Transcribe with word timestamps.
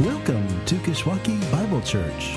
Welcome 0.00 0.46
to 0.66 0.74
Kishwaukee 0.74 1.50
Bible 1.50 1.80
Church. 1.80 2.36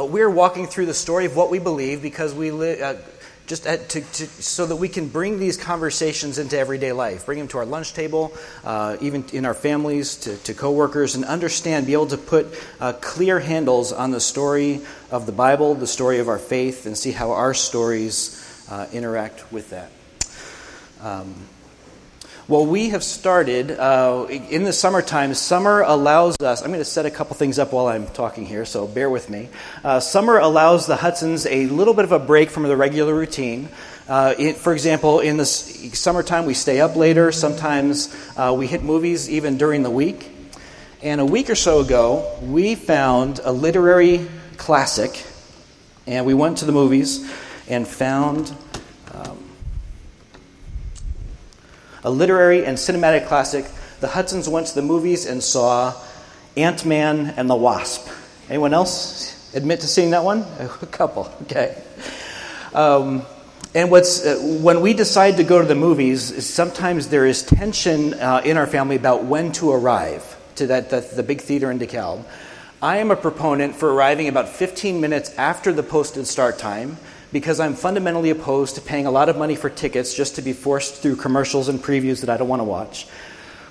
We're 0.00 0.30
walking 0.30 0.66
through 0.66 0.86
the 0.86 0.94
story 0.94 1.26
of 1.26 1.36
what 1.36 1.50
we 1.50 1.58
believe 1.58 2.00
because 2.00 2.32
we 2.32 2.50
live. 2.50 2.80
Uh, 2.80 2.94
just 3.48 3.66
at, 3.66 3.88
to, 3.88 4.00
to, 4.02 4.26
so 4.26 4.66
that 4.66 4.76
we 4.76 4.88
can 4.88 5.08
bring 5.08 5.38
these 5.38 5.56
conversations 5.56 6.38
into 6.38 6.56
everyday 6.56 6.92
life, 6.92 7.26
bring 7.26 7.38
them 7.38 7.48
to 7.48 7.58
our 7.58 7.66
lunch 7.66 7.94
table, 7.94 8.32
uh, 8.62 8.96
even 9.00 9.24
in 9.32 9.44
our 9.44 9.54
families, 9.54 10.16
to, 10.16 10.36
to 10.36 10.54
coworkers, 10.54 11.16
and 11.16 11.24
understand, 11.24 11.86
be 11.86 11.94
able 11.94 12.06
to 12.06 12.18
put 12.18 12.46
uh, 12.78 12.92
clear 13.00 13.40
handles 13.40 13.92
on 13.92 14.10
the 14.10 14.20
story 14.20 14.82
of 15.10 15.26
the 15.26 15.32
Bible, 15.32 15.74
the 15.74 15.86
story 15.86 16.18
of 16.18 16.28
our 16.28 16.38
faith, 16.38 16.86
and 16.86 16.96
see 16.96 17.10
how 17.10 17.32
our 17.32 17.54
stories 17.54 18.44
uh, 18.70 18.86
interact 18.92 19.50
with 19.50 19.70
that. 19.70 19.90
Um, 21.00 21.34
well, 22.48 22.64
we 22.64 22.88
have 22.88 23.04
started 23.04 23.72
uh, 23.72 24.26
in 24.30 24.64
the 24.64 24.72
summertime. 24.72 25.34
Summer 25.34 25.82
allows 25.82 26.34
us, 26.40 26.62
I'm 26.62 26.68
going 26.68 26.80
to 26.80 26.84
set 26.84 27.04
a 27.04 27.10
couple 27.10 27.36
things 27.36 27.58
up 27.58 27.74
while 27.74 27.88
I'm 27.88 28.06
talking 28.06 28.46
here, 28.46 28.64
so 28.64 28.86
bear 28.86 29.10
with 29.10 29.28
me. 29.28 29.50
Uh, 29.84 30.00
summer 30.00 30.38
allows 30.38 30.86
the 30.86 30.96
Hudsons 30.96 31.44
a 31.44 31.66
little 31.66 31.92
bit 31.92 32.06
of 32.06 32.12
a 32.12 32.18
break 32.18 32.48
from 32.48 32.62
the 32.62 32.74
regular 32.74 33.14
routine. 33.14 33.68
Uh, 34.08 34.34
it, 34.38 34.56
for 34.56 34.72
example, 34.72 35.20
in 35.20 35.36
the 35.36 35.44
summertime, 35.44 36.46
we 36.46 36.54
stay 36.54 36.80
up 36.80 36.96
later. 36.96 37.32
Sometimes 37.32 38.16
uh, 38.34 38.54
we 38.56 38.66
hit 38.66 38.82
movies 38.82 39.28
even 39.28 39.58
during 39.58 39.82
the 39.82 39.90
week. 39.90 40.30
And 41.02 41.20
a 41.20 41.26
week 41.26 41.50
or 41.50 41.54
so 41.54 41.80
ago, 41.80 42.38
we 42.40 42.76
found 42.76 43.40
a 43.44 43.52
literary 43.52 44.26
classic, 44.56 45.22
and 46.06 46.24
we 46.24 46.32
went 46.32 46.58
to 46.58 46.64
the 46.64 46.72
movies 46.72 47.30
and 47.68 47.86
found 47.86 48.50
a 52.04 52.10
literary 52.10 52.64
and 52.64 52.76
cinematic 52.76 53.26
classic. 53.26 53.66
The 54.00 54.08
Hudsons 54.08 54.48
went 54.48 54.68
to 54.68 54.74
the 54.74 54.82
movies 54.82 55.26
and 55.26 55.42
saw 55.42 55.94
Ant 56.56 56.84
Man 56.84 57.34
and 57.36 57.48
the 57.48 57.56
Wasp. 57.56 58.08
Anyone 58.48 58.74
else 58.74 59.54
admit 59.54 59.80
to 59.80 59.86
seeing 59.86 60.10
that 60.10 60.24
one? 60.24 60.40
A 60.60 60.86
couple, 60.86 61.32
okay. 61.42 61.82
Um, 62.74 63.22
and 63.74 63.90
what's 63.90 64.24
uh, 64.24 64.58
when 64.62 64.80
we 64.80 64.94
decide 64.94 65.36
to 65.36 65.44
go 65.44 65.60
to 65.60 65.66
the 65.66 65.74
movies, 65.74 66.46
sometimes 66.46 67.08
there 67.08 67.26
is 67.26 67.42
tension 67.42 68.14
uh, 68.14 68.40
in 68.44 68.56
our 68.56 68.66
family 68.66 68.96
about 68.96 69.24
when 69.24 69.52
to 69.52 69.70
arrive 69.70 70.36
to 70.56 70.66
that, 70.68 70.90
that 70.90 71.10
the 71.12 71.22
big 71.22 71.40
theater 71.40 71.70
in 71.70 71.78
DeKalb. 71.78 72.24
I 72.80 72.98
am 72.98 73.10
a 73.10 73.16
proponent 73.16 73.74
for 73.74 73.92
arriving 73.92 74.28
about 74.28 74.48
15 74.48 75.00
minutes 75.00 75.36
after 75.36 75.72
the 75.72 75.82
posted 75.82 76.26
start 76.26 76.58
time 76.58 76.96
because 77.32 77.60
I'm 77.60 77.74
fundamentally 77.74 78.30
opposed 78.30 78.76
to 78.76 78.80
paying 78.80 79.06
a 79.06 79.10
lot 79.10 79.28
of 79.28 79.36
money 79.36 79.54
for 79.54 79.68
tickets 79.68 80.14
just 80.14 80.36
to 80.36 80.42
be 80.42 80.52
forced 80.52 80.96
through 80.96 81.16
commercials 81.16 81.68
and 81.68 81.78
previews 81.78 82.20
that 82.20 82.30
I 82.30 82.36
don't 82.36 82.48
want 82.48 82.60
to 82.60 82.64
watch. 82.64 83.06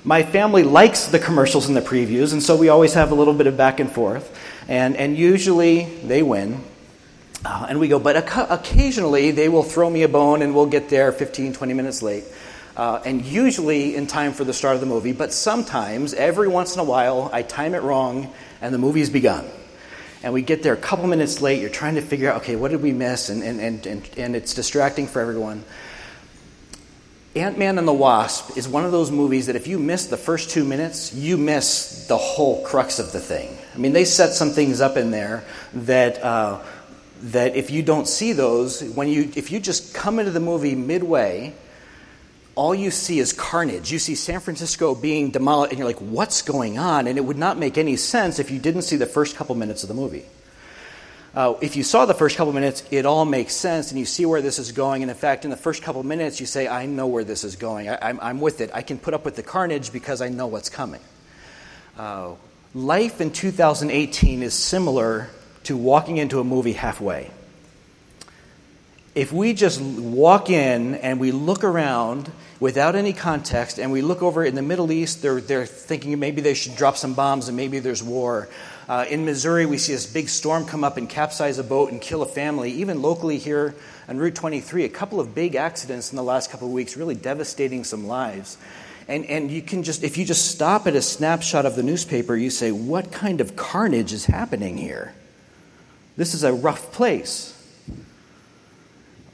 My 0.03 0.23
family 0.23 0.63
likes 0.63 1.07
the 1.07 1.19
commercials 1.19 1.67
and 1.67 1.75
the 1.75 1.81
previews, 1.81 2.33
and 2.33 2.41
so 2.41 2.55
we 2.55 2.69
always 2.69 2.93
have 2.93 3.11
a 3.11 3.15
little 3.15 3.33
bit 3.33 3.47
of 3.47 3.57
back 3.57 3.79
and 3.79 3.91
forth. 3.91 4.37
And, 4.67 4.95
and 4.95 5.17
usually 5.17 5.85
they 5.85 6.21
win. 6.21 6.63
Uh, 7.43 7.67
and 7.69 7.79
we 7.79 7.87
go, 7.87 7.99
but 7.99 8.15
occasionally 8.49 9.31
they 9.31 9.49
will 9.49 9.63
throw 9.63 9.89
me 9.89 10.03
a 10.03 10.07
bone 10.07 10.41
and 10.41 10.55
we'll 10.55 10.65
get 10.65 10.89
there 10.89 11.11
15, 11.11 11.53
20 11.53 11.73
minutes 11.73 12.01
late. 12.01 12.25
Uh, 12.75 13.01
and 13.05 13.25
usually 13.25 13.95
in 13.95 14.05
time 14.05 14.33
for 14.33 14.43
the 14.43 14.53
start 14.53 14.75
of 14.75 14.81
the 14.81 14.87
movie, 14.87 15.13
but 15.13 15.33
sometimes, 15.33 16.13
every 16.13 16.47
once 16.47 16.75
in 16.75 16.79
a 16.79 16.83
while, 16.83 17.29
I 17.33 17.41
time 17.41 17.73
it 17.73 17.81
wrong 17.81 18.31
and 18.61 18.73
the 18.73 18.77
movie's 18.77 19.09
begun 19.09 19.49
and 20.23 20.33
we 20.33 20.41
get 20.41 20.63
there 20.63 20.73
a 20.73 20.77
couple 20.77 21.07
minutes 21.07 21.41
late. 21.41 21.61
You're 21.61 21.69
trying 21.69 21.95
to 21.95 22.01
figure 22.01 22.31
out, 22.31 22.41
okay, 22.41 22.55
what 22.55 22.71
did 22.71 22.81
we 22.81 22.91
miss? 22.91 23.29
And, 23.29 23.43
and, 23.43 23.59
and, 23.59 23.85
and, 23.85 24.09
and 24.17 24.35
it's 24.35 24.53
distracting 24.53 25.07
for 25.07 25.21
everyone. 25.21 25.63
Ant 27.35 27.57
Man 27.59 27.77
and 27.77 27.87
the 27.87 27.93
Wasp 27.93 28.57
is 28.57 28.67
one 28.67 28.83
of 28.83 28.91
those 28.91 29.11
movies 29.11 29.45
that 29.45 29.55
if 29.55 29.67
you 29.67 29.77
miss 29.77 30.07
the 30.07 30.17
first 30.17 30.49
two 30.49 30.63
minutes, 30.63 31.13
you 31.13 31.37
miss 31.37 32.07
the 32.07 32.17
whole 32.17 32.63
crux 32.63 32.97
of 32.97 33.11
the 33.11 33.19
thing. 33.19 33.55
I 33.75 33.77
mean, 33.77 33.93
they 33.93 34.05
set 34.05 34.33
some 34.33 34.51
things 34.51 34.81
up 34.81 34.97
in 34.97 35.11
there 35.11 35.43
that. 35.73 36.23
Uh, 36.23 36.63
that 37.21 37.55
if 37.55 37.71
you 37.71 37.81
don't 37.81 38.07
see 38.07 38.31
those, 38.33 38.83
when 38.83 39.07
you 39.07 39.31
if 39.35 39.51
you 39.51 39.59
just 39.59 39.93
come 39.95 40.19
into 40.19 40.31
the 40.31 40.39
movie 40.39 40.75
midway 40.75 41.53
all 42.57 42.73
you 42.73 42.89
see 42.89 43.19
is 43.19 43.33
carnage. 43.33 43.91
You 43.91 43.99
see 43.99 44.15
San 44.15 44.39
Francisco 44.39 44.95
being 44.95 45.29
demolished, 45.29 45.71
and 45.71 45.77
you're 45.77 45.87
like, 45.87 45.99
what's 45.99 46.41
going 46.41 46.79
on? 46.79 47.05
And 47.05 47.15
it 47.15 47.21
would 47.21 47.37
not 47.37 47.59
make 47.59 47.77
any 47.77 47.95
sense 47.95 48.39
if 48.39 48.49
you 48.49 48.57
didn't 48.57 48.81
see 48.81 48.95
the 48.95 49.05
first 49.05 49.35
couple 49.35 49.53
minutes 49.53 49.83
of 49.83 49.89
the 49.89 49.93
movie. 49.93 50.25
Uh, 51.35 51.53
if 51.61 51.75
you 51.75 51.83
saw 51.83 52.07
the 52.07 52.15
first 52.15 52.35
couple 52.35 52.51
minutes, 52.51 52.83
it 52.89 53.05
all 53.05 53.25
makes 53.25 53.53
sense, 53.53 53.91
and 53.91 53.99
you 53.99 54.05
see 54.05 54.25
where 54.25 54.41
this 54.41 54.57
is 54.57 54.71
going. 54.71 55.03
And 55.03 55.11
in 55.11 55.15
fact, 55.15 55.45
in 55.45 55.51
the 55.51 55.57
first 55.57 55.83
couple 55.83 56.01
minutes, 56.01 56.39
you 56.39 56.47
say, 56.47 56.67
I 56.67 56.87
know 56.87 57.05
where 57.05 57.23
this 57.23 57.43
is 57.43 57.55
going. 57.55 57.89
I, 57.89 58.29
am 58.29 58.41
with 58.41 58.59
it. 58.59 58.71
I 58.73 58.81
can 58.81 58.97
put 58.97 59.13
up 59.13 59.23
with 59.23 59.35
the 59.35 59.43
carnage 59.43 59.93
because 59.93 60.19
I 60.19 60.29
know 60.29 60.47
what's 60.47 60.69
coming. 60.69 61.01
Uh, 61.95 62.31
life 62.73 63.21
in 63.21 63.29
2018 63.29 64.41
is 64.41 64.55
similar 64.55 65.29
to 65.65 65.77
walking 65.77 66.17
into 66.17 66.39
a 66.39 66.43
movie 66.43 66.73
halfway. 66.73 67.29
If 69.17 69.33
we 69.33 69.53
just 69.53 69.81
walk 69.81 70.51
in 70.51 70.93
and 70.93 71.19
we 71.19 71.31
look 71.31 71.63
around 71.63 72.31
without 72.59 72.95
any 72.95 73.13
context, 73.13 73.79
and 73.79 73.91
we 73.91 74.03
look 74.03 74.21
over 74.21 74.45
in 74.45 74.53
the 74.53 74.61
Middle 74.61 74.91
East, 74.91 75.23
they're, 75.23 75.41
they're 75.41 75.65
thinking 75.65 76.19
maybe 76.19 76.39
they 76.39 76.53
should 76.53 76.75
drop 76.75 76.97
some 76.97 77.15
bombs 77.15 77.47
and 77.47 77.57
maybe 77.57 77.79
there's 77.79 78.03
war. 78.03 78.47
Uh, 78.87 79.05
in 79.09 79.25
Missouri, 79.25 79.65
we 79.65 79.79
see 79.79 79.93
this 79.93 80.05
big 80.05 80.29
storm 80.29 80.67
come 80.67 80.83
up 80.83 80.97
and 80.97 81.09
capsize 81.09 81.57
a 81.57 81.63
boat 81.63 81.91
and 81.91 81.99
kill 81.99 82.21
a 82.21 82.27
family. 82.27 82.69
Even 82.73 83.01
locally 83.01 83.39
here 83.39 83.73
on 84.07 84.19
Route 84.19 84.35
23, 84.35 84.83
a 84.83 84.89
couple 84.89 85.19
of 85.19 85.33
big 85.33 85.55
accidents 85.55 86.11
in 86.11 86.15
the 86.15 86.21
last 86.21 86.51
couple 86.51 86.67
of 86.67 86.73
weeks, 86.73 86.95
really 86.95 87.15
devastating 87.15 87.83
some 87.83 88.05
lives. 88.05 88.55
And, 89.07 89.25
and 89.25 89.49
you 89.49 89.63
can 89.63 89.81
just, 89.81 90.03
if 90.03 90.19
you 90.19 90.25
just 90.25 90.51
stop 90.51 90.85
at 90.85 90.95
a 90.95 91.01
snapshot 91.01 91.65
of 91.65 91.75
the 91.75 91.81
newspaper, 91.81 92.35
you 92.35 92.51
say, 92.51 92.71
what 92.71 93.11
kind 93.11 93.41
of 93.41 93.55
carnage 93.55 94.13
is 94.13 94.25
happening 94.25 94.77
here? 94.77 95.15
This 96.17 96.35
is 96.35 96.43
a 96.43 96.53
rough 96.53 96.91
place. 96.91 97.56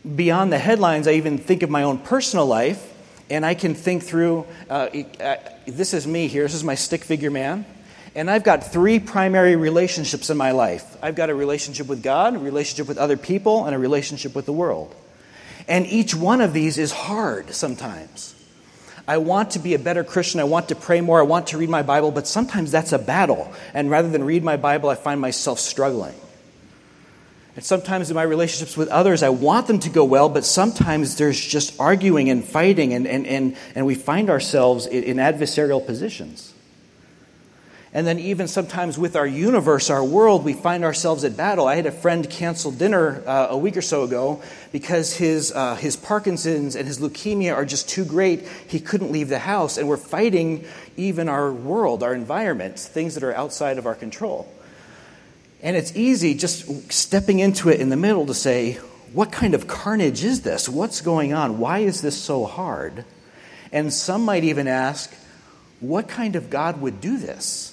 Beyond 0.03 0.51
the 0.51 0.57
headlines, 0.57 1.07
I 1.07 1.13
even 1.13 1.37
think 1.37 1.63
of 1.63 1.69
my 1.69 1.83
own 1.83 1.97
personal 1.97 2.45
life 2.45 2.93
and 3.29 3.45
I 3.45 3.53
can 3.53 3.73
think 3.73 4.03
through 4.03 4.45
uh, 4.69 4.89
uh, 5.19 5.35
this 5.65 5.93
is 5.93 6.05
me 6.05 6.27
here, 6.27 6.43
this 6.43 6.53
is 6.53 6.63
my 6.63 6.75
stick 6.75 7.03
figure 7.03 7.31
man. 7.31 7.65
And 8.15 8.29
I've 8.29 8.43
got 8.43 8.71
three 8.71 8.99
primary 8.99 9.55
relationships 9.55 10.29
in 10.29 10.37
my 10.37 10.51
life 10.51 10.97
I've 11.01 11.15
got 11.15 11.29
a 11.29 11.35
relationship 11.35 11.87
with 11.87 12.03
God, 12.03 12.35
a 12.35 12.39
relationship 12.39 12.87
with 12.87 12.97
other 12.97 13.17
people, 13.17 13.65
and 13.65 13.75
a 13.75 13.79
relationship 13.79 14.35
with 14.35 14.45
the 14.45 14.53
world. 14.53 14.93
And 15.67 15.87
each 15.87 16.13
one 16.13 16.41
of 16.41 16.53
these 16.53 16.77
is 16.77 16.91
hard 16.91 17.53
sometimes. 17.53 18.35
I 19.07 19.17
want 19.17 19.51
to 19.51 19.59
be 19.59 19.73
a 19.73 19.79
better 19.79 20.03
Christian. 20.03 20.39
I 20.39 20.45
want 20.45 20.69
to 20.69 20.75
pray 20.75 21.01
more. 21.01 21.19
I 21.19 21.23
want 21.23 21.47
to 21.47 21.57
read 21.57 21.69
my 21.69 21.81
Bible, 21.81 22.11
but 22.11 22.27
sometimes 22.27 22.71
that's 22.71 22.93
a 22.93 22.99
battle. 22.99 23.51
And 23.73 23.89
rather 23.89 24.09
than 24.09 24.23
read 24.23 24.43
my 24.43 24.57
Bible, 24.57 24.89
I 24.89 24.95
find 24.95 25.19
myself 25.19 25.59
struggling. 25.59 26.15
And 27.55 27.63
sometimes 27.63 28.09
in 28.09 28.15
my 28.15 28.23
relationships 28.23 28.75
with 28.75 28.89
others, 28.89 29.21
I 29.21 29.29
want 29.29 29.67
them 29.67 29.79
to 29.79 29.89
go 29.89 30.03
well, 30.03 30.27
but 30.27 30.43
sometimes 30.43 31.17
there's 31.17 31.39
just 31.39 31.79
arguing 31.79 32.29
and 32.29 32.43
fighting, 32.43 32.93
and, 32.93 33.05
and, 33.05 33.27
and, 33.27 33.55
and 33.75 33.85
we 33.85 33.93
find 33.93 34.29
ourselves 34.29 34.87
in, 34.87 35.03
in 35.03 35.17
adversarial 35.17 35.85
positions. 35.85 36.53
And 37.95 38.07
then, 38.07 38.17
even 38.17 38.47
sometimes 38.47 38.97
with 38.97 39.15
our 39.15 39.27
universe, 39.27 39.91
our 39.91 40.03
world, 40.03 40.43
we 40.43 40.53
find 40.53 40.83
ourselves 40.83 41.23
at 41.23 41.37
battle. 41.37 41.67
I 41.67 41.75
had 41.75 41.85
a 41.85 41.91
friend 41.91 42.27
cancel 42.27 42.71
dinner 42.71 43.21
uh, 43.27 43.47
a 43.51 43.57
week 43.57 43.77
or 43.77 43.83
so 43.83 44.01
ago 44.01 44.41
because 44.71 45.15
his, 45.15 45.51
uh, 45.51 45.75
his 45.75 45.95
Parkinson's 45.95 46.75
and 46.75 46.87
his 46.87 46.97
leukemia 46.97 47.53
are 47.53 47.65
just 47.65 47.87
too 47.87 48.03
great. 48.03 48.47
He 48.67 48.79
couldn't 48.79 49.11
leave 49.11 49.29
the 49.29 49.37
house. 49.37 49.77
And 49.77 49.87
we're 49.87 49.97
fighting 49.97 50.65
even 50.97 51.29
our 51.29 51.53
world, 51.53 52.01
our 52.01 52.15
environment, 52.15 52.79
things 52.79 53.13
that 53.13 53.23
are 53.23 53.35
outside 53.35 53.77
of 53.77 53.85
our 53.85 53.93
control. 53.93 54.51
And 55.63 55.77
it's 55.77 55.95
easy 55.95 56.35
just 56.35 56.91
stepping 56.91 57.39
into 57.39 57.69
it 57.69 57.79
in 57.79 57.87
the 57.87 57.95
middle 57.95 58.25
to 58.25 58.33
say, 58.33 58.73
what 59.13 59.31
kind 59.31 59.55
of 59.55 59.65
carnage 59.65 60.23
is 60.23 60.41
this? 60.41 60.67
What's 60.67 60.99
going 60.99 61.33
on? 61.33 61.57
Why 61.57 61.79
is 61.79 62.01
this 62.01 62.21
so 62.21 62.45
hard? 62.45 63.05
And 63.71 63.91
some 63.91 64.25
might 64.25 64.43
even 64.43 64.67
ask, 64.67 65.11
what 65.79 66.09
kind 66.09 66.35
of 66.35 66.49
God 66.49 66.81
would 66.81 66.99
do 66.99 67.17
this? 67.17 67.69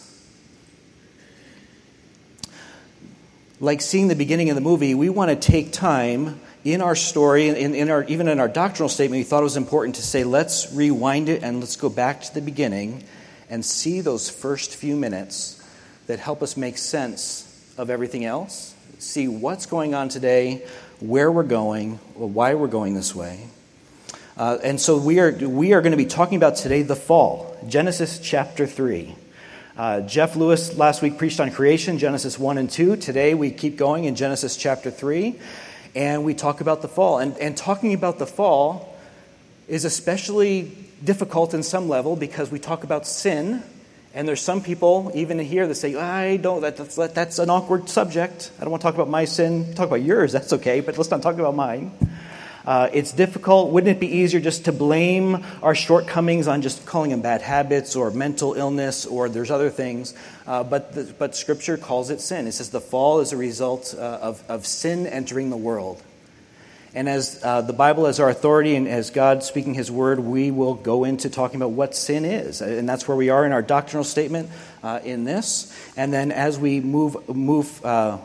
Like 3.58 3.82
seeing 3.82 4.06
the 4.06 4.14
beginning 4.14 4.50
of 4.50 4.54
the 4.54 4.60
movie, 4.60 4.94
we 4.94 5.08
want 5.08 5.30
to 5.30 5.36
take 5.36 5.72
time 5.72 6.40
in 6.62 6.82
our 6.82 6.94
story, 6.94 7.48
in, 7.48 7.74
in 7.74 7.90
our, 7.90 8.04
even 8.04 8.28
in 8.28 8.38
our 8.38 8.48
doctrinal 8.48 8.88
statement, 8.88 9.18
we 9.18 9.24
thought 9.24 9.40
it 9.40 9.44
was 9.44 9.56
important 9.56 9.96
to 9.96 10.02
say, 10.02 10.22
let's 10.22 10.72
rewind 10.72 11.28
it 11.28 11.42
and 11.42 11.58
let's 11.58 11.76
go 11.76 11.88
back 11.88 12.20
to 12.20 12.34
the 12.34 12.40
beginning 12.40 13.02
and 13.48 13.64
see 13.64 14.00
those 14.00 14.30
first 14.30 14.76
few 14.76 14.94
minutes 14.94 15.56
that 16.06 16.20
help 16.20 16.40
us 16.40 16.56
make 16.56 16.78
sense 16.78 17.49
of 17.76 17.90
everything 17.90 18.24
else, 18.24 18.74
see 18.98 19.28
what's 19.28 19.66
going 19.66 19.94
on 19.94 20.08
today, 20.08 20.66
where 21.00 21.30
we're 21.30 21.42
going, 21.42 21.94
why 22.14 22.54
we're 22.54 22.68
going 22.68 22.94
this 22.94 23.14
way. 23.14 23.48
Uh, 24.36 24.58
and 24.62 24.80
so 24.80 24.96
we 24.96 25.18
are, 25.20 25.32
we 25.32 25.72
are 25.72 25.80
going 25.80 25.92
to 25.92 25.96
be 25.96 26.06
talking 26.06 26.36
about 26.36 26.56
today 26.56 26.82
the 26.82 26.96
fall, 26.96 27.56
Genesis 27.66 28.18
chapter 28.18 28.66
3. 28.66 29.14
Uh, 29.76 30.00
Jeff 30.02 30.36
Lewis 30.36 30.76
last 30.76 31.00
week 31.02 31.16
preached 31.18 31.40
on 31.40 31.50
creation, 31.50 31.98
Genesis 31.98 32.38
1 32.38 32.58
and 32.58 32.68
2. 32.70 32.96
Today 32.96 33.34
we 33.34 33.50
keep 33.50 33.76
going 33.76 34.04
in 34.04 34.14
Genesis 34.14 34.56
chapter 34.56 34.90
3. 34.90 35.38
and 35.94 36.24
we 36.24 36.34
talk 36.34 36.60
about 36.60 36.82
the 36.82 36.88
fall. 36.88 37.18
And, 37.18 37.36
and 37.38 37.56
talking 37.56 37.94
about 37.94 38.18
the 38.18 38.26
fall 38.26 38.96
is 39.68 39.84
especially 39.84 40.70
difficult 41.02 41.54
in 41.54 41.62
some 41.62 41.88
level 41.88 42.16
because 42.16 42.50
we 42.50 42.58
talk 42.58 42.84
about 42.84 43.06
sin. 43.06 43.62
And 44.12 44.26
there's 44.26 44.40
some 44.40 44.60
people, 44.60 45.12
even 45.14 45.38
here, 45.38 45.68
that 45.68 45.76
say, 45.76 45.94
I 45.94 46.36
don't, 46.36 46.62
that, 46.62 46.76
that's, 46.76 46.96
that's 46.96 47.38
an 47.38 47.48
awkward 47.48 47.88
subject. 47.88 48.50
I 48.58 48.62
don't 48.62 48.72
want 48.72 48.82
to 48.82 48.86
talk 48.86 48.94
about 48.94 49.08
my 49.08 49.24
sin. 49.24 49.74
Talk 49.74 49.86
about 49.86 50.02
yours, 50.02 50.32
that's 50.32 50.52
okay, 50.54 50.80
but 50.80 50.98
let's 50.98 51.10
not 51.10 51.22
talk 51.22 51.38
about 51.38 51.54
mine. 51.54 51.92
Uh, 52.66 52.90
it's 52.92 53.12
difficult. 53.12 53.70
Wouldn't 53.70 53.96
it 53.96 54.00
be 54.00 54.18
easier 54.18 54.40
just 54.40 54.66
to 54.66 54.72
blame 54.72 55.44
our 55.62 55.74
shortcomings 55.74 56.48
on 56.48 56.60
just 56.60 56.84
calling 56.86 57.10
them 57.10 57.22
bad 57.22 57.40
habits 57.40 57.96
or 57.96 58.10
mental 58.10 58.54
illness 58.54 59.06
or 59.06 59.28
there's 59.28 59.50
other 59.50 59.70
things? 59.70 60.12
Uh, 60.46 60.64
but, 60.64 60.92
the, 60.92 61.04
but 61.18 61.34
Scripture 61.36 61.76
calls 61.76 62.10
it 62.10 62.20
sin. 62.20 62.46
It 62.46 62.52
says 62.52 62.70
the 62.70 62.80
fall 62.80 63.20
is 63.20 63.32
a 63.32 63.36
result 63.36 63.94
uh, 63.96 64.00
of, 64.00 64.42
of 64.48 64.66
sin 64.66 65.06
entering 65.06 65.50
the 65.50 65.56
world. 65.56 66.02
And 66.94 67.08
as 67.08 67.40
uh, 67.44 67.60
the 67.62 67.72
Bible 67.72 68.06
as 68.06 68.18
our 68.18 68.28
authority 68.28 68.74
and 68.74 68.88
as 68.88 69.10
God 69.10 69.44
speaking 69.44 69.74
His 69.74 69.90
word, 69.90 70.18
we 70.18 70.50
will 70.50 70.74
go 70.74 71.04
into 71.04 71.30
talking 71.30 71.56
about 71.56 71.70
what 71.70 71.94
sin 71.94 72.24
is. 72.24 72.60
And 72.60 72.88
that's 72.88 73.06
where 73.06 73.16
we 73.16 73.28
are 73.28 73.46
in 73.46 73.52
our 73.52 73.62
doctrinal 73.62 74.02
statement 74.02 74.50
uh, 74.82 75.00
in 75.04 75.24
this. 75.24 75.72
And 75.96 76.12
then 76.12 76.32
as 76.32 76.58
we 76.58 76.80
move, 76.80 77.28
move, 77.28 77.84
uh, 77.84 78.18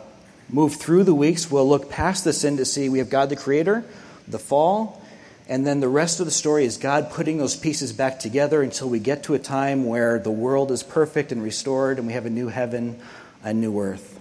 move 0.49 0.75
through 0.75 1.03
the 1.03 1.13
weeks, 1.13 1.51
we'll 1.51 1.69
look 1.69 1.91
past 1.91 2.23
the 2.23 2.33
sin 2.33 2.57
to 2.57 2.65
see 2.65 2.89
we 2.89 2.99
have 2.99 3.09
God 3.09 3.29
the 3.29 3.35
Creator, 3.35 3.83
the 4.27 4.39
fall, 4.39 5.01
and 5.47 5.65
then 5.65 5.79
the 5.79 5.89
rest 5.89 6.19
of 6.19 6.25
the 6.25 6.31
story 6.31 6.65
is 6.65 6.77
God 6.77 7.11
putting 7.11 7.37
those 7.37 7.55
pieces 7.55 7.93
back 7.93 8.19
together 8.19 8.63
until 8.63 8.89
we 8.89 8.99
get 8.99 9.23
to 9.23 9.35
a 9.35 9.39
time 9.39 9.85
where 9.85 10.17
the 10.17 10.31
world 10.31 10.71
is 10.71 10.81
perfect 10.81 11.31
and 11.31 11.43
restored 11.43 11.99
and 11.99 12.07
we 12.07 12.13
have 12.13 12.25
a 12.25 12.31
new 12.31 12.47
heaven, 12.47 12.99
a 13.43 13.53
new 13.53 13.79
earth. 13.79 14.19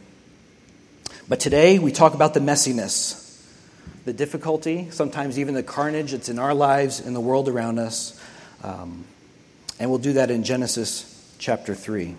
But 1.26 1.40
today 1.40 1.78
we 1.78 1.92
talk 1.92 2.12
about 2.12 2.34
the 2.34 2.40
messiness, 2.40 3.23
the 4.04 4.12
difficulty, 4.12 4.88
sometimes 4.90 5.38
even 5.38 5.54
the 5.54 5.62
carnage 5.62 6.12
that's 6.12 6.28
in 6.28 6.38
our 6.38 6.54
lives, 6.54 7.00
in 7.00 7.14
the 7.14 7.20
world 7.20 7.48
around 7.48 7.78
us. 7.78 8.20
Um, 8.62 9.04
and 9.80 9.90
we'll 9.90 9.98
do 9.98 10.14
that 10.14 10.30
in 10.30 10.44
Genesis 10.44 11.34
chapter 11.38 11.74
3. 11.74 12.14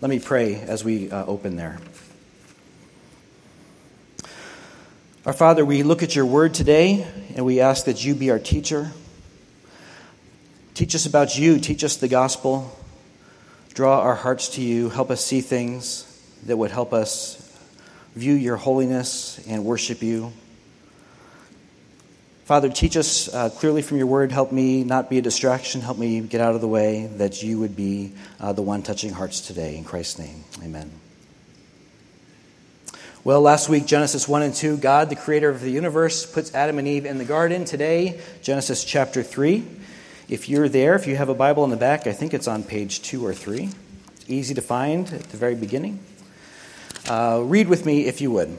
Let 0.00 0.08
me 0.08 0.18
pray 0.18 0.56
as 0.56 0.84
we 0.84 1.10
uh, 1.10 1.24
open 1.26 1.56
there. 1.56 1.78
Our 5.26 5.32
Father, 5.32 5.64
we 5.64 5.82
look 5.82 6.02
at 6.02 6.16
your 6.16 6.26
word 6.26 6.54
today 6.54 7.06
and 7.36 7.44
we 7.44 7.60
ask 7.60 7.86
that 7.86 8.04
you 8.04 8.14
be 8.14 8.30
our 8.30 8.38
teacher. 8.38 8.90
Teach 10.74 10.94
us 10.94 11.04
about 11.04 11.38
you, 11.38 11.58
teach 11.58 11.84
us 11.84 11.96
the 11.96 12.08
gospel, 12.08 12.74
draw 13.74 14.00
our 14.00 14.14
hearts 14.14 14.48
to 14.50 14.62
you, 14.62 14.88
help 14.88 15.10
us 15.10 15.24
see 15.24 15.42
things 15.42 16.06
that 16.46 16.56
would 16.56 16.70
help 16.70 16.94
us 16.94 17.36
view 18.14 18.32
your 18.32 18.56
holiness 18.56 19.38
and 19.46 19.64
worship 19.64 20.02
you. 20.02 20.32
Father, 22.50 22.68
teach 22.68 22.96
us 22.96 23.32
uh, 23.32 23.48
clearly 23.48 23.80
from 23.80 23.98
your 23.98 24.08
word. 24.08 24.32
Help 24.32 24.50
me 24.50 24.82
not 24.82 25.08
be 25.08 25.18
a 25.18 25.22
distraction. 25.22 25.80
Help 25.80 25.98
me 25.98 26.18
get 26.20 26.40
out 26.40 26.56
of 26.56 26.60
the 26.60 26.66
way 26.66 27.06
that 27.06 27.44
you 27.44 27.60
would 27.60 27.76
be 27.76 28.12
uh, 28.40 28.52
the 28.52 28.60
one 28.60 28.82
touching 28.82 29.12
hearts 29.12 29.40
today. 29.40 29.76
In 29.76 29.84
Christ's 29.84 30.18
name, 30.18 30.42
amen. 30.60 30.90
Well, 33.22 33.40
last 33.40 33.68
week, 33.68 33.86
Genesis 33.86 34.26
1 34.26 34.42
and 34.42 34.52
2, 34.52 34.78
God, 34.78 35.10
the 35.10 35.14
creator 35.14 35.48
of 35.48 35.60
the 35.60 35.70
universe, 35.70 36.26
puts 36.26 36.52
Adam 36.52 36.80
and 36.80 36.88
Eve 36.88 37.06
in 37.06 37.18
the 37.18 37.24
garden. 37.24 37.64
Today, 37.64 38.20
Genesis 38.42 38.82
chapter 38.82 39.22
3. 39.22 39.64
If 40.28 40.48
you're 40.48 40.68
there, 40.68 40.96
if 40.96 41.06
you 41.06 41.14
have 41.14 41.28
a 41.28 41.34
Bible 41.34 41.62
in 41.62 41.70
the 41.70 41.76
back, 41.76 42.08
I 42.08 42.12
think 42.12 42.34
it's 42.34 42.48
on 42.48 42.64
page 42.64 43.00
2 43.02 43.24
or 43.24 43.32
3. 43.32 43.70
It's 44.16 44.24
easy 44.28 44.54
to 44.54 44.60
find 44.60 45.06
at 45.12 45.22
the 45.22 45.36
very 45.36 45.54
beginning. 45.54 46.00
Uh, 47.08 47.42
read 47.44 47.68
with 47.68 47.86
me 47.86 48.06
if 48.06 48.20
you 48.20 48.32
would. 48.32 48.58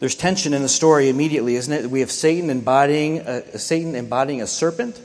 There's 0.00 0.14
tension 0.14 0.54
in 0.54 0.62
the 0.62 0.68
story 0.68 1.08
immediately, 1.08 1.56
isn't 1.56 1.72
it? 1.72 1.90
We 1.90 2.00
have 2.00 2.10
Satan 2.10 2.50
embodying 2.50 3.20
a, 3.20 3.58
Satan 3.58 3.94
embodying 3.94 4.40
a 4.40 4.46
serpent 4.46 5.00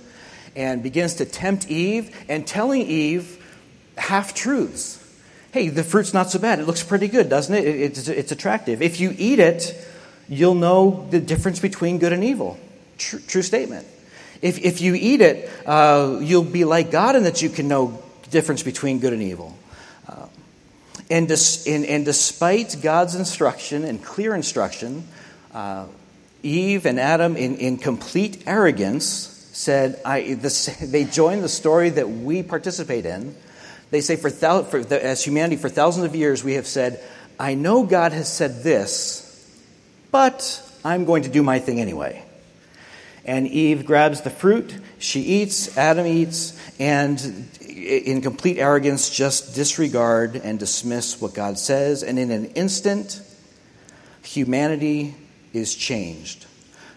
and 0.55 0.83
begins 0.83 1.15
to 1.15 1.25
tempt 1.25 1.69
Eve 1.69 2.15
and 2.29 2.45
telling 2.45 2.81
Eve 2.81 3.39
half 3.97 4.33
truths 4.33 4.99
hey, 5.53 5.69
the 5.69 5.83
fruit's 5.83 6.13
not 6.15 6.31
so 6.31 6.39
bad. 6.39 6.59
It 6.59 6.65
looks 6.65 6.83
pretty 6.83 7.07
good, 7.07 7.29
doesn't 7.29 7.53
it? 7.53 7.63
It's, 7.63 8.07
it's 8.07 8.31
attractive. 8.31 8.81
If 8.81 8.99
you 8.99 9.13
eat 9.15 9.37
it, 9.37 9.87
you'll 10.27 10.55
know 10.55 11.07
the 11.11 11.19
difference 11.19 11.59
between 11.59 11.99
good 11.99 12.11
and 12.11 12.23
evil. 12.23 12.57
True, 12.97 13.19
true 13.19 13.43
statement. 13.43 13.85
If, 14.41 14.57
if 14.59 14.81
you 14.81 14.95
eat 14.95 15.21
it, 15.21 15.49
uh, 15.67 16.17
you'll 16.21 16.43
be 16.43 16.65
like 16.65 16.89
God 16.89 17.15
in 17.15 17.23
that 17.23 17.43
you 17.43 17.49
can 17.49 17.67
know 17.67 18.01
the 18.23 18.29
difference 18.31 18.63
between 18.63 18.97
good 18.97 19.13
and 19.13 19.21
evil. 19.21 19.55
And, 21.09 21.29
and, 21.29 21.85
and, 21.85 22.05
despite 22.05 22.77
God's 22.81 23.15
instruction 23.15 23.83
and 23.83 24.03
clear 24.03 24.33
instruction, 24.33 25.07
uh, 25.53 25.85
Eve 26.41 26.85
and 26.85 26.99
Adam, 26.99 27.35
in, 27.35 27.57
in 27.57 27.77
complete 27.77 28.43
arrogance, 28.47 29.05
said, 29.51 29.99
I, 30.05 30.33
this, 30.35 30.65
they 30.81 31.03
joined 31.03 31.43
the 31.43 31.49
story 31.49 31.89
that 31.89 32.09
we 32.09 32.41
participate 32.41 33.05
in 33.05 33.35
they 33.93 34.01
say, 34.01 34.15
for, 34.15 34.31
thou- 34.31 34.63
for 34.63 34.83
the, 34.83 35.05
as 35.05 35.23
humanity, 35.23 35.55
for 35.55 35.69
thousands 35.69 36.05
of 36.07 36.15
years, 36.15 36.43
we 36.43 36.55
have 36.55 36.65
said, 36.65 36.99
I 37.39 37.53
know 37.53 37.83
God 37.83 38.11
has 38.11 38.27
said 38.27 38.63
this, 38.63 39.21
but 40.09 40.59
I'm 40.83 41.05
going 41.05 41.21
to 41.23 41.29
do 41.29 41.43
my 41.43 41.59
thing 41.59 41.79
anyway. 41.79 42.25
And 43.23 43.47
Eve 43.47 43.85
grabs 43.85 44.21
the 44.21 44.31
fruit, 44.31 44.73
she 44.97 45.21
eats, 45.21 45.77
Adam 45.77 46.07
eats, 46.07 46.59
and 46.79 47.47
in 47.83 48.21
complete 48.21 48.57
arrogance, 48.57 49.09
just 49.09 49.55
disregard 49.55 50.35
and 50.35 50.59
dismiss 50.59 51.19
what 51.21 51.33
God 51.33 51.57
says. 51.57 52.03
And 52.03 52.17
in 52.17 52.31
an 52.31 52.45
instant, 52.53 53.21
humanity 54.23 55.15
is 55.53 55.75
changed. 55.75 56.45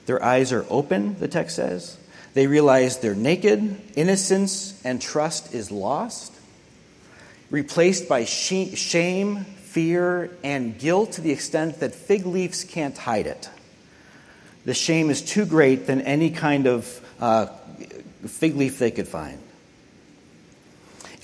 Their 0.07 0.23
eyes 0.23 0.53
are 0.53 0.65
open, 0.71 1.19
the 1.19 1.29
text 1.29 1.57
says. 1.57 1.97
They 2.35 2.47
realize 2.47 2.99
they're 2.99 3.15
naked, 3.15 3.81
innocence 3.97 4.81
and 4.85 5.01
trust 5.01 5.55
is 5.55 5.71
lost 5.71 6.37
replaced 7.51 8.09
by 8.09 8.25
shame, 8.25 9.45
fear, 9.45 10.31
and 10.43 10.79
guilt 10.79 11.13
to 11.13 11.21
the 11.21 11.31
extent 11.31 11.81
that 11.81 11.95
fig 11.95 12.27
leaves 12.27 12.65
can't 12.65 12.97
hide 12.97 13.27
it. 13.27 13.49
The 14.65 14.75
shame 14.75 15.11
is 15.11 15.23
too 15.23 15.47
great 15.47 15.87
than 15.87 16.01
any 16.01 16.31
kind 16.31 16.67
of 16.67 17.01
uh, 17.21 17.47
fig 18.27 18.57
leaf 18.57 18.79
they 18.79 18.91
could 18.91 19.07
find. 19.07 19.39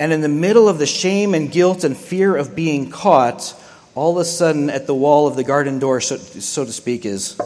And 0.02 0.12
in 0.12 0.20
the 0.20 0.28
middle 0.28 0.68
of 0.68 0.80
the 0.80 0.86
shame 0.86 1.32
and 1.32 1.48
guilt 1.48 1.84
and 1.84 1.96
fear 1.96 2.34
of 2.34 2.56
being 2.56 2.90
caught, 2.90 3.54
all 3.94 4.10
of 4.10 4.16
a 4.16 4.24
sudden 4.24 4.68
at 4.68 4.88
the 4.88 4.94
wall 4.96 5.28
of 5.28 5.36
the 5.36 5.44
garden 5.44 5.78
door, 5.78 6.00
so, 6.00 6.16
so 6.16 6.64
to 6.64 6.72
speak, 6.72 7.06
is 7.06 7.40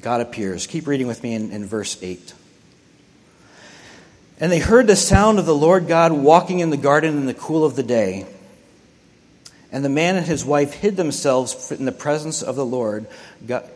God 0.00 0.20
appears. 0.20 0.66
Keep 0.66 0.88
reading 0.88 1.06
with 1.06 1.22
me 1.22 1.34
in, 1.34 1.52
in 1.52 1.64
verse 1.64 1.96
8. 2.02 2.34
And 4.40 4.50
they 4.50 4.58
heard 4.58 4.88
the 4.88 4.96
sound 4.96 5.38
of 5.38 5.46
the 5.46 5.54
Lord 5.54 5.86
God 5.86 6.10
walking 6.10 6.58
in 6.58 6.70
the 6.70 6.76
garden 6.76 7.18
in 7.18 7.26
the 7.26 7.32
cool 7.32 7.64
of 7.64 7.76
the 7.76 7.84
day. 7.84 8.26
And 9.70 9.84
the 9.84 9.88
man 9.88 10.16
and 10.16 10.26
his 10.26 10.44
wife 10.44 10.74
hid 10.74 10.96
themselves 10.96 11.70
in 11.70 11.84
the 11.84 11.92
presence 11.92 12.42
of 12.42 12.56
the 12.56 12.66
Lord, 12.66 13.06
God, 13.46 13.70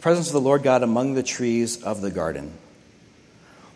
presence 0.00 0.26
of 0.26 0.32
the 0.32 0.40
Lord 0.40 0.64
God 0.64 0.82
among 0.82 1.14
the 1.14 1.22
trees 1.22 1.80
of 1.80 2.00
the 2.00 2.10
garden. 2.10 2.52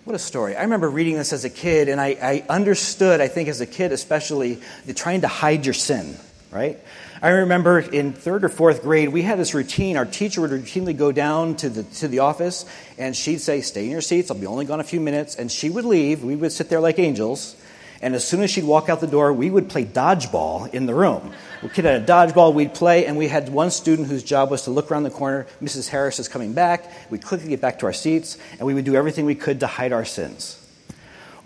What 0.07 0.15
a 0.15 0.21
story. 0.21 0.55
I 0.55 0.63
remember 0.63 0.89
reading 0.89 1.17
this 1.17 1.33
as 1.33 1.45
a 1.45 1.51
kid, 1.51 1.89
and 1.89 2.01
I, 2.01 2.17
I 2.23 2.45
understood, 2.49 3.21
I 3.21 3.27
think 3.27 3.49
as 3.49 3.61
a 3.61 3.67
kid 3.67 3.91
especially, 3.91 4.61
the 4.85 4.95
trying 4.95 5.23
to 5.23 5.27
hide 5.27 5.67
your 5.67 5.75
sin, 5.75 6.17
right? 6.53 6.79
I 7.21 7.31
remember 7.31 7.81
in 7.81 8.13
third 8.13 8.45
or 8.45 8.49
fourth 8.49 8.83
grade, 8.83 9.09
we 9.09 9.23
had 9.23 9.37
this 9.37 9.53
routine. 9.53 9.97
Our 9.97 10.05
teacher 10.05 10.43
would 10.43 10.53
routinely 10.53 10.97
go 10.97 11.11
down 11.11 11.57
to 11.57 11.69
the, 11.69 11.83
to 11.83 12.07
the 12.07 12.21
office, 12.21 12.67
and 12.97 13.17
she'd 13.17 13.41
say, 13.41 13.63
Stay 13.63 13.87
in 13.87 13.91
your 13.91 14.01
seats, 14.01 14.31
I'll 14.31 14.39
be 14.39 14.47
only 14.47 14.65
gone 14.65 14.79
a 14.79 14.85
few 14.85 15.01
minutes. 15.01 15.35
And 15.35 15.51
she 15.51 15.71
would 15.71 15.85
leave. 15.85 16.23
We 16.23 16.37
would 16.37 16.53
sit 16.53 16.69
there 16.69 16.79
like 16.79 17.01
angels. 17.01 17.57
And 18.03 18.15
as 18.15 18.27
soon 18.27 18.43
as 18.43 18.51
she'd 18.51 18.65
walk 18.65 18.89
out 18.89 19.01
the 19.01 19.07
door, 19.07 19.33
we 19.33 19.51
would 19.51 19.69
play 19.69 19.85
dodgeball 19.85 20.73
in 20.73 20.87
the 20.87 20.95
room. 20.95 21.33
We 21.63 21.69
kid 21.69 21.85
had 21.85 22.03
a 22.03 22.05
dodgeball, 22.07 22.55
we'd 22.55 22.75
play, 22.75 23.07
and 23.07 23.17
we 23.17 23.29
had 23.29 23.49
one 23.49 23.71
student 23.71 24.09
whose 24.09 24.23
job 24.23 24.51
was 24.51 24.63
to 24.63 24.71
look 24.71 24.91
around 24.91 25.05
the 25.05 25.11
corner. 25.11 25.47
Mrs. 25.63 25.89
Harris 25.89 26.19
is 26.19 26.29
coming 26.29 26.53
back. 26.53 26.91
We'd 27.11 27.25
quickly 27.25 27.49
get 27.49 27.61
back 27.61 27.79
to 27.79 27.87
our 27.87 27.93
seats, 27.93 28.37
and 28.53 28.63
we 28.63 28.75
would 28.75 28.85
do 28.85 28.95
everything 28.95 29.25
we 29.25 29.35
could 29.35 29.61
to 29.61 29.67
hide 29.67 29.93
our 29.93 30.05
sins. 30.05 30.63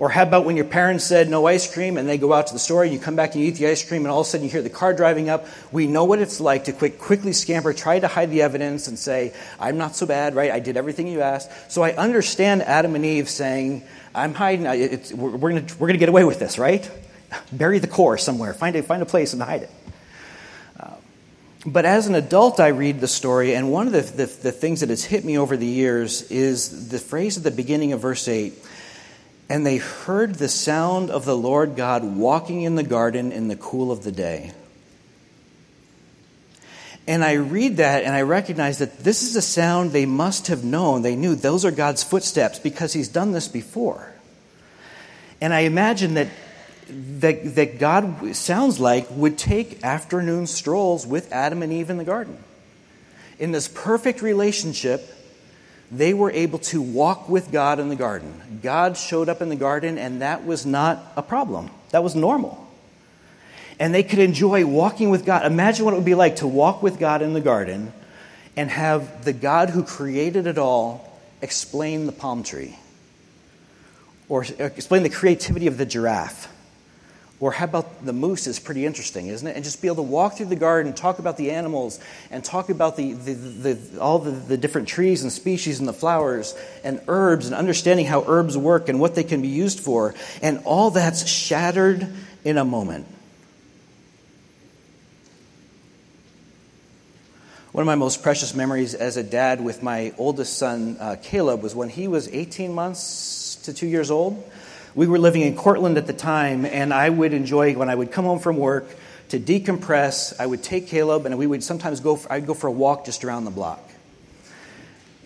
Or 0.01 0.09
how 0.09 0.23
about 0.23 0.47
when 0.47 0.57
your 0.57 0.65
parents 0.65 1.05
said 1.05 1.29
no 1.29 1.47
ice 1.47 1.71
cream 1.71 1.99
and 1.99 2.09
they 2.09 2.17
go 2.17 2.33
out 2.33 2.47
to 2.47 2.55
the 2.55 2.59
store 2.59 2.85
and 2.85 2.93
you 2.93 2.99
come 2.99 3.17
back 3.17 3.35
and 3.35 3.45
you 3.45 3.49
eat 3.49 3.57
the 3.57 3.67
ice 3.67 3.87
cream 3.87 4.07
and 4.07 4.11
all 4.11 4.23
of 4.23 4.27
a 4.27 4.31
sudden 4.31 4.47
you 4.47 4.51
hear 4.51 4.63
the 4.63 4.71
car 4.71 4.95
driving 4.95 5.29
up? 5.29 5.47
We 5.73 5.87
know 5.87 6.07
what 6.07 6.21
it's 6.21 6.41
like 6.41 6.65
to 6.65 6.73
quick, 6.73 6.99
quickly 6.99 7.35
scamper, 7.35 7.75
try 7.75 8.01
to 8.01 8.09
hide 8.09 8.31
the 8.31 8.41
evidence 8.41 8.89
and 8.89 8.99
say, 8.99 9.35
I'm 9.61 9.77
not 9.77 9.95
so 9.95 10.07
bad, 10.07 10.35
right? 10.35 10.51
I 10.51 10.59
did 10.59 10.79
everything 10.79 11.07
you 11.07 11.21
asked. 11.21 11.51
So 11.71 11.83
I 11.83 11.93
understand 11.93 12.63
Adam 12.63 12.95
and 12.95 13.05
Eve 13.05 13.29
saying, 13.29 13.83
I'm 14.15 14.33
hiding, 14.33 14.65
it's, 14.65 15.13
we're, 15.13 15.37
we're 15.37 15.51
going 15.51 15.69
we're 15.79 15.93
to 15.93 15.99
get 15.99 16.09
away 16.09 16.25
with 16.25 16.39
this, 16.39 16.59
right? 16.59 16.91
Bury 17.53 17.79
the 17.79 17.87
core 17.87 18.17
somewhere, 18.17 18.55
find 18.55 18.77
a, 18.77 18.83
find 18.83 19.03
a 19.03 19.07
place 19.07 19.35
and 19.35 19.43
hide 19.43 19.65
it. 19.65 19.71
Uh, 20.81 20.95
but 21.67 21.85
as 21.85 22.07
an 22.07 22.15
adult, 22.15 22.59
I 22.59 22.69
read 22.69 23.03
the 23.03 23.09
story, 23.09 23.55
and 23.55 23.71
one 23.71 23.87
of 23.87 23.93
the, 23.93 24.01
the, 24.01 24.25
the 24.25 24.53
things 24.53 24.81
that 24.81 24.89
has 24.89 25.05
hit 25.05 25.27
me 25.27 25.37
over 25.37 25.59
the 25.59 25.67
years 25.67 26.23
is 26.31 26.89
the 26.89 26.99
phrase 26.99 27.37
at 27.37 27.45
the 27.45 27.51
beginning 27.51 27.93
of 27.93 28.01
verse 28.01 28.27
8 28.27 28.55
and 29.51 29.67
they 29.67 29.79
heard 29.79 30.37
the 30.37 30.49
sound 30.49 31.11
of 31.11 31.25
the 31.25 31.37
Lord 31.37 31.75
God 31.75 32.05
walking 32.05 32.63
in 32.63 32.77
the 32.77 32.85
garden 32.85 33.33
in 33.33 33.49
the 33.49 33.57
cool 33.57 33.91
of 33.91 34.05
the 34.05 34.13
day. 34.13 34.53
And 37.09 37.25
I 37.25 37.33
read 37.33 37.79
that 37.79 38.05
and 38.05 38.15
I 38.15 38.23
recognize 38.23 38.79
that 38.79 38.99
this 39.01 39.25
is 39.25 39.35
a 39.35 39.43
sound 39.43 39.91
they 39.91 40.07
must 40.07 40.47
have 40.47 40.63
known. 40.63 41.03
They 41.03 41.17
knew 41.17 41.35
those 41.35 41.65
are 41.65 41.73
God's 41.73 42.05
footsteps 42.05 42.61
because 42.61 42.93
He's 42.93 43.09
done 43.09 43.33
this 43.33 43.49
before. 43.49 44.15
And 45.41 45.53
I 45.53 45.61
imagine 45.61 46.15
that, 46.15 46.29
that, 46.89 47.57
that 47.57 47.79
God 47.81 48.37
sounds 48.37 48.79
like 48.79 49.09
would 49.11 49.37
take 49.37 49.83
afternoon 49.83 50.47
strolls 50.47 51.05
with 51.05 51.33
Adam 51.33 51.65
and 51.65 51.73
Eve 51.73 51.91
in 51.91 51.97
the 51.97 52.05
garden. 52.05 52.39
In 53.41 53.51
this 53.51 53.67
perfect 53.67 54.23
relationship 54.23 55.13
they 55.91 56.15
were 56.15 56.31
able 56.31 56.59
to 56.59 56.81
walk 56.81 57.29
with 57.29 57.51
God 57.51 57.81
in 57.81 57.89
the 57.89 57.97
garden. 57.97 58.61
God 58.63 58.97
showed 58.97 59.29
up 59.29 59.43
in 59.43 59.49
the 59.49 59.57
garden, 59.57 59.99
and 59.99 60.23
that 60.23 60.47
was 60.47 60.65
not 60.65 61.13
a 61.17 61.23
problem. 61.23 61.71
That 61.91 62.05
was 62.05 62.15
normal. 62.15 62.67
And 63.79 63.95
they 63.95 64.03
could 64.03 64.19
enjoy 64.19 64.65
walking 64.67 65.11
with 65.11 65.25
God. 65.25 65.45
Imagine 65.47 65.85
what 65.85 65.95
it 65.95 65.97
would 65.97 66.05
be 66.05 66.15
like 66.15 66.37
to 66.37 66.47
walk 66.47 66.83
with 66.83 66.99
God 66.99 67.23
in 67.23 67.33
the 67.33 67.41
garden 67.41 67.93
and 68.57 68.71
have 68.71 69.25
the 69.25 69.33
God 69.33 69.71
who 69.71 69.83
created 69.83 70.47
it 70.47 70.59
all 70.59 71.19
explain 71.43 72.07
the 72.07 72.13
palm 72.13 72.43
tree 72.43 72.79
or 74.29 74.45
uh, 74.45 74.65
explain 74.65 75.03
the 75.03 75.09
creativity 75.09 75.67
of 75.67 75.79
the 75.79 75.87
giraffe 75.87 76.49
or 77.41 77.51
how 77.53 77.65
about 77.65 78.05
the 78.05 78.13
moose 78.13 78.47
is 78.47 78.61
pretty 78.61 78.85
interesting, 78.85 79.29
isn't 79.29 79.49
it? 79.49 79.57
And 79.57 79.65
just 79.65 79.81
be 79.81 79.89
able 79.89 79.97
to 79.97 80.03
walk 80.03 80.37
through 80.37 80.47
the 80.47 80.57
garden, 80.57 80.93
talk 80.93 81.19
about 81.19 81.39
the 81.39 81.53
animals, 81.53 81.99
and 82.31 82.45
talk 82.45 82.69
about 82.69 82.99
the, 82.99 83.15
the, 83.15 83.33
the, 83.33 84.01
all 84.01 84.19
the, 84.19 84.31
the 84.31 84.59
different 84.59 84.89
trees 84.89 85.23
and 85.23 85.33
species 85.33 85.79
and 85.79 85.89
the 85.89 85.95
flowers 85.95 86.55
and 86.85 87.01
herbs 87.09 87.47
and 87.47 87.55
understanding 87.55 88.05
how 88.05 88.25
herbs 88.27 88.59
work 88.59 88.91
and 88.91 89.01
what 89.01 89.15
they 89.15 89.25
can 89.25 89.41
be 89.41 89.49
used 89.49 89.81
for. 89.81 90.15
And 90.43 90.61
all 90.67 90.91
that's 90.91 91.27
shattered 91.27 92.07
in 92.45 92.59
a 92.59 92.65
moment. 92.65 93.07
One 97.73 97.83
of 97.83 97.87
my 97.87 97.95
most 97.95 98.23
precious 98.23 98.55
memories 98.55 98.95
as 98.95 99.17
a 99.17 99.23
dad 99.23 99.65
with 99.65 99.83
my 99.83 100.13
oldest 100.19 100.59
son, 100.59 100.99
uh, 101.01 101.17
Caleb, 101.23 101.63
was 101.63 101.75
when 101.75 101.89
he 101.89 102.07
was 102.07 102.29
18 102.29 102.75
months 102.75 103.57
to 103.65 103.73
two 103.73 103.87
years 103.87 104.11
old. 104.11 104.45
We 105.01 105.07
were 105.07 105.19
living 105.19 105.41
in 105.41 105.57
Cortland 105.57 105.97
at 105.97 106.07
the 106.07 106.13
time, 106.13 106.67
and 106.67 106.93
I 106.93 107.09
would 107.09 107.33
enjoy 107.33 107.73
when 107.73 107.89
I 107.89 107.95
would 107.95 108.13
come 108.13 108.27
home 108.27 108.39
from 108.39 108.59
work 108.59 108.87
to 109.31 109.41
decompress. 109.41 110.39
I 110.39 110.45
would 110.45 110.63
take 110.63 110.89
Caleb, 110.89 111.25
and 111.25 111.39
we 111.39 111.47
would 111.47 111.65
sometimes 111.65 112.01
go. 112.01 112.17
For, 112.17 112.31
I'd 112.31 112.47
go 112.47 112.53
for 112.53 112.67
a 112.67 112.71
walk 112.71 113.07
just 113.07 113.25
around 113.25 113.47
the 113.47 113.51
block, 113.51 113.81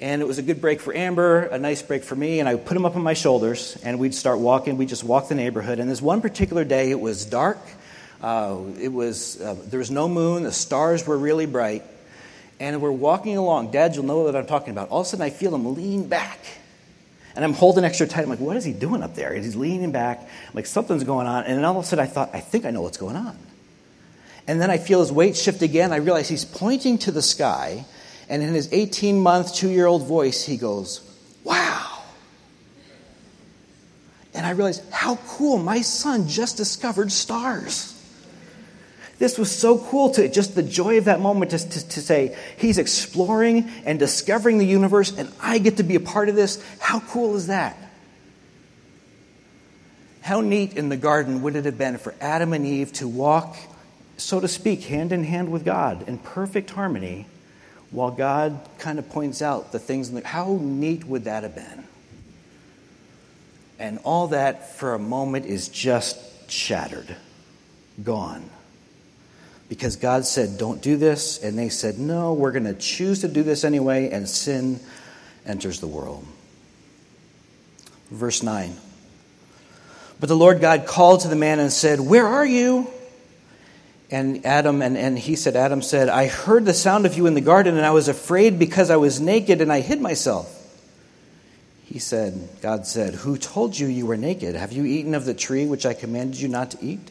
and 0.01 0.23
it 0.23 0.27
was 0.27 0.39
a 0.39 0.43
good 0.43 0.61
break 0.61 0.81
for 0.81 0.95
Amber, 0.95 1.47
a 1.47 1.59
nice 1.59 1.83
break 1.83 2.05
for 2.05 2.15
me. 2.15 2.39
And 2.39 2.49
I 2.49 2.55
would 2.55 2.65
put 2.67 2.77
him 2.77 2.87
up 2.87 2.95
on 2.95 3.03
my 3.03 3.15
shoulders, 3.15 3.77
and 3.83 3.99
we'd 3.99 4.15
start 4.15 4.39
walking. 4.39 4.77
We'd 4.77 4.91
just 4.91 5.03
walk 5.03 5.27
the 5.27 5.35
neighborhood. 5.35 5.81
And 5.81 5.91
this 5.91 6.01
one 6.01 6.21
particular 6.21 6.63
day, 6.63 6.93
it 6.93 7.01
was 7.01 7.27
dark. 7.27 7.59
Uh, 8.23 8.59
it 8.81 8.93
was 8.93 9.41
uh, 9.41 9.57
there 9.61 9.81
was 9.81 9.91
no 9.91 10.07
moon. 10.07 10.45
The 10.45 10.53
stars 10.53 11.05
were 11.05 11.19
really 11.19 11.47
bright, 11.47 11.83
and 12.61 12.81
we're 12.81 12.93
walking 12.93 13.37
along. 13.37 13.73
Dad, 13.73 13.97
you'll 13.97 14.05
know 14.05 14.21
what 14.21 14.37
I'm 14.37 14.47
talking 14.47 14.71
about. 14.71 14.91
All 14.91 15.01
of 15.01 15.09
a 15.09 15.11
sudden, 15.11 15.27
I 15.27 15.31
feel 15.31 15.53
him 15.53 15.75
lean 15.75 16.07
back 16.07 16.39
and 17.37 17.45
I'm 17.45 17.53
holding 17.53 17.85
extra 17.85 18.07
tight. 18.07 18.23
I'm 18.23 18.29
like, 18.29 18.41
what 18.41 18.57
is 18.57 18.65
he 18.65 18.73
doing 18.73 19.03
up 19.03 19.15
there? 19.15 19.33
And 19.33 19.45
he's 19.45 19.57
leaning 19.57 19.91
back. 19.91 20.21
I'm 20.21 20.55
like, 20.55 20.67
something's 20.67 21.05
going 21.05 21.27
on. 21.27 21.45
And 21.45 21.59
then 21.59 21.65
all 21.65 21.79
of 21.79 21.85
a 21.85 21.87
sudden 21.87 22.05
I 22.05 22.07
thought, 22.07 22.31
I 22.33 22.41
think 22.41 22.65
I 22.65 22.71
know 22.71 22.83
what's 22.83 22.97
going 22.97 23.17
on. 23.17 23.37
And 24.47 24.61
then 24.61 24.71
I 24.71 24.79
feel 24.79 25.01
his 25.01 25.11
weight 25.11 25.37
shift 25.37 25.63
again. 25.63 25.93
I 25.93 25.97
realize 25.97 26.29
he's 26.29 26.45
pointing 26.45 26.99
to 26.99 27.11
the 27.11 27.23
sky. 27.23 27.85
And 28.29 28.43
in 28.43 28.55
his 28.55 28.73
18 28.73 29.21
month, 29.21 29.55
two 29.55 29.71
year 29.71 29.87
old 29.87 30.07
voice, 30.07 30.45
he 30.45 30.57
goes, 30.57 31.01
Wow. 31.43 32.03
And 34.35 34.45
I 34.45 34.51
realize 34.51 34.83
how 34.91 35.17
cool. 35.29 35.59
My 35.59 35.81
son 35.81 36.29
just 36.29 36.57
discovered 36.57 37.13
stars. 37.13 37.94
This 39.25 39.39
was 39.39 39.51
so 39.51 39.79
cool 39.79 40.11
to 40.11 40.29
just 40.29 40.55
the 40.55 40.63
joy 40.63 40.99
of 40.99 41.07
that 41.07 41.19
moment 41.19 41.53
to, 41.53 41.59
to, 41.59 41.89
to, 41.89 42.03
say, 42.03 42.37
he's 42.59 42.77
exploring 42.77 43.71
and 43.87 43.99
discovering 43.99 44.59
the 44.59 44.67
universe, 44.67 45.17
and 45.17 45.33
I 45.41 45.57
get 45.57 45.79
to 45.79 45.83
be 45.83 45.95
a 45.95 46.01
part 46.01 46.29
of 46.29 46.37
this. 46.37 46.63
How 46.79 47.01
cool 47.01 47.35
is 47.35 47.47
that? 47.47 47.75
How 50.21 50.43
neat 50.43 50.77
in 50.77 50.91
the 50.91 50.99
garden 50.99 51.41
would 51.41 51.57
it 51.57 51.65
have 51.65 51.79
been 51.79 51.97
for 51.97 52.15
Adam 52.21 52.53
and 52.53 52.67
Eve 52.67 52.93
to 52.95 53.09
walk, 53.09 53.57
so 54.19 54.41
to 54.41 54.47
speak, 54.47 54.83
hand 54.83 55.11
in 55.11 55.25
hand 55.25 55.51
with 55.51 55.65
God 55.65 56.07
in 56.07 56.19
perfect 56.19 56.69
harmony, 56.69 57.25
while 57.91 58.11
God 58.11 58.61
kind 58.77 58.99
of 58.99 59.09
points 59.09 59.41
out 59.41 59.73
the 59.73 59.79
things. 59.79 60.11
The, 60.11 60.21
how 60.27 60.59
neat 60.61 61.05
would 61.05 61.25
that 61.25 61.45
have 61.45 61.55
been? 61.55 61.85
And 63.79 64.01
all 64.05 64.27
that 64.27 64.77
for 64.77 64.93
a 64.93 64.99
moment 64.99 65.47
is 65.47 65.69
just 65.69 66.51
shattered, 66.51 67.17
gone 68.03 68.51
because 69.75 69.97
God 69.97 70.25
said, 70.25 70.57
Don't 70.57 70.81
do 70.81 70.97
this. 70.97 71.43
And 71.43 71.59
they 71.59 71.69
said, 71.69 71.99
No, 71.99 72.33
we're 72.33 72.53
going 72.53 72.65
to 72.65 72.75
choose 72.75 73.23
to 73.23 73.29
do 73.29 73.43
this 73.43 73.65
anyway. 73.65 74.09
And 74.11 74.29
sin 74.29 74.79
enters 75.45 75.81
the 75.81 75.89
world. 75.89 76.25
Verse 78.09 78.41
9. 78.41 78.77
But 80.21 80.29
the 80.29 80.37
Lord 80.37 80.61
God 80.61 80.87
called 80.87 81.23
to 81.23 81.29
the 81.29 81.35
man 81.35 81.59
and 81.59 81.73
said, 81.73 81.99
Where 81.99 82.25
are 82.25 82.47
you? 82.47 82.89
And 84.13 84.47
Adam, 84.47 84.81
and, 84.81 84.97
and 84.97 85.19
he 85.19 85.35
said, 85.35 85.57
Adam 85.57 85.83
said, 85.83 86.09
I 86.09 86.29
heard 86.29 86.65
the 86.67 86.75
sound 86.75 87.05
of 87.05 87.17
you 87.17 87.27
in 87.27 87.35
the 87.35 87.41
garden, 87.41 87.77
and 87.77 87.85
I 87.85 87.91
was 87.91 88.07
afraid 88.07 88.61
because 88.61 88.91
I 88.91 88.97
was 88.97 89.21
naked 89.21 89.61
and 89.61 89.73
I 89.73 89.81
hid 89.81 90.01
myself. 90.01 90.49
He 91.85 91.99
said, 91.99 92.49
God 92.63 92.87
said, 92.87 93.15
Who 93.15 93.37
told 93.39 93.77
you 93.77 93.89
you 93.89 94.07
were 94.07 94.17
naked? 94.17 94.55
Have 94.55 94.73
you 94.73 94.85
eaten 94.85 95.17
of 95.17 95.25
the 95.25 95.35
tree 95.35 95.67
which 95.67 95.85
I 95.85 95.95
commanded 95.95 96.39
you 96.41 96.47
not 96.47 96.71
to 96.73 96.79
eat? 96.81 97.11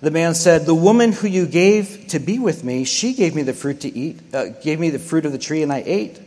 The 0.00 0.10
man 0.10 0.34
said, 0.34 0.66
The 0.66 0.74
woman 0.74 1.12
who 1.12 1.28
you 1.28 1.46
gave 1.46 2.08
to 2.08 2.18
be 2.18 2.38
with 2.38 2.64
me, 2.64 2.84
she 2.84 3.14
gave 3.14 3.34
me 3.34 3.42
the 3.42 3.54
fruit 3.54 3.80
to 3.80 3.96
eat, 3.96 4.34
uh, 4.34 4.48
gave 4.62 4.78
me 4.78 4.90
the 4.90 4.98
fruit 4.98 5.24
of 5.24 5.32
the 5.32 5.38
tree, 5.38 5.62
and 5.62 5.72
I 5.72 5.82
ate. 5.86 6.20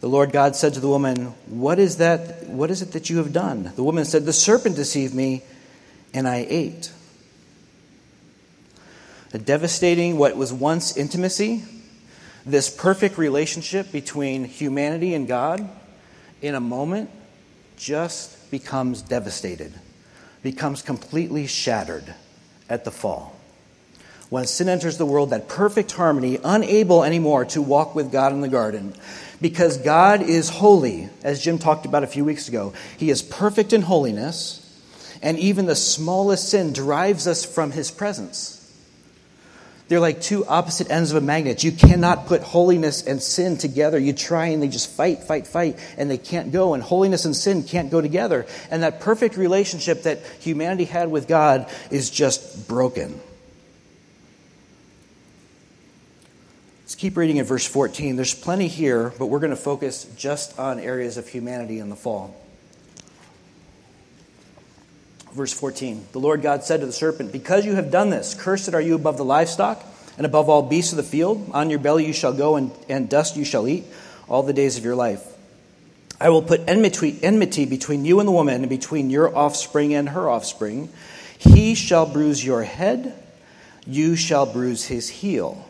The 0.00 0.08
Lord 0.08 0.30
God 0.30 0.54
said 0.54 0.74
to 0.74 0.80
the 0.80 0.88
woman, 0.88 1.34
What 1.46 1.78
is 1.80 1.96
that? 1.96 2.46
What 2.46 2.70
is 2.70 2.82
it 2.82 2.92
that 2.92 3.10
you 3.10 3.18
have 3.18 3.32
done? 3.32 3.72
The 3.74 3.82
woman 3.82 4.04
said, 4.04 4.24
The 4.24 4.32
serpent 4.32 4.76
deceived 4.76 5.14
me, 5.14 5.42
and 6.14 6.28
I 6.28 6.46
ate. 6.48 6.92
A 9.34 9.38
devastating, 9.38 10.16
what 10.16 10.36
was 10.36 10.52
once 10.52 10.96
intimacy, 10.96 11.64
this 12.46 12.70
perfect 12.70 13.18
relationship 13.18 13.92
between 13.92 14.44
humanity 14.44 15.14
and 15.14 15.28
God, 15.28 15.68
in 16.40 16.54
a 16.54 16.60
moment, 16.60 17.10
just 17.76 18.50
becomes 18.50 19.02
devastated, 19.02 19.74
becomes 20.42 20.80
completely 20.80 21.46
shattered 21.46 22.14
at 22.68 22.84
the 22.84 22.90
fall. 22.90 23.34
When 24.30 24.46
sin 24.46 24.68
enters 24.68 24.98
the 24.98 25.06
world, 25.06 25.30
that 25.30 25.48
perfect 25.48 25.92
harmony, 25.92 26.38
unable 26.44 27.02
anymore 27.02 27.46
to 27.46 27.62
walk 27.62 27.94
with 27.94 28.12
God 28.12 28.32
in 28.32 28.42
the 28.42 28.48
garden, 28.48 28.94
because 29.40 29.78
God 29.78 30.20
is 30.22 30.50
holy, 30.50 31.08
as 31.22 31.42
Jim 31.42 31.58
talked 31.58 31.86
about 31.86 32.04
a 32.04 32.08
few 32.08 32.24
weeks 32.24 32.48
ago. 32.48 32.74
He 32.98 33.08
is 33.08 33.22
perfect 33.22 33.72
in 33.72 33.82
holiness, 33.82 34.64
and 35.22 35.38
even 35.38 35.66
the 35.66 35.76
smallest 35.76 36.50
sin 36.50 36.72
drives 36.72 37.26
us 37.26 37.44
from 37.44 37.70
his 37.70 37.90
presence. 37.90 38.57
They're 39.88 40.00
like 40.00 40.20
two 40.20 40.44
opposite 40.44 40.90
ends 40.90 41.10
of 41.12 41.16
a 41.16 41.24
magnet. 41.24 41.64
You 41.64 41.72
cannot 41.72 42.26
put 42.26 42.42
holiness 42.42 43.06
and 43.06 43.22
sin 43.22 43.56
together. 43.56 43.98
You 43.98 44.12
try 44.12 44.48
and 44.48 44.62
they 44.62 44.68
just 44.68 44.90
fight, 44.90 45.24
fight, 45.24 45.46
fight, 45.46 45.78
and 45.96 46.10
they 46.10 46.18
can't 46.18 46.52
go. 46.52 46.74
And 46.74 46.82
holiness 46.82 47.24
and 47.24 47.34
sin 47.34 47.62
can't 47.62 47.90
go 47.90 48.02
together. 48.02 48.46
And 48.70 48.82
that 48.82 49.00
perfect 49.00 49.38
relationship 49.38 50.02
that 50.02 50.20
humanity 50.40 50.84
had 50.84 51.10
with 51.10 51.26
God 51.26 51.70
is 51.90 52.10
just 52.10 52.68
broken. 52.68 53.18
Let's 56.82 56.94
keep 56.94 57.16
reading 57.16 57.38
in 57.38 57.46
verse 57.46 57.66
14. 57.66 58.16
There's 58.16 58.34
plenty 58.34 58.68
here, 58.68 59.14
but 59.18 59.26
we're 59.26 59.40
going 59.40 59.50
to 59.50 59.56
focus 59.56 60.04
just 60.16 60.58
on 60.58 60.78
areas 60.78 61.16
of 61.16 61.26
humanity 61.28 61.78
in 61.78 61.88
the 61.88 61.96
fall. 61.96 62.34
Verse 65.32 65.52
14 65.52 66.06
The 66.12 66.20
Lord 66.20 66.42
God 66.42 66.64
said 66.64 66.80
to 66.80 66.86
the 66.86 66.92
serpent, 66.92 67.32
Because 67.32 67.64
you 67.64 67.74
have 67.74 67.90
done 67.90 68.10
this, 68.10 68.34
cursed 68.34 68.72
are 68.74 68.80
you 68.80 68.94
above 68.94 69.16
the 69.16 69.24
livestock 69.24 69.84
and 70.16 70.26
above 70.26 70.48
all 70.48 70.62
beasts 70.62 70.92
of 70.92 70.96
the 70.96 71.02
field. 71.02 71.50
On 71.52 71.70
your 71.70 71.78
belly 71.78 72.06
you 72.06 72.12
shall 72.12 72.32
go, 72.32 72.56
and, 72.56 72.72
and 72.88 73.08
dust 73.08 73.36
you 73.36 73.44
shall 73.44 73.68
eat 73.68 73.84
all 74.28 74.42
the 74.42 74.52
days 74.52 74.76
of 74.76 74.84
your 74.84 74.96
life. 74.96 75.24
I 76.20 76.30
will 76.30 76.42
put 76.42 76.68
enmity, 76.68 77.18
enmity 77.22 77.64
between 77.64 78.04
you 78.04 78.18
and 78.18 78.26
the 78.26 78.32
woman, 78.32 78.62
and 78.62 78.68
between 78.68 79.10
your 79.10 79.34
offspring 79.36 79.94
and 79.94 80.08
her 80.08 80.28
offspring. 80.28 80.88
He 81.38 81.74
shall 81.76 82.06
bruise 82.06 82.44
your 82.44 82.64
head, 82.64 83.14
you 83.86 84.16
shall 84.16 84.44
bruise 84.44 84.86
his 84.86 85.08
heel. 85.08 85.64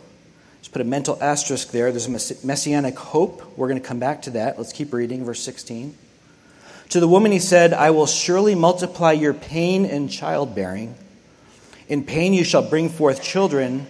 Let's 0.56 0.68
put 0.68 0.80
a 0.80 0.84
mental 0.84 1.18
asterisk 1.20 1.70
there. 1.70 1.92
There's 1.92 2.06
a 2.06 2.46
messianic 2.46 2.98
hope. 2.98 3.56
We're 3.56 3.68
going 3.68 3.80
to 3.80 3.86
come 3.86 3.98
back 3.98 4.22
to 4.22 4.30
that. 4.30 4.58
Let's 4.58 4.72
keep 4.72 4.92
reading, 4.92 5.24
verse 5.24 5.40
16. 5.40 5.94
To 6.90 7.00
the 7.00 7.09
woman 7.09 7.33
he 7.33 7.38
said, 7.38 7.75
I 7.75 7.90
will 7.90 8.07
surely 8.07 8.54
multiply 8.54 9.12
your 9.12 9.35
pain 9.35 9.85
in 9.85 10.09
childbearing. 10.09 10.95
In 11.88 12.04
pain 12.04 12.33
you 12.33 12.45
shall 12.45 12.68
bring 12.68 12.88
forth 12.88 13.23
children. 13.23 13.87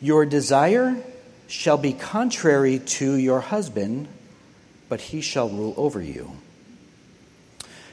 Your 0.00 0.26
desire 0.26 0.96
shall 1.48 1.78
be 1.78 1.92
contrary 1.92 2.78
to 2.78 3.14
your 3.14 3.40
husband, 3.40 4.08
but 4.88 5.00
he 5.00 5.20
shall 5.20 5.48
rule 5.48 5.74
over 5.76 6.02
you. 6.02 6.32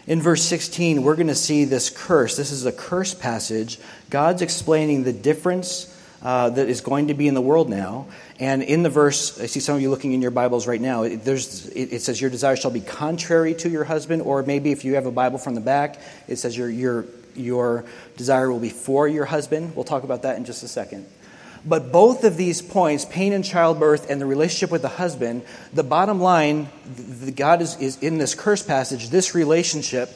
In 0.08 0.22
verse 0.22 0.44
16, 0.44 1.04
we're 1.04 1.16
going 1.16 1.28
to 1.28 1.36
see 1.36 1.66
this 1.66 1.90
curse. 1.90 2.36
This 2.36 2.52
is 2.52 2.66
a 2.66 2.72
curse 2.72 3.14
passage. 3.14 3.80
God's 4.10 4.42
explaining 4.42 5.04
the 5.04 5.14
difference 5.14 5.89
uh, 6.22 6.50
that 6.50 6.68
is 6.68 6.82
going 6.82 7.08
to 7.08 7.14
be 7.14 7.28
in 7.28 7.34
the 7.34 7.42
world 7.42 7.70
now. 7.70 8.08
And 8.40 8.62
in 8.62 8.84
the 8.84 8.90
verse, 8.90 9.40
I 9.40 9.46
see 9.46 9.60
some 9.60 9.76
of 9.76 9.82
you 9.82 9.90
looking 9.90 10.14
in 10.14 10.22
your 10.22 10.32
Bibles 10.32 10.68
right 10.68 10.82
now. 10.82 11.04
It, 11.04 11.28
it, 11.28 12.02
says, 12.02 12.20
Your 12.20 12.30
desire 12.30 12.56
shall 12.56 12.72
be 12.72 12.82
contrary 12.82 13.54
to 13.56 13.70
your 13.70 13.84
husband. 13.84 14.22
Or 14.22 14.44
maybe 14.44 14.72
if 14.72 14.84
you 14.84 14.96
have 14.96 15.06
a 15.06 15.12
Bible 15.12 15.38
from 15.38 15.56
the 15.56 15.62
back, 15.62 16.00
it 16.28 16.38
says, 16.38 16.58
Your, 16.58 16.70
your, 16.70 17.06
your 17.36 17.86
desire 18.18 18.52
will 18.52 18.60
be 18.60 18.70
for 18.70 19.08
your 19.08 19.26
husband. 19.26 19.76
We'll 19.76 19.86
talk 19.86 20.04
about 20.04 20.24
that 20.24 20.38
in 20.38 20.46
just 20.46 20.64
a 20.64 20.68
second. 20.68 21.06
But 21.66 21.92
both 21.92 22.24
of 22.24 22.38
these 22.38 22.62
points, 22.62 23.06
pain 23.06 23.34
and 23.34 23.44
childbirth 23.44 24.10
and 24.10 24.22
the 24.22 24.26
relationship 24.26 24.72
with 24.72 24.82
the 24.82 24.88
husband, 24.88 25.44
the 25.74 25.84
bottom 25.84 26.22
line, 26.22 26.70
the 26.96 27.32
God 27.32 27.62
is, 27.62 27.78
is 27.80 27.98
in 28.02 28.18
this 28.18 28.34
curse 28.34 28.64
passage, 28.64 29.10
this 29.10 29.36
relationship 29.36 30.10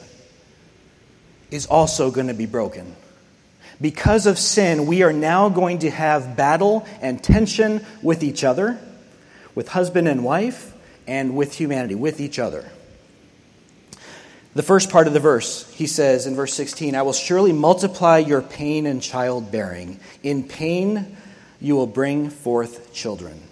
is 1.50 1.66
also 1.66 2.10
going 2.10 2.28
to 2.28 2.34
be 2.34 2.46
broken. 2.46 2.96
Because 3.80 4.26
of 4.26 4.38
sin, 4.38 4.86
we 4.86 5.02
are 5.02 5.12
now 5.12 5.48
going 5.48 5.80
to 5.80 5.90
have 5.90 6.36
battle 6.36 6.86
and 7.00 7.22
tension 7.22 7.84
with 8.02 8.22
each 8.22 8.44
other, 8.44 8.78
with 9.54 9.68
husband 9.68 10.08
and 10.08 10.24
wife, 10.24 10.72
and 11.06 11.36
with 11.36 11.54
humanity, 11.54 11.94
with 11.94 12.20
each 12.20 12.38
other. 12.38 12.70
The 14.54 14.62
first 14.62 14.90
part 14.90 15.08
of 15.08 15.12
the 15.12 15.20
verse, 15.20 15.68
he 15.72 15.88
says 15.88 16.26
in 16.26 16.36
verse 16.36 16.54
16, 16.54 16.94
I 16.94 17.02
will 17.02 17.12
surely 17.12 17.52
multiply 17.52 18.18
your 18.18 18.40
pain 18.40 18.86
and 18.86 19.02
childbearing. 19.02 19.98
In 20.22 20.44
pain, 20.44 21.16
you 21.60 21.74
will 21.74 21.88
bring 21.88 22.30
forth 22.30 22.92
children. 22.92 23.42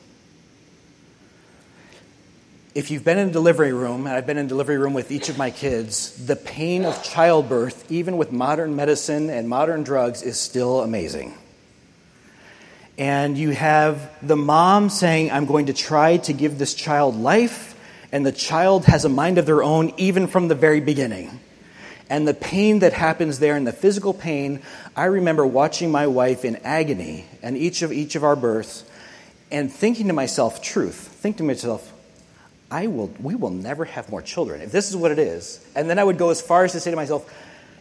If 2.74 2.90
you've 2.90 3.04
been 3.04 3.18
in 3.18 3.28
a 3.28 3.32
delivery 3.32 3.74
room, 3.74 4.06
and 4.06 4.16
I've 4.16 4.26
been 4.26 4.38
in 4.38 4.46
a 4.46 4.48
delivery 4.48 4.78
room 4.78 4.94
with 4.94 5.12
each 5.12 5.28
of 5.28 5.36
my 5.36 5.50
kids, 5.50 6.24
the 6.24 6.36
pain 6.36 6.86
of 6.86 7.02
childbirth, 7.02 7.92
even 7.92 8.16
with 8.16 8.32
modern 8.32 8.74
medicine 8.76 9.28
and 9.28 9.46
modern 9.46 9.82
drugs, 9.82 10.22
is 10.22 10.40
still 10.40 10.80
amazing. 10.80 11.34
And 12.96 13.36
you 13.36 13.50
have 13.50 14.10
the 14.26 14.36
mom 14.36 14.88
saying, 14.88 15.30
I'm 15.30 15.44
going 15.44 15.66
to 15.66 15.74
try 15.74 16.16
to 16.16 16.32
give 16.32 16.56
this 16.56 16.72
child 16.72 17.14
life, 17.14 17.78
and 18.10 18.24
the 18.24 18.32
child 18.32 18.86
has 18.86 19.04
a 19.04 19.10
mind 19.10 19.36
of 19.36 19.44
their 19.44 19.62
own 19.62 19.92
even 19.98 20.26
from 20.26 20.48
the 20.48 20.54
very 20.54 20.80
beginning. 20.80 21.40
And 22.08 22.26
the 22.26 22.32
pain 22.32 22.78
that 22.78 22.94
happens 22.94 23.38
there 23.38 23.54
and 23.54 23.66
the 23.66 23.72
physical 23.72 24.14
pain, 24.14 24.62
I 24.96 25.04
remember 25.04 25.44
watching 25.44 25.90
my 25.90 26.06
wife 26.06 26.42
in 26.42 26.56
agony 26.64 27.26
and 27.42 27.54
each 27.54 27.82
of 27.82 27.92
each 27.92 28.16
of 28.16 28.24
our 28.24 28.36
births 28.36 28.84
and 29.50 29.70
thinking 29.70 30.06
to 30.06 30.14
myself, 30.14 30.62
truth, 30.62 30.96
think 30.96 31.36
to 31.36 31.42
myself, 31.42 31.91
I 32.72 32.86
will, 32.86 33.12
we 33.20 33.34
will 33.34 33.50
never 33.50 33.84
have 33.84 34.08
more 34.08 34.22
children 34.22 34.62
if 34.62 34.72
this 34.72 34.88
is 34.88 34.96
what 34.96 35.10
it 35.10 35.18
is. 35.18 35.62
And 35.76 35.90
then 35.90 35.98
I 35.98 36.04
would 36.04 36.16
go 36.16 36.30
as 36.30 36.40
far 36.40 36.64
as 36.64 36.72
to 36.72 36.80
say 36.80 36.90
to 36.90 36.96
myself, 36.96 37.30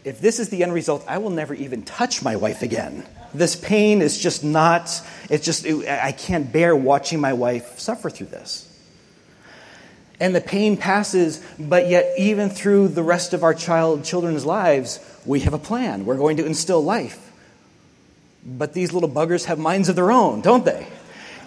if 0.03 0.19
this 0.19 0.37
is 0.37 0.49
the 0.49 0.63
end 0.63 0.73
result, 0.73 1.05
I 1.07 1.19
will 1.19 1.29
never 1.29 1.53
even 1.53 1.83
touch 1.83 2.21
my 2.21 2.35
wife 2.35 2.61
again. 2.61 3.05
This 3.33 3.55
pain 3.55 4.01
is 4.01 4.17
just 4.17 4.43
not, 4.43 5.01
it's 5.29 5.45
just, 5.45 5.65
it, 5.65 5.87
I 5.87 6.11
can't 6.11 6.51
bear 6.51 6.75
watching 6.75 7.21
my 7.21 7.31
wife 7.31 7.79
suffer 7.79 8.09
through 8.09 8.27
this. 8.27 8.67
And 10.19 10.35
the 10.35 10.41
pain 10.41 10.75
passes, 10.75 11.41
but 11.57 11.87
yet, 11.87 12.13
even 12.17 12.49
through 12.49 12.89
the 12.89 13.01
rest 13.01 13.33
of 13.33 13.43
our 13.43 13.53
child, 13.53 14.03
children's 14.03 14.45
lives, 14.45 14.99
we 15.25 15.39
have 15.41 15.53
a 15.53 15.59
plan. 15.59 16.05
We're 16.05 16.17
going 16.17 16.35
to 16.37 16.45
instill 16.45 16.83
life. 16.83 17.31
But 18.45 18.73
these 18.73 18.91
little 18.91 19.09
buggers 19.09 19.45
have 19.45 19.57
minds 19.57 19.87
of 19.87 19.95
their 19.95 20.11
own, 20.11 20.41
don't 20.41 20.65
they? 20.65 20.85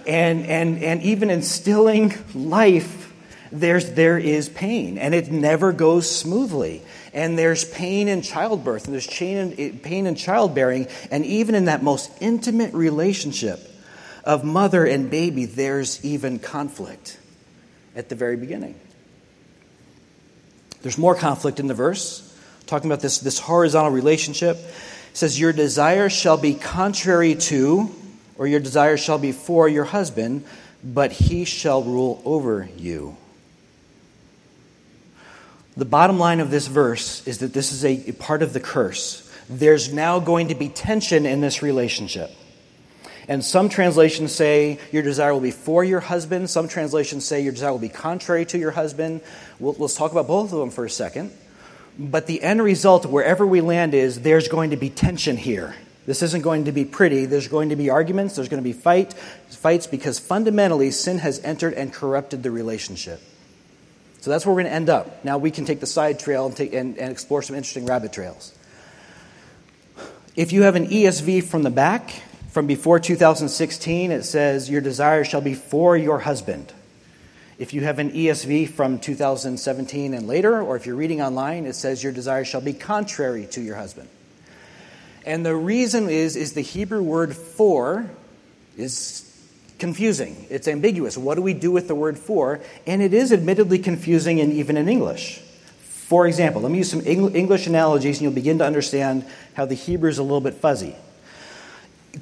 And, 0.06 0.46
and, 0.46 0.82
and 0.82 1.02
even 1.02 1.28
instilling 1.28 2.14
life 2.34 3.03
there's, 3.52 3.92
there 3.92 4.18
is 4.18 4.48
pain, 4.48 4.98
and 4.98 5.14
it 5.14 5.30
never 5.30 5.72
goes 5.72 6.10
smoothly. 6.10 6.82
And 7.12 7.38
there's 7.38 7.64
pain 7.64 8.08
in 8.08 8.22
childbirth, 8.22 8.86
and 8.86 8.94
there's 8.94 9.06
pain 9.06 10.06
in 10.06 10.14
childbearing, 10.14 10.88
and 11.10 11.24
even 11.24 11.54
in 11.54 11.66
that 11.66 11.82
most 11.82 12.10
intimate 12.20 12.74
relationship 12.74 13.60
of 14.24 14.44
mother 14.44 14.84
and 14.84 15.10
baby, 15.10 15.44
there's 15.44 16.04
even 16.04 16.38
conflict 16.38 17.18
at 17.94 18.08
the 18.08 18.14
very 18.14 18.36
beginning. 18.36 18.74
There's 20.82 20.98
more 20.98 21.14
conflict 21.14 21.60
in 21.60 21.66
the 21.66 21.74
verse, 21.74 22.36
talking 22.66 22.90
about 22.90 23.00
this, 23.00 23.18
this 23.18 23.38
horizontal 23.38 23.92
relationship. 23.92 24.56
It 24.56 25.16
says, 25.16 25.38
Your 25.38 25.52
desire 25.52 26.08
shall 26.08 26.36
be 26.36 26.54
contrary 26.54 27.36
to, 27.36 27.94
or 28.36 28.46
your 28.46 28.60
desire 28.60 28.96
shall 28.96 29.18
be 29.18 29.32
for 29.32 29.68
your 29.68 29.84
husband, 29.84 30.44
but 30.82 31.12
he 31.12 31.44
shall 31.44 31.82
rule 31.82 32.20
over 32.24 32.68
you. 32.76 33.16
The 35.76 35.84
bottom 35.84 36.18
line 36.18 36.40
of 36.40 36.50
this 36.50 36.68
verse 36.68 37.26
is 37.26 37.38
that 37.38 37.52
this 37.52 37.72
is 37.72 37.84
a 37.84 38.12
part 38.12 38.42
of 38.42 38.52
the 38.52 38.60
curse. 38.60 39.28
There's 39.48 39.92
now 39.92 40.20
going 40.20 40.48
to 40.48 40.54
be 40.54 40.68
tension 40.68 41.26
in 41.26 41.40
this 41.40 41.62
relationship. 41.62 42.30
And 43.26 43.44
some 43.44 43.68
translations 43.68 44.32
say 44.32 44.78
your 44.92 45.02
desire 45.02 45.32
will 45.32 45.40
be 45.40 45.50
for 45.50 45.82
your 45.82 46.00
husband. 46.00 46.50
Some 46.50 46.68
translations 46.68 47.24
say 47.24 47.40
your 47.40 47.52
desire 47.52 47.72
will 47.72 47.78
be 47.78 47.88
contrary 47.88 48.44
to 48.46 48.58
your 48.58 48.70
husband. 48.70 49.22
We'll, 49.58 49.74
let's 49.78 49.94
talk 49.96 50.12
about 50.12 50.26
both 50.26 50.52
of 50.52 50.58
them 50.58 50.70
for 50.70 50.84
a 50.84 50.90
second. 50.90 51.32
But 51.98 52.26
the 52.26 52.42
end 52.42 52.62
result, 52.62 53.06
wherever 53.06 53.46
we 53.46 53.60
land, 53.60 53.94
is 53.94 54.20
there's 54.20 54.48
going 54.48 54.70
to 54.70 54.76
be 54.76 54.90
tension 54.90 55.36
here. 55.36 55.74
This 56.06 56.22
isn't 56.22 56.42
going 56.42 56.66
to 56.66 56.72
be 56.72 56.84
pretty. 56.84 57.24
There's 57.24 57.48
going 57.48 57.70
to 57.70 57.76
be 57.76 57.88
arguments. 57.88 58.36
There's 58.36 58.48
going 58.48 58.62
to 58.62 58.68
be 58.68 58.74
fight, 58.74 59.14
fights 59.14 59.86
because 59.86 60.18
fundamentally 60.18 60.90
sin 60.90 61.18
has 61.18 61.40
entered 61.42 61.72
and 61.72 61.92
corrupted 61.92 62.42
the 62.42 62.50
relationship. 62.50 63.22
So 64.24 64.30
that's 64.30 64.46
where 64.46 64.54
we're 64.54 64.62
going 64.62 64.70
to 64.70 64.76
end 64.76 64.88
up. 64.88 65.22
Now 65.22 65.36
we 65.36 65.50
can 65.50 65.66
take 65.66 65.80
the 65.80 65.86
side 65.86 66.18
trail 66.18 66.46
and, 66.46 66.56
take, 66.56 66.72
and, 66.72 66.96
and 66.96 67.12
explore 67.12 67.42
some 67.42 67.56
interesting 67.56 67.84
rabbit 67.84 68.10
trails. 68.10 68.54
If 70.34 70.50
you 70.50 70.62
have 70.62 70.76
an 70.76 70.86
ESV 70.86 71.44
from 71.44 71.62
the 71.62 71.68
back, 71.68 72.10
from 72.48 72.66
before 72.66 72.98
2016, 72.98 74.10
it 74.10 74.22
says, 74.22 74.70
Your 74.70 74.80
desire 74.80 75.24
shall 75.24 75.42
be 75.42 75.52
for 75.52 75.94
your 75.94 76.20
husband. 76.20 76.72
If 77.58 77.74
you 77.74 77.82
have 77.82 77.98
an 77.98 78.12
ESV 78.12 78.70
from 78.70 78.98
2017 78.98 80.14
and 80.14 80.26
later, 80.26 80.58
or 80.58 80.74
if 80.76 80.86
you're 80.86 80.96
reading 80.96 81.20
online, 81.20 81.66
it 81.66 81.74
says, 81.74 82.02
Your 82.02 82.14
desire 82.14 82.46
shall 82.46 82.62
be 82.62 82.72
contrary 82.72 83.46
to 83.50 83.60
your 83.60 83.76
husband. 83.76 84.08
And 85.26 85.44
the 85.44 85.54
reason 85.54 86.08
is, 86.08 86.34
is 86.34 86.54
the 86.54 86.62
Hebrew 86.62 87.02
word 87.02 87.36
for 87.36 88.08
is 88.78 89.30
confusing. 89.78 90.46
It's 90.50 90.68
ambiguous. 90.68 91.16
What 91.16 91.34
do 91.34 91.42
we 91.42 91.54
do 91.54 91.70
with 91.70 91.88
the 91.88 91.94
word 91.94 92.18
for? 92.18 92.60
And 92.86 93.02
it 93.02 93.14
is 93.14 93.32
admittedly 93.32 93.78
confusing 93.78 94.40
and 94.40 94.52
even 94.52 94.76
in 94.76 94.88
English. 94.88 95.40
For 95.78 96.26
example, 96.26 96.62
let 96.62 96.70
me 96.70 96.78
use 96.78 96.90
some 96.90 97.00
English 97.04 97.66
analogies 97.66 98.18
and 98.18 98.22
you'll 98.22 98.32
begin 98.32 98.58
to 98.58 98.66
understand 98.66 99.24
how 99.54 99.64
the 99.64 99.74
Hebrew 99.74 100.10
is 100.10 100.18
a 100.18 100.22
little 100.22 100.40
bit 100.40 100.54
fuzzy. 100.54 100.94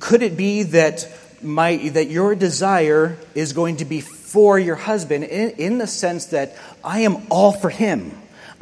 Could 0.00 0.22
it 0.22 0.36
be 0.36 0.62
that, 0.62 1.06
my, 1.42 1.76
that 1.88 2.08
your 2.08 2.34
desire 2.34 3.18
is 3.34 3.52
going 3.52 3.78
to 3.78 3.84
be 3.84 4.00
for 4.00 4.58
your 4.58 4.76
husband 4.76 5.24
in, 5.24 5.50
in 5.50 5.78
the 5.78 5.86
sense 5.86 6.26
that 6.26 6.56
I 6.82 7.00
am 7.00 7.26
all 7.28 7.52
for 7.52 7.68
him? 7.68 8.12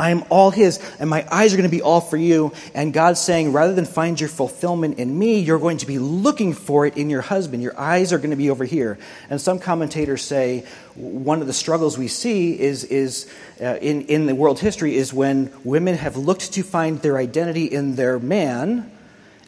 I 0.01 0.13
am 0.13 0.25
all 0.31 0.51
His, 0.51 0.81
and 0.99 1.11
my 1.11 1.27
eyes 1.31 1.53
are 1.53 1.59
going 1.59 1.69
to 1.69 1.77
be 1.77 1.83
all 1.83 2.01
for 2.01 2.17
you. 2.17 2.53
And 2.75 2.91
God's 2.91 3.21
saying, 3.21 3.53
rather 3.53 3.75
than 3.75 3.85
find 3.85 4.19
your 4.19 4.31
fulfillment 4.31 4.99
in 4.99 5.17
me, 5.17 5.41
you're 5.41 5.59
going 5.59 5.77
to 5.77 5.87
be 5.87 5.99
looking 5.99 6.55
for 6.55 6.87
it 6.87 6.97
in 6.97 7.11
your 7.11 7.21
husband. 7.21 7.63
Your 7.63 7.79
eyes 7.79 8.11
are 8.15 8.17
going 8.17 8.31
to 8.31 8.37
be 8.37 8.49
over 8.49 8.65
here. 8.65 8.99
And 9.29 9.39
some 9.39 9.59
commentators 9.59 10.23
say 10.23 10.65
one 10.95 11.43
of 11.43 11.47
the 11.47 11.53
struggles 11.53 11.99
we 11.99 12.09
see 12.09 12.59
is, 12.59 12.85
is 12.85 13.31
uh, 13.61 13.77
in, 13.83 14.07
in 14.07 14.25
the 14.25 14.35
world 14.35 14.59
history 14.59 14.97
is 14.97 15.13
when 15.13 15.53
women 15.65 15.97
have 15.97 16.17
looked 16.17 16.55
to 16.55 16.63
find 16.63 17.03
their 17.03 17.19
identity 17.19 17.67
in 17.67 17.95
their 17.97 18.19
man 18.19 18.91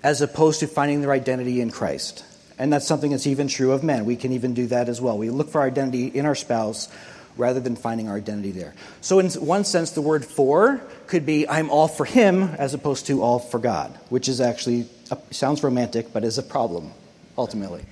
as 0.03 0.21
opposed 0.21 0.61
to 0.61 0.67
finding 0.67 1.01
their 1.01 1.13
identity 1.13 1.63
in 1.63 1.71
Christ. 1.71 2.27
And 2.59 2.71
that's 2.71 2.87
something 2.87 3.13
that's 3.13 3.27
even 3.27 3.49
true 3.49 3.73
of 3.73 3.83
men. 3.83 4.05
We 4.05 4.17
can 4.17 4.33
even 4.33 4.53
do 4.53 4.67
that 4.67 4.91
as 4.91 5.01
well. 5.01 5.17
We 5.17 5.31
look 5.31 5.49
for 5.49 5.63
our 5.63 5.67
identity 5.67 6.09
in 6.09 6.27
our 6.27 6.35
spouse 6.35 6.89
rather 7.37 7.61
than 7.61 7.77
finding 7.77 8.09
our 8.09 8.17
identity 8.17 8.51
there. 8.51 8.75
So, 9.01 9.19
in 9.19 9.31
one 9.31 9.65
sense, 9.65 9.93
the 9.93 10.03
word 10.03 10.25
for 10.25 10.81
could 11.07 11.25
be 11.25 11.49
I'm 11.49 11.71
all 11.71 11.89
for 11.89 12.05
him 12.05 12.43
as 12.43 12.75
opposed 12.75 13.07
to 13.07 13.23
all 13.23 13.39
for 13.39 13.59
God, 13.59 13.99
which 14.09 14.29
is 14.29 14.41
actually 14.41 14.87
sounds 15.31 15.63
romantic, 15.63 16.13
but 16.13 16.25
is 16.25 16.39
a 16.39 16.43
problem 16.43 16.93
ultimately. 17.37 17.85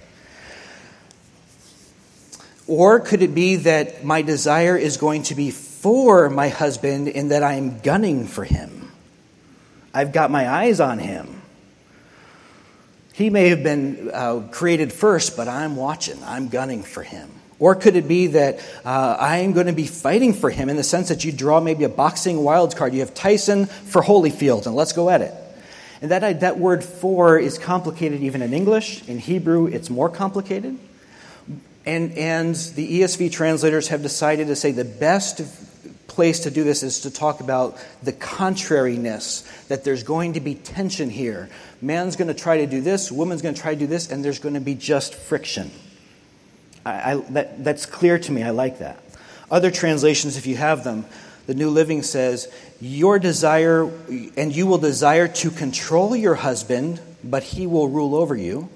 Or 2.66 3.00
could 3.00 3.22
it 3.22 3.34
be 3.34 3.56
that 3.56 4.04
my 4.04 4.22
desire 4.22 4.76
is 4.76 4.96
going 4.96 5.24
to 5.24 5.34
be 5.34 5.50
for 5.50 6.30
my 6.30 6.48
husband 6.48 7.08
in 7.08 7.28
that 7.28 7.42
I'm 7.42 7.80
gunning 7.80 8.26
for 8.26 8.44
him? 8.44 8.92
I've 9.92 10.12
got 10.12 10.30
my 10.30 10.48
eyes 10.48 10.78
on 10.78 10.98
him. 11.00 11.42
He 13.12 13.28
may 13.28 13.48
have 13.48 13.62
been 13.62 14.10
uh, 14.14 14.48
created 14.52 14.92
first, 14.92 15.36
but 15.36 15.48
I'm 15.48 15.74
watching, 15.74 16.22
I'm 16.24 16.48
gunning 16.48 16.82
for 16.84 17.02
him. 17.02 17.30
Or 17.60 17.74
could 17.74 17.94
it 17.94 18.08
be 18.08 18.28
that 18.28 18.58
uh, 18.86 19.16
I 19.20 19.38
am 19.38 19.52
going 19.52 19.66
to 19.66 19.74
be 19.74 19.86
fighting 19.86 20.32
for 20.32 20.48
him 20.48 20.70
in 20.70 20.76
the 20.76 20.82
sense 20.82 21.10
that 21.10 21.24
you 21.24 21.30
draw 21.30 21.60
maybe 21.60 21.84
a 21.84 21.90
boxing 21.90 22.42
wild 22.42 22.74
card? 22.74 22.94
You 22.94 23.00
have 23.00 23.14
Tyson 23.14 23.66
for 23.66 24.02
Holyfield, 24.02 24.66
and 24.66 24.74
let's 24.74 24.94
go 24.94 25.10
at 25.10 25.20
it. 25.20 25.34
And 26.00 26.10
that, 26.10 26.40
that 26.40 26.58
word 26.58 26.82
for 26.82 27.38
is 27.38 27.58
complicated 27.58 28.22
even 28.22 28.40
in 28.40 28.54
English. 28.54 29.06
In 29.06 29.18
Hebrew, 29.18 29.66
it's 29.66 29.90
more 29.90 30.08
complicated. 30.08 30.78
And, 31.84 32.16
and 32.16 32.54
the 32.54 33.00
ESV 33.00 33.30
translators 33.30 33.88
have 33.88 34.02
decided 34.02 34.46
to 34.46 34.56
say 34.56 34.72
the 34.72 34.84
best 34.84 35.42
place 36.08 36.40
to 36.40 36.50
do 36.50 36.64
this 36.64 36.82
is 36.82 37.00
to 37.00 37.10
talk 37.10 37.40
about 37.40 37.78
the 38.02 38.12
contrariness, 38.12 39.42
that 39.68 39.84
there's 39.84 40.02
going 40.02 40.32
to 40.32 40.40
be 40.40 40.54
tension 40.54 41.10
here. 41.10 41.50
Man's 41.82 42.16
going 42.16 42.28
to 42.28 42.34
try 42.34 42.58
to 42.58 42.66
do 42.66 42.80
this, 42.80 43.12
woman's 43.12 43.42
going 43.42 43.54
to 43.54 43.60
try 43.60 43.74
to 43.74 43.80
do 43.80 43.86
this, 43.86 44.10
and 44.10 44.24
there's 44.24 44.38
going 44.38 44.54
to 44.54 44.60
be 44.60 44.74
just 44.74 45.14
friction. 45.14 45.70
I, 46.84 47.16
that, 47.30 47.62
that's 47.62 47.86
clear 47.86 48.18
to 48.18 48.32
me. 48.32 48.42
I 48.42 48.50
like 48.50 48.78
that. 48.78 49.02
Other 49.50 49.70
translations, 49.70 50.36
if 50.36 50.46
you 50.46 50.56
have 50.56 50.84
them, 50.84 51.04
the 51.46 51.54
New 51.54 51.70
Living 51.70 52.02
says, 52.02 52.52
Your 52.80 53.18
desire, 53.18 53.90
and 54.36 54.54
you 54.54 54.66
will 54.66 54.78
desire 54.78 55.28
to 55.28 55.50
control 55.50 56.14
your 56.14 56.36
husband, 56.36 57.00
but 57.24 57.42
he 57.42 57.66
will 57.66 57.88
rule 57.88 58.14
over 58.14 58.36
you. 58.36 58.68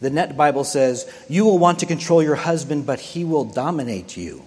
The 0.00 0.10
Net 0.10 0.36
Bible 0.36 0.64
says, 0.64 1.10
You 1.28 1.44
will 1.44 1.58
want 1.58 1.78
to 1.80 1.86
control 1.86 2.22
your 2.22 2.34
husband, 2.34 2.86
but 2.86 3.00
he 3.00 3.24
will 3.24 3.44
dominate 3.44 4.16
you. 4.16 4.42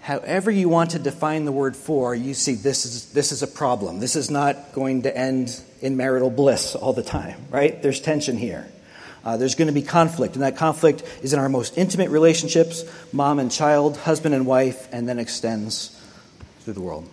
However, 0.00 0.50
you 0.50 0.68
want 0.68 0.90
to 0.90 0.98
define 0.98 1.46
the 1.46 1.52
word 1.52 1.74
for, 1.74 2.14
you 2.14 2.34
see 2.34 2.54
this 2.54 2.84
is, 2.84 3.12
this 3.12 3.32
is 3.32 3.42
a 3.42 3.46
problem. 3.46 4.00
This 4.00 4.16
is 4.16 4.30
not 4.30 4.74
going 4.74 5.02
to 5.02 5.16
end 5.16 5.62
in 5.80 5.96
marital 5.96 6.28
bliss 6.28 6.74
all 6.74 6.92
the 6.92 7.02
time, 7.02 7.46
right? 7.48 7.82
There's 7.82 8.00
tension 8.00 8.36
here. 8.36 8.68
Uh, 9.24 9.38
there's 9.38 9.54
going 9.54 9.68
to 9.68 9.72
be 9.72 9.82
conflict, 9.82 10.34
and 10.34 10.42
that 10.42 10.56
conflict 10.56 11.02
is 11.22 11.32
in 11.32 11.38
our 11.38 11.48
most 11.48 11.78
intimate 11.78 12.10
relationships 12.10 12.84
mom 13.12 13.38
and 13.38 13.50
child, 13.50 13.96
husband 13.96 14.34
and 14.34 14.46
wife, 14.46 14.88
and 14.92 15.08
then 15.08 15.18
extends 15.18 15.98
through 16.60 16.74
the 16.74 16.80
world. 16.80 17.08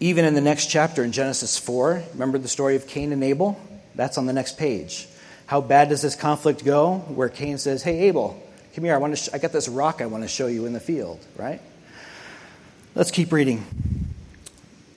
Even 0.00 0.24
in 0.24 0.34
the 0.34 0.40
next 0.40 0.66
chapter 0.66 1.04
in 1.04 1.12
Genesis 1.12 1.58
4, 1.58 2.02
remember 2.14 2.38
the 2.38 2.48
story 2.48 2.76
of 2.76 2.86
Cain 2.86 3.12
and 3.12 3.22
Abel? 3.22 3.60
That's 3.94 4.18
on 4.18 4.26
the 4.26 4.32
next 4.32 4.58
page. 4.58 5.06
How 5.46 5.60
bad 5.60 5.90
does 5.90 6.02
this 6.02 6.16
conflict 6.16 6.64
go? 6.64 6.98
Where 7.08 7.28
Cain 7.28 7.58
says, 7.58 7.82
Hey, 7.82 8.08
Abel, 8.08 8.42
come 8.74 8.84
here. 8.84 8.94
I, 8.94 8.98
want 8.98 9.16
to 9.16 9.22
sh- 9.22 9.28
I 9.32 9.38
got 9.38 9.52
this 9.52 9.68
rock 9.68 10.00
I 10.00 10.06
want 10.06 10.24
to 10.24 10.28
show 10.28 10.48
you 10.48 10.66
in 10.66 10.72
the 10.72 10.80
field, 10.80 11.24
right? 11.36 11.60
Let's 12.94 13.10
keep 13.10 13.32
reading. 13.32 13.64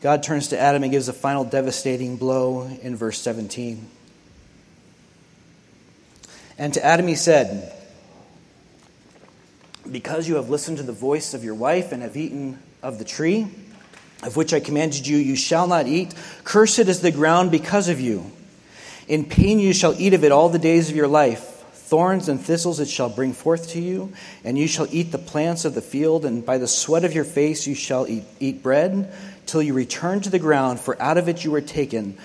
God 0.02 0.23
turns 0.23 0.47
to 0.49 0.60
Adam 0.60 0.84
and 0.84 0.91
gives 0.91 1.10
a 1.10 1.13
final 1.13 1.43
devastating 1.43 2.15
blow 2.15 2.65
in 2.82 2.95
verse 2.95 3.19
17. 3.19 3.86
And 6.60 6.72
to 6.76 6.86
Adam 6.86 7.08
he 7.08 7.15
said, 7.15 7.74
Because 9.89 10.28
you 10.28 10.36
have 10.36 10.52
listened 10.52 10.78
to 10.78 10.84
the 10.84 10.91
voice 10.91 11.34
of 11.34 11.43
your 11.43 11.56
wife 11.56 11.91
and 11.91 12.04
have 12.04 12.15
eaten 12.15 12.60
of 12.84 13.00
the 13.00 13.06
tree 13.06 13.48
of 14.24 14.36
which 14.36 14.54
I 14.54 14.60
commanded 14.60 15.08
you, 15.08 15.17
you 15.17 15.36
shall 15.36 15.67
not 15.67 15.88
eat. 15.88 16.13
Cursed 16.43 16.80
is 16.80 17.02
the 17.02 17.12
ground 17.12 17.52
because 17.52 17.88
of 17.88 18.00
you. 18.00 18.30
In 19.08 19.26
pain 19.26 19.60
you 19.60 19.74
shall 19.74 20.00
eat 20.00 20.13
of 20.13 20.24
it 20.24 20.32
all 20.32 20.50
the 20.50 20.60
days 20.60 20.89
of 20.89 20.95
your 20.95 21.08
life. 21.08 21.56
Thorns 21.74 22.30
and 22.30 22.39
thistles 22.39 22.80
it 22.80 22.89
shall 22.89 23.10
bring 23.10 23.34
forth 23.34 23.69
to 23.69 23.82
you, 23.82 24.13
and 24.43 24.58
you 24.58 24.67
shall 24.67 24.88
eat 24.91 25.12
the 25.12 25.17
plants 25.17 25.65
of 25.65 25.74
the 25.74 25.82
field, 25.82 26.26
and 26.26 26.45
by 26.45 26.58
the 26.58 26.67
sweat 26.67 27.04
of 27.04 27.13
your 27.13 27.24
face 27.24 27.65
you 27.65 27.74
shall 27.74 28.08
eat, 28.08 28.24
eat 28.39 28.62
bread, 28.62 29.12
till 29.48 29.62
you 29.62 29.74
return 29.74 30.22
to 30.22 30.30
the 30.30 30.38
ground, 30.38 30.80
for 30.80 31.02
out 31.02 31.17
of 31.17 31.28
it 31.28 31.43
you 31.43 31.50
were 31.50 31.62
taken. 31.62 32.15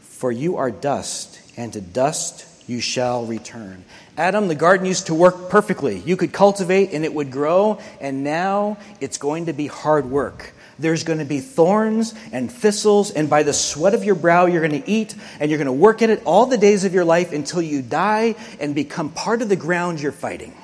For 0.00 0.32
you 0.32 0.56
are 0.56 0.70
dust, 0.70 1.38
and 1.56 1.72
to 1.74 1.80
dust 1.80 2.46
you 2.66 2.80
shall 2.80 3.24
return. 3.26 3.84
Adam, 4.16 4.48
the 4.48 4.54
garden 4.54 4.86
used 4.86 5.06
to 5.06 5.14
work 5.14 5.50
perfectly. 5.50 5.98
You 5.98 6.16
could 6.16 6.32
cultivate 6.32 6.92
and 6.92 7.04
it 7.04 7.12
would 7.12 7.30
grow, 7.30 7.80
and 8.00 8.24
now 8.24 8.78
it's 9.00 9.18
going 9.18 9.46
to 9.46 9.52
be 9.52 9.66
hard 9.66 10.06
work. 10.06 10.52
There's 10.78 11.04
going 11.04 11.18
to 11.18 11.24
be 11.24 11.40
thorns 11.40 12.14
and 12.32 12.50
thistles, 12.50 13.10
and 13.10 13.28
by 13.28 13.42
the 13.42 13.52
sweat 13.52 13.94
of 13.94 14.04
your 14.04 14.14
brow, 14.14 14.46
you're 14.46 14.66
going 14.66 14.82
to 14.82 14.90
eat, 14.90 15.14
and 15.38 15.50
you're 15.50 15.58
going 15.58 15.66
to 15.66 15.72
work 15.72 16.02
at 16.02 16.10
it 16.10 16.22
all 16.24 16.46
the 16.46 16.58
days 16.58 16.84
of 16.84 16.94
your 16.94 17.04
life 17.04 17.32
until 17.32 17.62
you 17.62 17.82
die 17.82 18.34
and 18.58 18.74
become 18.74 19.10
part 19.10 19.42
of 19.42 19.48
the 19.48 19.56
ground 19.56 20.00
you're 20.00 20.12
fighting. 20.12 20.54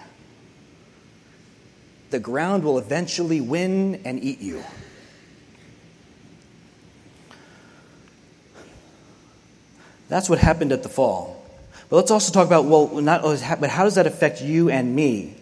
The 2.11 2.18
ground 2.18 2.64
will 2.64 2.78
eventually 2.78 3.40
win 3.40 4.02
and 4.04 4.22
eat 4.22 4.40
you. 4.40 4.64
That's 10.08 10.28
what 10.30 10.38
happened 10.38 10.72
at 10.72 10.82
the 10.82 10.88
fall. 10.88 11.38
But 11.88 11.96
let's 11.96 12.11
also 12.11 12.33
talk 12.33 12.46
about 12.46 12.66
well, 12.66 13.01
not 13.01 13.22
but 13.22 13.70
how 13.70 13.85
does 13.85 13.94
that 13.94 14.07
affect 14.07 14.42
you 14.42 14.70
and 14.70 14.94
me? 14.94 15.35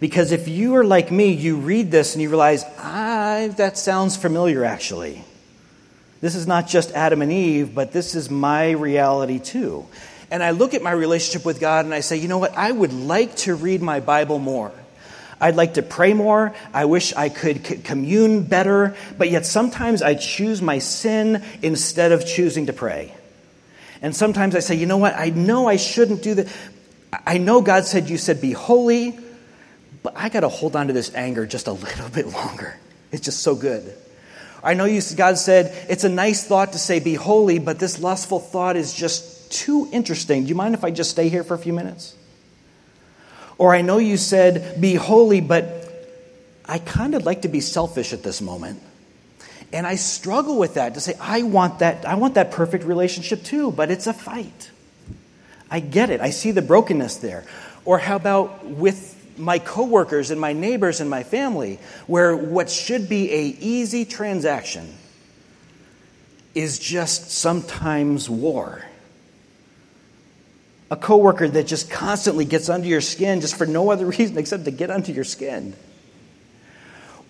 Because 0.00 0.32
if 0.32 0.48
you 0.48 0.74
are 0.76 0.84
like 0.84 1.10
me, 1.10 1.32
you 1.32 1.56
read 1.56 1.90
this 1.90 2.14
and 2.14 2.20
you 2.20 2.28
realize, 2.28 2.64
ah, 2.78 3.48
that 3.56 3.78
sounds 3.78 4.16
familiar 4.16 4.64
actually. 4.64 5.24
This 6.20 6.34
is 6.34 6.46
not 6.46 6.66
just 6.66 6.92
Adam 6.92 7.22
and 7.22 7.32
Eve, 7.32 7.74
but 7.74 7.92
this 7.92 8.14
is 8.14 8.30
my 8.30 8.70
reality 8.70 9.38
too. 9.38 9.86
And 10.30 10.42
I 10.42 10.50
look 10.50 10.74
at 10.74 10.82
my 10.82 10.90
relationship 10.90 11.44
with 11.44 11.60
God 11.60 11.84
and 11.84 11.94
I 11.94 12.00
say, 12.00 12.16
you 12.16 12.28
know 12.28 12.38
what? 12.38 12.56
I 12.56 12.70
would 12.70 12.92
like 12.92 13.36
to 13.36 13.54
read 13.54 13.82
my 13.82 14.00
Bible 14.00 14.38
more. 14.38 14.72
I'd 15.40 15.56
like 15.56 15.74
to 15.74 15.82
pray 15.82 16.14
more. 16.14 16.54
I 16.72 16.86
wish 16.86 17.12
I 17.12 17.28
could 17.28 17.84
commune 17.84 18.42
better. 18.42 18.96
But 19.18 19.30
yet 19.30 19.46
sometimes 19.46 20.00
I 20.00 20.14
choose 20.14 20.62
my 20.62 20.78
sin 20.78 21.42
instead 21.62 22.12
of 22.12 22.26
choosing 22.26 22.66
to 22.66 22.72
pray. 22.72 23.12
And 24.04 24.14
sometimes 24.14 24.54
I 24.54 24.58
say, 24.58 24.74
you 24.74 24.84
know 24.84 24.98
what? 24.98 25.14
I 25.16 25.30
know 25.30 25.66
I 25.66 25.76
shouldn't 25.76 26.22
do 26.22 26.34
that. 26.34 26.48
I 27.26 27.38
know 27.38 27.62
God 27.62 27.86
said, 27.86 28.10
you 28.10 28.18
said, 28.18 28.38
be 28.38 28.52
holy. 28.52 29.18
But 30.02 30.12
I 30.14 30.28
got 30.28 30.40
to 30.40 30.50
hold 30.50 30.76
on 30.76 30.88
to 30.88 30.92
this 30.92 31.14
anger 31.14 31.46
just 31.46 31.68
a 31.68 31.72
little 31.72 32.10
bit 32.10 32.26
longer. 32.26 32.76
It's 33.12 33.24
just 33.24 33.40
so 33.40 33.54
good. 33.54 33.96
I 34.62 34.74
know 34.74 34.84
you, 34.84 35.00
God 35.16 35.38
said, 35.38 35.74
it's 35.88 36.04
a 36.04 36.10
nice 36.10 36.46
thought 36.46 36.72
to 36.72 36.78
say, 36.78 37.00
be 37.00 37.14
holy, 37.14 37.58
but 37.58 37.78
this 37.78 37.98
lustful 37.98 38.40
thought 38.40 38.76
is 38.76 38.92
just 38.92 39.50
too 39.50 39.88
interesting. 39.90 40.42
Do 40.42 40.50
you 40.50 40.54
mind 40.54 40.74
if 40.74 40.84
I 40.84 40.90
just 40.90 41.08
stay 41.08 41.30
here 41.30 41.42
for 41.42 41.54
a 41.54 41.58
few 41.58 41.72
minutes? 41.72 42.14
Or 43.56 43.74
I 43.74 43.80
know 43.80 43.96
you 43.96 44.18
said, 44.18 44.82
be 44.82 44.96
holy, 44.96 45.40
but 45.40 45.66
I 46.66 46.78
kind 46.78 47.14
of 47.14 47.24
like 47.24 47.40
to 47.42 47.48
be 47.48 47.60
selfish 47.60 48.12
at 48.12 48.22
this 48.22 48.42
moment. 48.42 48.82
And 49.74 49.88
I 49.88 49.96
struggle 49.96 50.56
with 50.56 50.74
that 50.74 50.94
to 50.94 51.00
say, 51.00 51.14
I 51.20 51.42
want 51.42 51.80
that, 51.80 52.06
I 52.06 52.14
want 52.14 52.34
that 52.34 52.52
perfect 52.52 52.84
relationship 52.84 53.42
too, 53.42 53.72
but 53.72 53.90
it's 53.90 54.06
a 54.06 54.12
fight. 54.12 54.70
I 55.68 55.80
get 55.80 56.10
it. 56.10 56.20
I 56.20 56.30
see 56.30 56.52
the 56.52 56.62
brokenness 56.62 57.16
there. 57.16 57.44
Or 57.84 57.98
how 57.98 58.14
about 58.14 58.64
with 58.64 59.10
my 59.36 59.58
coworkers 59.58 60.30
and 60.30 60.40
my 60.40 60.52
neighbors 60.52 61.00
and 61.00 61.10
my 61.10 61.24
family, 61.24 61.80
where 62.06 62.36
what 62.36 62.70
should 62.70 63.08
be 63.08 63.32
a 63.32 63.42
easy 63.42 64.04
transaction 64.04 64.94
is 66.54 66.78
just 66.78 67.32
sometimes 67.32 68.30
war. 68.30 68.84
A 70.88 70.96
coworker 70.96 71.48
that 71.48 71.66
just 71.66 71.90
constantly 71.90 72.44
gets 72.44 72.68
under 72.68 72.86
your 72.86 73.00
skin 73.00 73.40
just 73.40 73.56
for 73.56 73.66
no 73.66 73.90
other 73.90 74.06
reason 74.18 74.38
except 74.38 74.66
to 74.66 74.70
get 74.70 74.92
under 74.92 75.10
your 75.10 75.24
skin. 75.24 75.74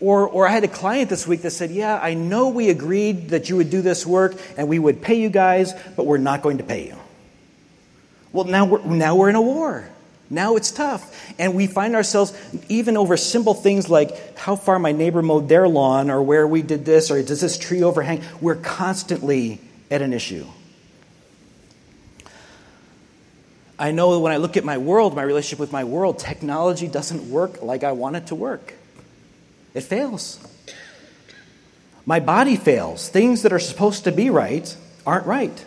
Or, 0.00 0.28
or 0.28 0.46
I 0.46 0.50
had 0.50 0.64
a 0.64 0.68
client 0.68 1.09
this 1.09 1.26
week 1.26 1.42
that 1.42 1.50
said, 1.52 1.70
Yeah, 1.70 1.98
I 2.00 2.14
know 2.14 2.48
we 2.48 2.70
agreed 2.70 3.30
that 3.30 3.48
you 3.48 3.57
would 3.57 3.70
do 3.70 3.80
this 3.80 4.07
work 4.07 4.35
and 4.57 4.68
we 4.68 4.78
would 4.78 5.02
pay 5.02 5.20
you 5.20 5.30
guys, 5.30 5.72
but 5.96 6.07
we're 6.07 6.18
not 6.18 6.42
going 6.42 6.59
to 6.59 6.64
pay 6.64 6.87
you. 6.87 6.96
Well, 8.33 8.44
now 8.44 8.64
we're, 8.64 8.85
now 8.85 9.14
we're 9.14 9.28
in 9.28 9.37
a 9.37 9.42
war. 9.42 9.88
Now 10.30 10.57
it's 10.57 10.72
tough. 10.72 11.35
And 11.38 11.54
we 11.54 11.66
find 11.66 11.94
ourselves, 11.94 12.33
even 12.68 12.96
over 12.96 13.16
simple 13.16 13.54
things 13.54 13.88
like 13.88 14.37
how 14.37 14.57
far 14.57 14.78
my 14.78 14.92
neighbor 14.92 15.22
mowed 15.22 15.48
their 15.48 15.68
lawn, 15.68 16.11
or 16.11 16.22
where 16.22 16.46
we 16.46 16.62
did 16.62 16.85
this, 16.85 17.11
or 17.11 17.22
does 17.22 17.40
this 17.40 17.57
tree 17.57 17.83
overhang, 17.83 18.22
we're 18.40 18.57
constantly 18.57 19.61
at 19.90 20.02
an 20.02 20.12
issue. 20.12 20.46
I 23.78 23.90
know 23.90 24.18
when 24.20 24.33
I 24.33 24.37
look 24.38 24.57
at 24.57 24.64
my 24.64 24.78
world, 24.78 25.14
my 25.14 25.22
relationship 25.22 25.59
with 25.59 25.72
my 25.72 25.85
world, 25.85 26.18
technology 26.18 26.88
doesn't 26.88 27.30
work 27.30 27.62
like 27.62 27.85
I 27.85 27.92
want 27.92 28.16
it 28.16 28.28
to 28.28 28.35
work. 28.35 28.74
It 29.74 29.82
fails. 29.82 30.38
My 32.06 32.20
body 32.20 32.56
fails. 32.56 33.08
Things 33.08 33.42
that 33.42 33.52
are 33.52 33.58
supposed 33.58 34.04
to 34.04 34.12
be 34.12 34.30
right 34.30 34.74
aren't 35.06 35.26
right. 35.26 35.64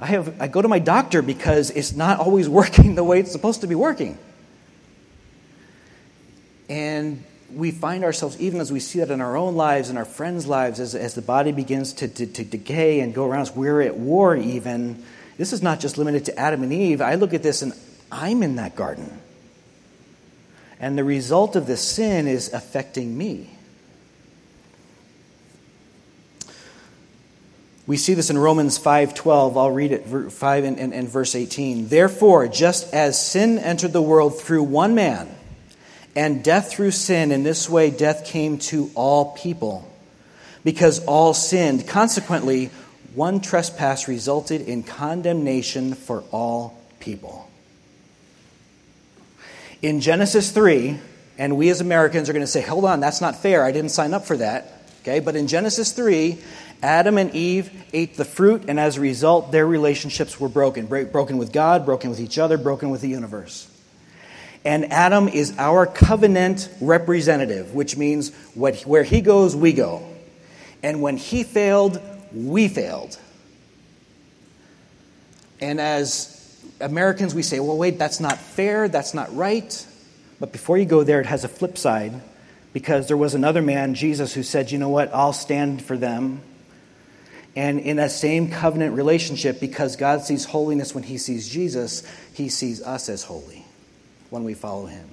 I, 0.00 0.06
have, 0.06 0.40
I 0.40 0.48
go 0.48 0.62
to 0.62 0.68
my 0.68 0.78
doctor 0.78 1.22
because 1.22 1.70
it's 1.70 1.94
not 1.94 2.20
always 2.20 2.48
working 2.60 2.94
the 2.94 3.04
way 3.04 3.20
it's 3.20 3.32
supposed 3.32 3.60
to 3.60 3.66
be 3.66 3.74
working. 3.74 4.18
And 6.68 7.24
we 7.52 7.70
find 7.70 8.04
ourselves, 8.04 8.38
even 8.40 8.60
as 8.60 8.70
we 8.70 8.80
see 8.80 8.98
that 9.00 9.10
in 9.10 9.20
our 9.20 9.36
own 9.36 9.56
lives 9.56 9.88
and 9.88 9.98
our 9.98 10.04
friends' 10.04 10.46
lives, 10.46 10.80
as, 10.80 10.94
as 10.94 11.14
the 11.14 11.22
body 11.22 11.50
begins 11.50 11.94
to, 11.94 12.08
to, 12.08 12.26
to 12.26 12.44
decay 12.44 13.00
and 13.00 13.14
go 13.14 13.26
around, 13.26 13.42
us, 13.42 13.56
we're 13.56 13.80
at 13.80 13.96
war 13.96 14.36
even. 14.36 15.02
This 15.38 15.52
is 15.52 15.62
not 15.62 15.80
just 15.80 15.98
limited 15.98 16.26
to 16.26 16.38
Adam 16.38 16.62
and 16.62 16.72
Eve. 16.72 17.00
I 17.00 17.14
look 17.14 17.32
at 17.32 17.42
this 17.42 17.62
and 17.62 17.72
I'm 18.12 18.42
in 18.42 18.56
that 18.56 18.76
garden. 18.76 19.20
And 20.80 20.96
the 20.96 21.04
result 21.04 21.56
of 21.56 21.66
this 21.66 21.82
sin 21.82 22.26
is 22.26 22.52
affecting 22.52 23.16
me. 23.16 23.50
We 27.88 27.96
see 27.96 28.12
this 28.12 28.28
in 28.28 28.36
Romans 28.36 28.78
5:12. 28.78 29.56
I'll 29.56 29.70
read 29.70 29.92
it 29.92 30.04
5 30.30 30.64
and, 30.64 30.78
and, 30.78 30.92
and 30.92 31.08
verse 31.08 31.34
18. 31.34 31.88
Therefore, 31.88 32.46
just 32.46 32.92
as 32.92 33.20
sin 33.20 33.58
entered 33.58 33.94
the 33.94 34.02
world 34.02 34.38
through 34.38 34.64
one 34.64 34.94
man, 34.94 35.34
and 36.14 36.44
death 36.44 36.70
through 36.70 36.90
sin, 36.90 37.32
in 37.32 37.44
this 37.44 37.68
way 37.68 37.90
death 37.90 38.26
came 38.26 38.58
to 38.58 38.90
all 38.94 39.32
people, 39.32 39.90
because 40.64 41.02
all 41.06 41.32
sinned. 41.32 41.88
Consequently, 41.88 42.70
one 43.14 43.40
trespass 43.40 44.06
resulted 44.06 44.60
in 44.60 44.82
condemnation 44.82 45.94
for 45.94 46.24
all 46.30 46.78
people. 47.00 47.47
In 49.80 50.00
Genesis 50.00 50.50
3, 50.50 50.98
and 51.38 51.56
we 51.56 51.68
as 51.70 51.80
Americans 51.80 52.28
are 52.28 52.32
going 52.32 52.42
to 52.44 52.50
say, 52.50 52.60
hold 52.60 52.84
on, 52.84 53.00
that's 53.00 53.20
not 53.20 53.36
fair. 53.36 53.64
I 53.64 53.70
didn't 53.70 53.90
sign 53.90 54.12
up 54.12 54.26
for 54.26 54.36
that. 54.36 54.72
Okay, 55.02 55.20
but 55.20 55.36
in 55.36 55.46
Genesis 55.46 55.92
3, 55.92 56.38
Adam 56.82 57.16
and 57.16 57.34
Eve 57.34 57.70
ate 57.92 58.16
the 58.16 58.24
fruit, 58.24 58.64
and 58.68 58.78
as 58.78 58.96
a 58.96 59.00
result, 59.00 59.52
their 59.52 59.66
relationships 59.66 60.38
were 60.40 60.48
broken 60.48 60.86
broken 60.86 61.38
with 61.38 61.52
God, 61.52 61.86
broken 61.86 62.10
with 62.10 62.20
each 62.20 62.38
other, 62.38 62.58
broken 62.58 62.90
with 62.90 63.00
the 63.00 63.08
universe. 63.08 63.70
And 64.64 64.92
Adam 64.92 65.28
is 65.28 65.56
our 65.58 65.86
covenant 65.86 66.68
representative, 66.80 67.74
which 67.74 67.96
means 67.96 68.34
what, 68.54 68.82
where 68.82 69.04
he 69.04 69.20
goes, 69.20 69.54
we 69.54 69.72
go. 69.72 70.06
And 70.82 71.00
when 71.00 71.16
he 71.16 71.44
failed, 71.44 72.00
we 72.32 72.68
failed. 72.68 73.18
And 75.60 75.80
as 75.80 76.37
Americans, 76.80 77.34
we 77.34 77.42
say, 77.42 77.60
well, 77.60 77.76
wait, 77.76 77.98
that's 77.98 78.20
not 78.20 78.38
fair, 78.38 78.88
that's 78.88 79.14
not 79.14 79.34
right. 79.34 79.86
But 80.40 80.52
before 80.52 80.78
you 80.78 80.84
go 80.84 81.02
there, 81.02 81.20
it 81.20 81.26
has 81.26 81.44
a 81.44 81.48
flip 81.48 81.76
side 81.76 82.12
because 82.72 83.08
there 83.08 83.16
was 83.16 83.34
another 83.34 83.62
man, 83.62 83.94
Jesus, 83.94 84.32
who 84.34 84.42
said, 84.42 84.70
you 84.70 84.78
know 84.78 84.88
what, 84.88 85.12
I'll 85.12 85.32
stand 85.32 85.82
for 85.82 85.96
them. 85.96 86.42
And 87.56 87.80
in 87.80 87.96
that 87.96 88.12
same 88.12 88.50
covenant 88.50 88.94
relationship, 88.94 89.58
because 89.58 89.96
God 89.96 90.22
sees 90.22 90.44
holiness 90.44 90.94
when 90.94 91.02
he 91.02 91.18
sees 91.18 91.48
Jesus, 91.48 92.04
he 92.34 92.48
sees 92.48 92.80
us 92.82 93.08
as 93.08 93.24
holy 93.24 93.64
when 94.30 94.44
we 94.44 94.54
follow 94.54 94.86
him. 94.86 95.08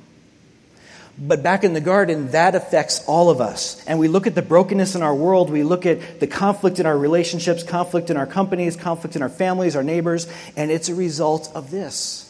But 1.18 1.44
back 1.44 1.64
in 1.64 1.74
the 1.74 1.82
garden, 1.82 2.32
that 2.32 2.56
affects 2.56 3.04
all 3.08 3.30
of 3.30 3.40
us. 3.40 3.82
And 3.86 4.00
we 4.00 4.10
look 4.10 4.28
at 4.28 4.36
the 4.36 4.42
brokenness 4.42 4.96
in 4.96 5.02
our 5.02 5.16
world, 5.16 5.50
we 5.50 5.64
look 5.64 5.86
at 5.86 6.20
the 6.20 6.28
conflict 6.28 6.80
in 6.80 6.86
our 6.86 6.98
relationships, 6.98 7.64
conflict 7.64 8.10
in 8.10 8.18
our 8.18 8.26
companies, 8.26 8.76
conflict 8.76 9.16
in 9.16 9.22
our 9.22 9.30
families, 9.30 9.76
our 9.76 9.84
neighbors, 9.84 10.28
and 10.58 10.72
it's 10.72 10.90
a 10.90 10.96
result 10.96 11.52
of 11.56 11.72
this. 11.72 12.22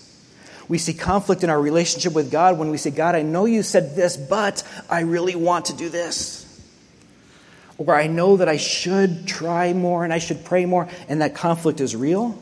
We 0.67 0.77
see 0.77 0.93
conflict 0.93 1.43
in 1.43 1.49
our 1.49 1.59
relationship 1.59 2.13
with 2.13 2.31
God 2.31 2.59
when 2.59 2.69
we 2.69 2.77
say, 2.77 2.91
God, 2.91 3.15
I 3.15 3.21
know 3.21 3.45
you 3.45 3.63
said 3.63 3.95
this, 3.95 4.17
but 4.17 4.63
I 4.89 5.01
really 5.01 5.35
want 5.35 5.65
to 5.65 5.73
do 5.73 5.89
this 5.89 6.45
or 7.77 7.95
I 7.95 8.07
know 8.07 8.37
that 8.37 8.47
I 8.47 8.57
should 8.57 9.27
try 9.27 9.73
more 9.73 10.03
and 10.03 10.13
I 10.13 10.19
should 10.19 10.45
pray 10.45 10.65
more, 10.65 10.87
and 11.09 11.21
that 11.21 11.35
conflict 11.35 11.81
is 11.81 11.95
real. 11.95 12.41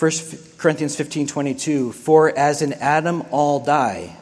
1 0.00 0.10
Corinthians 0.58 0.96
15 0.96 1.26
22, 1.26 1.92
for 1.92 2.36
as 2.36 2.62
in 2.62 2.72
Adam 2.72 3.22
all 3.30 3.60
die, 3.60 4.16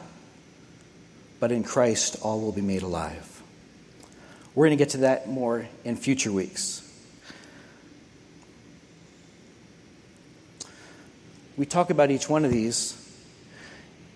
but 1.39 1.51
in 1.51 1.63
Christ 1.63 2.17
all 2.21 2.41
will 2.41 2.51
be 2.51 2.61
made 2.61 2.83
alive. 2.83 3.41
We're 4.53 4.67
going 4.67 4.77
to 4.77 4.81
get 4.83 4.89
to 4.89 4.97
that 4.99 5.29
more 5.29 5.67
in 5.85 5.95
future 5.95 6.31
weeks. 6.31 6.85
We 11.55 11.65
talk 11.65 11.89
about 11.89 12.11
each 12.11 12.29
one 12.29 12.45
of 12.45 12.51
these 12.51 12.99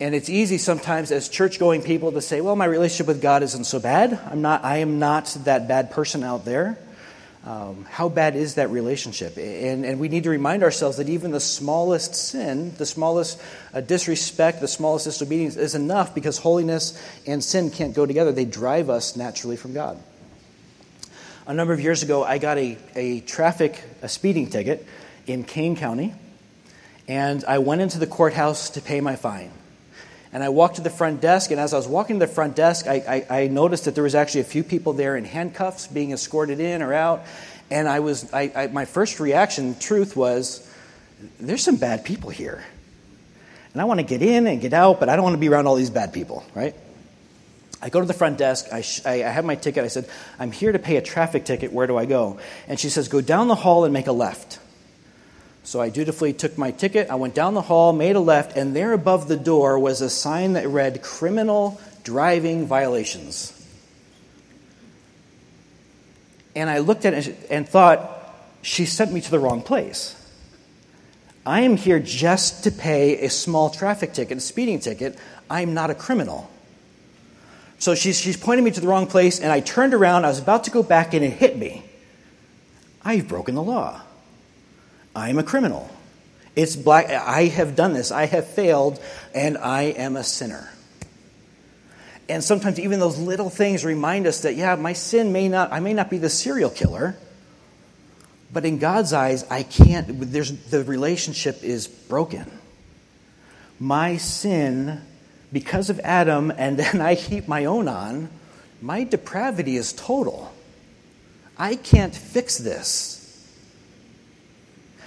and 0.03 0.13
it's 0.13 0.27
easy 0.27 0.57
sometimes 0.57 1.11
as 1.11 1.29
church 1.29 1.59
going 1.59 1.81
people 1.81 2.11
to 2.11 2.19
say, 2.21 2.41
well, 2.41 2.57
my 2.57 2.65
relationship 2.65 3.07
with 3.07 3.21
God 3.21 3.41
isn't 3.41 3.63
so 3.63 3.79
bad. 3.79 4.19
I'm 4.29 4.41
not, 4.41 4.65
I 4.65 4.79
am 4.79 4.99
not 4.99 5.27
that 5.45 5.69
bad 5.69 5.91
person 5.91 6.25
out 6.25 6.43
there. 6.43 6.77
Um, 7.45 7.85
how 7.89 8.07
bad 8.07 8.37
is 8.37 8.55
that 8.55 8.69
relationship? 8.69 9.37
And, 9.37 9.85
and 9.85 9.99
we 9.99 10.07
need 10.07 10.23
to 10.23 10.29
remind 10.29 10.63
ourselves 10.63 10.95
that 10.97 11.09
even 11.09 11.31
the 11.31 11.41
smallest 11.41 12.15
sin, 12.15 12.73
the 12.77 12.85
smallest 12.85 13.41
uh, 13.73 13.81
disrespect, 13.81 14.61
the 14.61 14.67
smallest 14.67 15.05
disobedience 15.05 15.57
is 15.57 15.75
enough 15.75 16.15
because 16.15 16.37
holiness 16.37 16.97
and 17.27 17.43
sin 17.43 17.69
can't 17.69 17.93
go 17.93 18.05
together. 18.05 18.31
They 18.31 18.45
drive 18.45 18.89
us 18.89 19.17
naturally 19.17 19.57
from 19.57 19.73
God. 19.73 20.01
A 21.45 21.53
number 21.53 21.73
of 21.73 21.81
years 21.81 22.01
ago, 22.01 22.23
I 22.23 22.37
got 22.37 22.57
a, 22.57 22.77
a 22.95 23.19
traffic 23.19 23.83
a 24.01 24.07
speeding 24.07 24.49
ticket 24.49 24.87
in 25.27 25.43
Kane 25.43 25.75
County, 25.75 26.13
and 27.09 27.43
I 27.43 27.57
went 27.59 27.81
into 27.81 27.99
the 27.99 28.07
courthouse 28.07 28.69
to 28.71 28.81
pay 28.81 29.01
my 29.01 29.17
fine. 29.17 29.51
And 30.33 30.43
I 30.43 30.49
walked 30.49 30.77
to 30.77 30.81
the 30.81 30.89
front 30.89 31.21
desk, 31.21 31.51
and 31.51 31.59
as 31.59 31.73
I 31.73 31.77
was 31.77 31.87
walking 31.87 32.19
to 32.19 32.25
the 32.25 32.31
front 32.31 32.55
desk, 32.55 32.87
I, 32.87 33.25
I, 33.29 33.41
I 33.43 33.47
noticed 33.47 33.85
that 33.85 33.93
there 33.93 34.03
was 34.03 34.15
actually 34.15 34.41
a 34.41 34.45
few 34.45 34.63
people 34.63 34.93
there 34.93 35.15
in 35.15 35.25
handcuffs 35.25 35.85
being 35.85 36.11
escorted 36.11 36.59
in 36.59 36.81
or 36.81 36.91
out. 36.91 37.23
And 37.69 37.87
I 37.87 37.99
was, 37.99 38.33
I, 38.33 38.69
my 38.73 38.85
first 38.85 39.19
reaction, 39.19 39.77
truth, 39.79 40.15
was, 40.15 40.67
there's 41.39 41.61
some 41.61 41.75
bad 41.75 42.03
people 42.03 42.31
here. 42.31 42.63
And 43.73 43.81
I 43.81 43.85
want 43.85 43.99
to 43.99 44.05
get 44.05 44.21
in 44.21 44.47
and 44.47 44.59
get 44.59 44.73
out, 44.73 44.99
but 44.99 45.07
I 45.07 45.15
don't 45.15 45.23
want 45.23 45.35
to 45.35 45.39
be 45.39 45.49
around 45.49 45.67
all 45.67 45.75
these 45.75 45.91
bad 45.91 46.13
people, 46.13 46.43
right? 46.55 46.75
I 47.81 47.89
go 47.89 47.99
to 47.99 48.05
the 48.05 48.13
front 48.13 48.37
desk. 48.37 48.67
I, 48.71 48.81
sh- 48.81 49.05
I, 49.05 49.17
have 49.17 49.45
my 49.45 49.55
ticket. 49.55 49.83
I 49.83 49.87
said, 49.87 50.07
I'm 50.39 50.51
here 50.51 50.71
to 50.71 50.79
pay 50.79 50.97
a 50.97 51.01
traffic 51.01 51.45
ticket. 51.45 51.73
Where 51.73 51.85
do 51.85 51.97
I 51.97 52.05
go? 52.05 52.39
And 52.67 52.79
she 52.79 52.89
says, 52.89 53.07
Go 53.07 53.19
down 53.19 53.49
the 53.49 53.55
hall 53.55 53.83
and 53.83 53.91
make 53.93 54.07
a 54.07 54.13
left. 54.13 54.59
So 55.63 55.79
I 55.79 55.89
dutifully 55.89 56.33
took 56.33 56.57
my 56.57 56.71
ticket. 56.71 57.09
I 57.09 57.15
went 57.15 57.33
down 57.33 57.53
the 57.53 57.61
hall, 57.61 57.93
made 57.93 58.15
a 58.15 58.19
left, 58.19 58.57
and 58.57 58.75
there 58.75 58.91
above 58.91 59.27
the 59.27 59.37
door 59.37 59.79
was 59.79 60.01
a 60.01 60.09
sign 60.09 60.53
that 60.53 60.67
read 60.67 61.01
Criminal 61.01 61.79
Driving 62.03 62.67
Violations. 62.67 63.51
And 66.55 66.69
I 66.69 66.79
looked 66.79 67.05
at 67.05 67.13
it 67.13 67.35
and 67.49 67.67
thought, 67.67 68.09
she 68.61 68.85
sent 68.85 69.11
me 69.11 69.21
to 69.21 69.31
the 69.31 69.39
wrong 69.39 69.61
place. 69.61 70.19
I 71.45 71.61
am 71.61 71.75
here 71.75 71.99
just 71.99 72.63
to 72.65 72.71
pay 72.71 73.25
a 73.25 73.29
small 73.29 73.69
traffic 73.69 74.13
ticket, 74.13 74.37
a 74.37 74.41
speeding 74.41 74.79
ticket. 74.79 75.17
I'm 75.49 75.73
not 75.73 75.89
a 75.89 75.95
criminal. 75.95 76.49
So 77.79 77.95
she's, 77.95 78.19
she's 78.19 78.37
pointing 78.37 78.63
me 78.63 78.71
to 78.71 78.79
the 78.79 78.87
wrong 78.87 79.07
place, 79.07 79.39
and 79.39 79.51
I 79.51 79.59
turned 79.59 79.93
around. 79.93 80.23
I 80.25 80.29
was 80.29 80.39
about 80.39 80.65
to 80.65 80.71
go 80.71 80.83
back, 80.83 81.13
and 81.13 81.23
it 81.23 81.31
hit 81.31 81.57
me. 81.57 81.83
I've 83.03 83.27
broken 83.27 83.55
the 83.55 83.63
law. 83.63 84.01
I'm 85.15 85.37
a 85.37 85.43
criminal. 85.43 85.89
It's 86.55 86.75
black. 86.75 87.09
I 87.09 87.45
have 87.45 87.75
done 87.75 87.93
this. 87.93 88.11
I 88.11 88.25
have 88.25 88.47
failed, 88.47 88.99
and 89.33 89.57
I 89.57 89.83
am 89.83 90.15
a 90.15 90.23
sinner. 90.23 90.69
And 92.29 92.43
sometimes 92.43 92.79
even 92.79 92.99
those 92.99 93.17
little 93.17 93.49
things 93.49 93.83
remind 93.83 94.27
us 94.27 94.41
that, 94.41 94.55
yeah, 94.55 94.75
my 94.75 94.93
sin 94.93 95.33
may 95.33 95.49
not, 95.49 95.71
I 95.73 95.79
may 95.79 95.93
not 95.93 96.09
be 96.09 96.17
the 96.17 96.29
serial 96.29 96.69
killer, 96.69 97.17
but 98.51 98.65
in 98.65 98.77
God's 98.77 99.13
eyes, 99.13 99.45
I 99.49 99.63
can't, 99.63 100.31
there's, 100.31 100.51
the 100.69 100.83
relationship 100.83 101.63
is 101.63 101.87
broken. 101.87 102.49
My 103.79 104.17
sin, 104.17 105.01
because 105.51 105.89
of 105.89 105.99
Adam, 106.01 106.51
and 106.57 106.77
then 106.77 107.01
I 107.01 107.15
heap 107.15 107.47
my 107.47 107.65
own 107.65 107.87
on, 107.87 108.29
my 108.81 109.03
depravity 109.03 109.75
is 109.75 109.91
total. 109.93 110.53
I 111.57 111.75
can't 111.75 112.15
fix 112.15 112.57
this. 112.57 113.12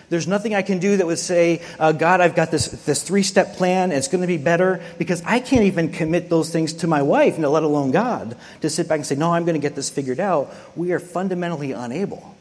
There's 0.09 0.29
nothing 0.29 0.55
I 0.55 0.63
can 0.63 0.79
do 0.79 0.97
that 0.99 1.07
would 1.07 1.19
say, 1.19 1.63
uh, 1.79 1.93
God, 1.93 2.21
I've 2.21 2.37
got 2.37 2.51
this, 2.51 2.69
this 2.85 3.03
three 3.03 3.25
step 3.25 3.55
plan, 3.55 3.91
it's 3.91 4.09
going 4.09 4.21
to 4.21 4.27
be 4.27 4.39
better, 4.39 4.81
because 4.99 5.23
I 5.25 5.41
can't 5.41 5.65
even 5.65 5.91
commit 5.91 6.31
those 6.31 6.51
things 6.51 6.73
to 6.75 6.87
my 6.87 7.03
wife, 7.03 7.39
let 7.39 7.63
alone 7.63 7.91
God, 7.91 8.37
to 8.61 8.71
sit 8.71 8.89
back 8.89 8.99
and 8.99 9.07
say, 9.07 9.17
No, 9.17 9.33
I'm 9.33 9.45
going 9.45 9.61
to 9.61 9.61
get 9.61 9.75
this 9.75 9.91
figured 9.91 10.21
out. 10.21 10.55
We 10.77 10.93
are 10.93 11.01
fundamentally 11.01 11.73
unable. 11.73 12.37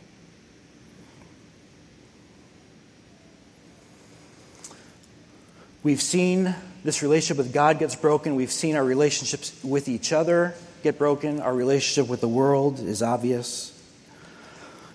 We've 5.82 6.01
seen 6.01 6.56
this 6.84 7.04
relationship 7.04 7.38
with 7.38 7.54
God 7.54 7.78
gets 7.78 7.95
broken. 7.95 8.36
We've 8.36 8.51
seen 8.51 8.75
our 8.75 8.84
relationships 8.84 9.56
with 9.63 9.88
each 9.88 10.13
other 10.13 10.56
get 10.82 10.97
broken. 10.97 11.41
Our 11.41 11.54
relationship 11.54 12.10
with 12.10 12.21
the 12.21 12.28
world 12.28 12.80
is 12.80 13.01
obvious. 13.04 13.74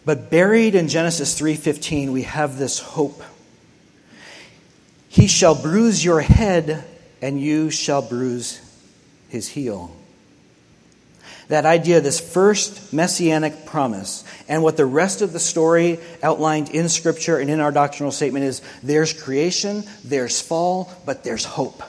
But 0.05 0.31
buried 0.31 0.75
in 0.75 0.89
Genesis 0.89 1.35
3:15 1.39 2.13
we 2.13 2.23
have 2.23 2.59
this 2.59 2.79
hope. 2.79 3.23
He 5.09 5.27
shall 5.27 5.55
bruise 5.55 6.05
your 6.05 6.21
head 6.21 6.85
and 7.21 7.41
you 7.41 7.71
shall 7.71 8.03
bruise 8.03 8.61
his 9.29 9.49
heel. 9.49 9.95
That 11.49 11.67
idea, 11.67 12.01
this 12.01 12.21
first 12.21 12.93
messianic 12.93 13.67
promise, 13.67 14.23
and 14.49 14.63
what 14.63 14.77
the 14.77 14.87
rest 14.87 15.21
of 15.21 15.33
the 15.33 15.41
story 15.41 15.99
outlined 16.23 16.71
in 16.71 16.89
Scripture 16.89 17.39
and 17.39 17.51
in 17.51 17.59
our 17.59 17.73
doctrinal 17.73 18.13
statement 18.13 18.45
is 18.45 18.63
there's 18.85 19.13
creation, 19.13 19.83
there's 20.05 20.41
fall, 20.41 20.93
but 21.05 21.25
there's 21.25 21.45
hope. 21.45 21.83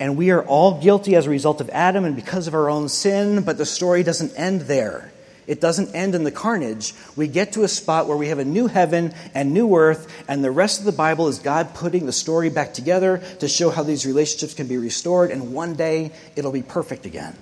And 0.00 0.16
we 0.16 0.30
are 0.30 0.42
all 0.42 0.80
guilty 0.80 1.14
as 1.14 1.26
a 1.26 1.30
result 1.30 1.60
of 1.60 1.68
Adam 1.70 2.06
and 2.06 2.16
because 2.16 2.46
of 2.46 2.54
our 2.54 2.70
own 2.70 2.88
sin, 2.88 3.42
but 3.42 3.58
the 3.58 3.66
story 3.66 4.02
doesn't 4.02 4.32
end 4.34 4.62
there. 4.62 5.12
It 5.48 5.62
doesn't 5.62 5.94
end 5.94 6.14
in 6.14 6.24
the 6.24 6.30
carnage. 6.30 6.94
We 7.16 7.26
get 7.26 7.54
to 7.54 7.64
a 7.64 7.68
spot 7.68 8.06
where 8.06 8.18
we 8.18 8.28
have 8.28 8.38
a 8.38 8.44
new 8.44 8.66
heaven 8.66 9.14
and 9.34 9.54
new 9.54 9.74
earth, 9.74 10.06
and 10.28 10.44
the 10.44 10.50
rest 10.50 10.78
of 10.78 10.84
the 10.84 10.92
Bible 10.92 11.26
is 11.26 11.38
God 11.38 11.74
putting 11.74 12.04
the 12.04 12.12
story 12.12 12.50
back 12.50 12.74
together 12.74 13.22
to 13.40 13.48
show 13.48 13.70
how 13.70 13.82
these 13.82 14.04
relationships 14.04 14.52
can 14.52 14.66
be 14.68 14.76
restored, 14.76 15.30
and 15.30 15.54
one 15.54 15.74
day 15.74 16.12
it'll 16.36 16.52
be 16.52 16.62
perfect 16.62 17.06
again. 17.06 17.34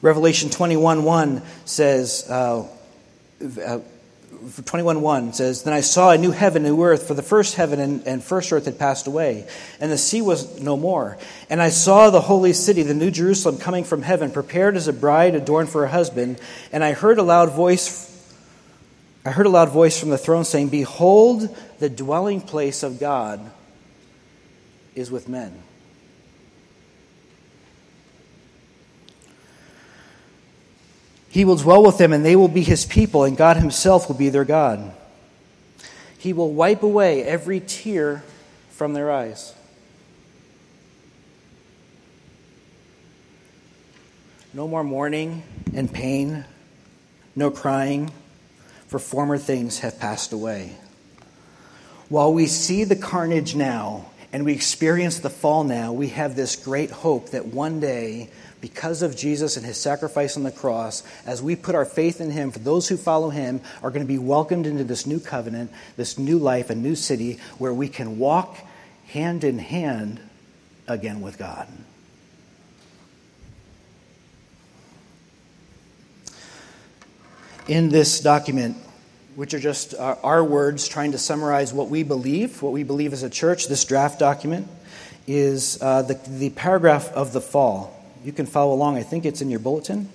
Revelation 0.00 0.48
21 0.48 1.04
1 1.04 1.42
says, 1.66 2.26
uh, 2.30 2.66
uh, 3.64 3.78
21.1 4.42 5.34
says, 5.34 5.62
Then 5.62 5.72
I 5.72 5.80
saw 5.80 6.10
a 6.10 6.18
new 6.18 6.30
heaven 6.30 6.64
and 6.64 6.76
new 6.76 6.82
earth, 6.82 7.06
for 7.06 7.14
the 7.14 7.22
first 7.22 7.54
heaven 7.54 7.80
and, 7.80 8.06
and, 8.06 8.22
first 8.22 8.52
earth 8.52 8.64
had 8.64 8.78
passed 8.78 9.06
away, 9.06 9.46
and 9.80 9.90
the 9.90 9.98
sea 9.98 10.22
was 10.22 10.60
no 10.60 10.76
more. 10.76 11.18
And 11.48 11.62
I 11.62 11.70
saw 11.70 12.10
the 12.10 12.20
holy 12.20 12.52
city, 12.52 12.82
the 12.82 12.94
new 12.94 13.10
Jerusalem, 13.10 13.58
coming 13.58 13.84
from 13.84 14.02
heaven, 14.02 14.30
prepared 14.30 14.76
as 14.76 14.88
a 14.88 14.92
bride 14.92 15.34
adorned 15.34 15.68
for 15.68 15.82
her 15.82 15.88
husband. 15.88 16.40
And 16.72 16.82
I 16.82 16.92
heard 16.92 17.18
a 17.18 17.22
loud 17.22 17.52
voice 17.52 18.10
I 19.24 19.30
heard 19.30 19.46
a 19.46 19.50
loud 19.50 19.68
voice 19.68 20.00
from 20.00 20.10
the 20.10 20.18
throne 20.18 20.44
saying, 20.44 20.70
Behold, 20.70 21.56
the 21.78 21.88
dwelling 21.88 22.40
place 22.40 22.82
of 22.82 22.98
God 22.98 23.40
is 24.96 25.10
with 25.10 25.28
men. 25.28 25.62
He 31.32 31.46
will 31.46 31.56
dwell 31.56 31.82
with 31.82 31.96
them, 31.96 32.12
and 32.12 32.22
they 32.22 32.36
will 32.36 32.46
be 32.46 32.60
his 32.60 32.84
people, 32.84 33.24
and 33.24 33.38
God 33.38 33.56
himself 33.56 34.06
will 34.06 34.16
be 34.16 34.28
their 34.28 34.44
God. 34.44 34.92
He 36.18 36.34
will 36.34 36.52
wipe 36.52 36.82
away 36.82 37.24
every 37.24 37.58
tear 37.58 38.22
from 38.72 38.92
their 38.92 39.10
eyes. 39.10 39.54
No 44.52 44.68
more 44.68 44.84
mourning 44.84 45.42
and 45.72 45.90
pain, 45.90 46.44
no 47.34 47.50
crying, 47.50 48.10
for 48.88 48.98
former 48.98 49.38
things 49.38 49.78
have 49.78 49.98
passed 49.98 50.34
away. 50.34 50.76
While 52.10 52.34
we 52.34 52.46
see 52.46 52.84
the 52.84 52.94
carnage 52.94 53.54
now 53.54 54.10
and 54.34 54.44
we 54.44 54.52
experience 54.52 55.20
the 55.20 55.30
fall 55.30 55.64
now, 55.64 55.94
we 55.94 56.08
have 56.08 56.36
this 56.36 56.56
great 56.56 56.90
hope 56.90 57.30
that 57.30 57.46
one 57.46 57.80
day 57.80 58.28
because 58.62 59.02
of 59.02 59.16
Jesus 59.16 59.56
and 59.56 59.66
his 59.66 59.76
sacrifice 59.76 60.36
on 60.36 60.44
the 60.44 60.52
cross, 60.52 61.02
as 61.26 61.42
we 61.42 61.56
put 61.56 61.74
our 61.74 61.84
faith 61.84 62.20
in 62.20 62.30
him, 62.30 62.52
for 62.52 62.60
those 62.60 62.88
who 62.88 62.96
follow 62.96 63.28
him 63.28 63.60
are 63.82 63.90
going 63.90 64.06
to 64.06 64.08
be 64.08 64.18
welcomed 64.18 64.66
into 64.66 64.84
this 64.84 65.04
new 65.04 65.18
covenant, 65.18 65.70
this 65.96 66.16
new 66.16 66.38
life, 66.38 66.70
a 66.70 66.74
new 66.74 66.94
city 66.94 67.40
where 67.58 67.74
we 67.74 67.88
can 67.88 68.18
walk 68.18 68.56
hand 69.08 69.42
in 69.42 69.58
hand 69.58 70.20
again 70.86 71.20
with 71.20 71.38
God. 71.38 71.66
In 77.66 77.88
this 77.88 78.20
document, 78.20 78.76
which 79.34 79.54
are 79.54 79.60
just 79.60 79.94
our 79.98 80.44
words 80.44 80.86
trying 80.86 81.12
to 81.12 81.18
summarize 81.18 81.72
what 81.72 81.88
we 81.88 82.04
believe, 82.04 82.62
what 82.62 82.72
we 82.72 82.84
believe 82.84 83.12
as 83.12 83.24
a 83.24 83.30
church, 83.30 83.66
this 83.66 83.84
draft 83.84 84.20
document 84.20 84.68
is 85.26 85.82
uh, 85.82 86.02
the, 86.02 86.14
the 86.28 86.50
paragraph 86.50 87.10
of 87.12 87.32
the 87.32 87.40
fall. 87.40 87.98
You 88.24 88.32
can 88.32 88.46
follow 88.46 88.74
along. 88.74 88.96
I 88.96 89.02
think 89.02 89.24
it's 89.24 89.40
in 89.42 89.50
your 89.50 89.60
bulletin. 89.60 90.08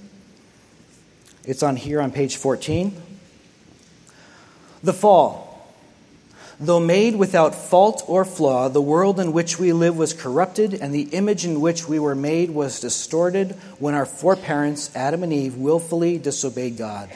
It's 1.44 1.64
on 1.64 1.76
here 1.76 2.02
on 2.02 2.12
page 2.12 2.38
14. 2.38 2.96
The 4.84 4.94
fall. 4.94 5.48
Though 6.60 6.80
made 6.80 7.16
without 7.16 7.54
fault 7.54 8.04
or 8.08 8.26
flaw, 8.26 8.68
the 8.68 8.82
world 8.82 9.20
in 9.20 9.32
which 9.32 9.60
we 9.60 9.74
live 9.74 9.96
was 9.96 10.14
corrupted, 10.14 10.74
and 10.74 10.94
the 10.94 11.04
image 11.04 11.46
in 11.46 11.62
which 11.62 11.88
we 11.88 12.00
were 12.00 12.16
made 12.16 12.50
was 12.50 12.80
distorted 12.80 13.52
when 13.78 13.94
our 13.94 14.08
foreparents, 14.08 14.90
Adam 14.96 15.22
and 15.22 15.32
Eve, 15.32 15.56
willfully 15.56 16.18
disobeyed 16.18 16.78
God. 16.78 17.12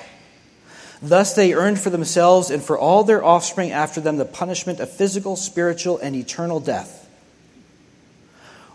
Thus 1.01 1.33
they 1.33 1.53
earned 1.53 1.79
for 1.79 1.89
themselves 1.89 2.51
and 2.51 2.61
for 2.61 2.77
all 2.77 3.03
their 3.03 3.23
offspring 3.23 3.71
after 3.71 3.99
them 3.99 4.17
the 4.17 4.25
punishment 4.25 4.79
of 4.79 4.91
physical, 4.91 5.35
spiritual, 5.35 5.97
and 5.97 6.15
eternal 6.15 6.59
death. 6.59 7.00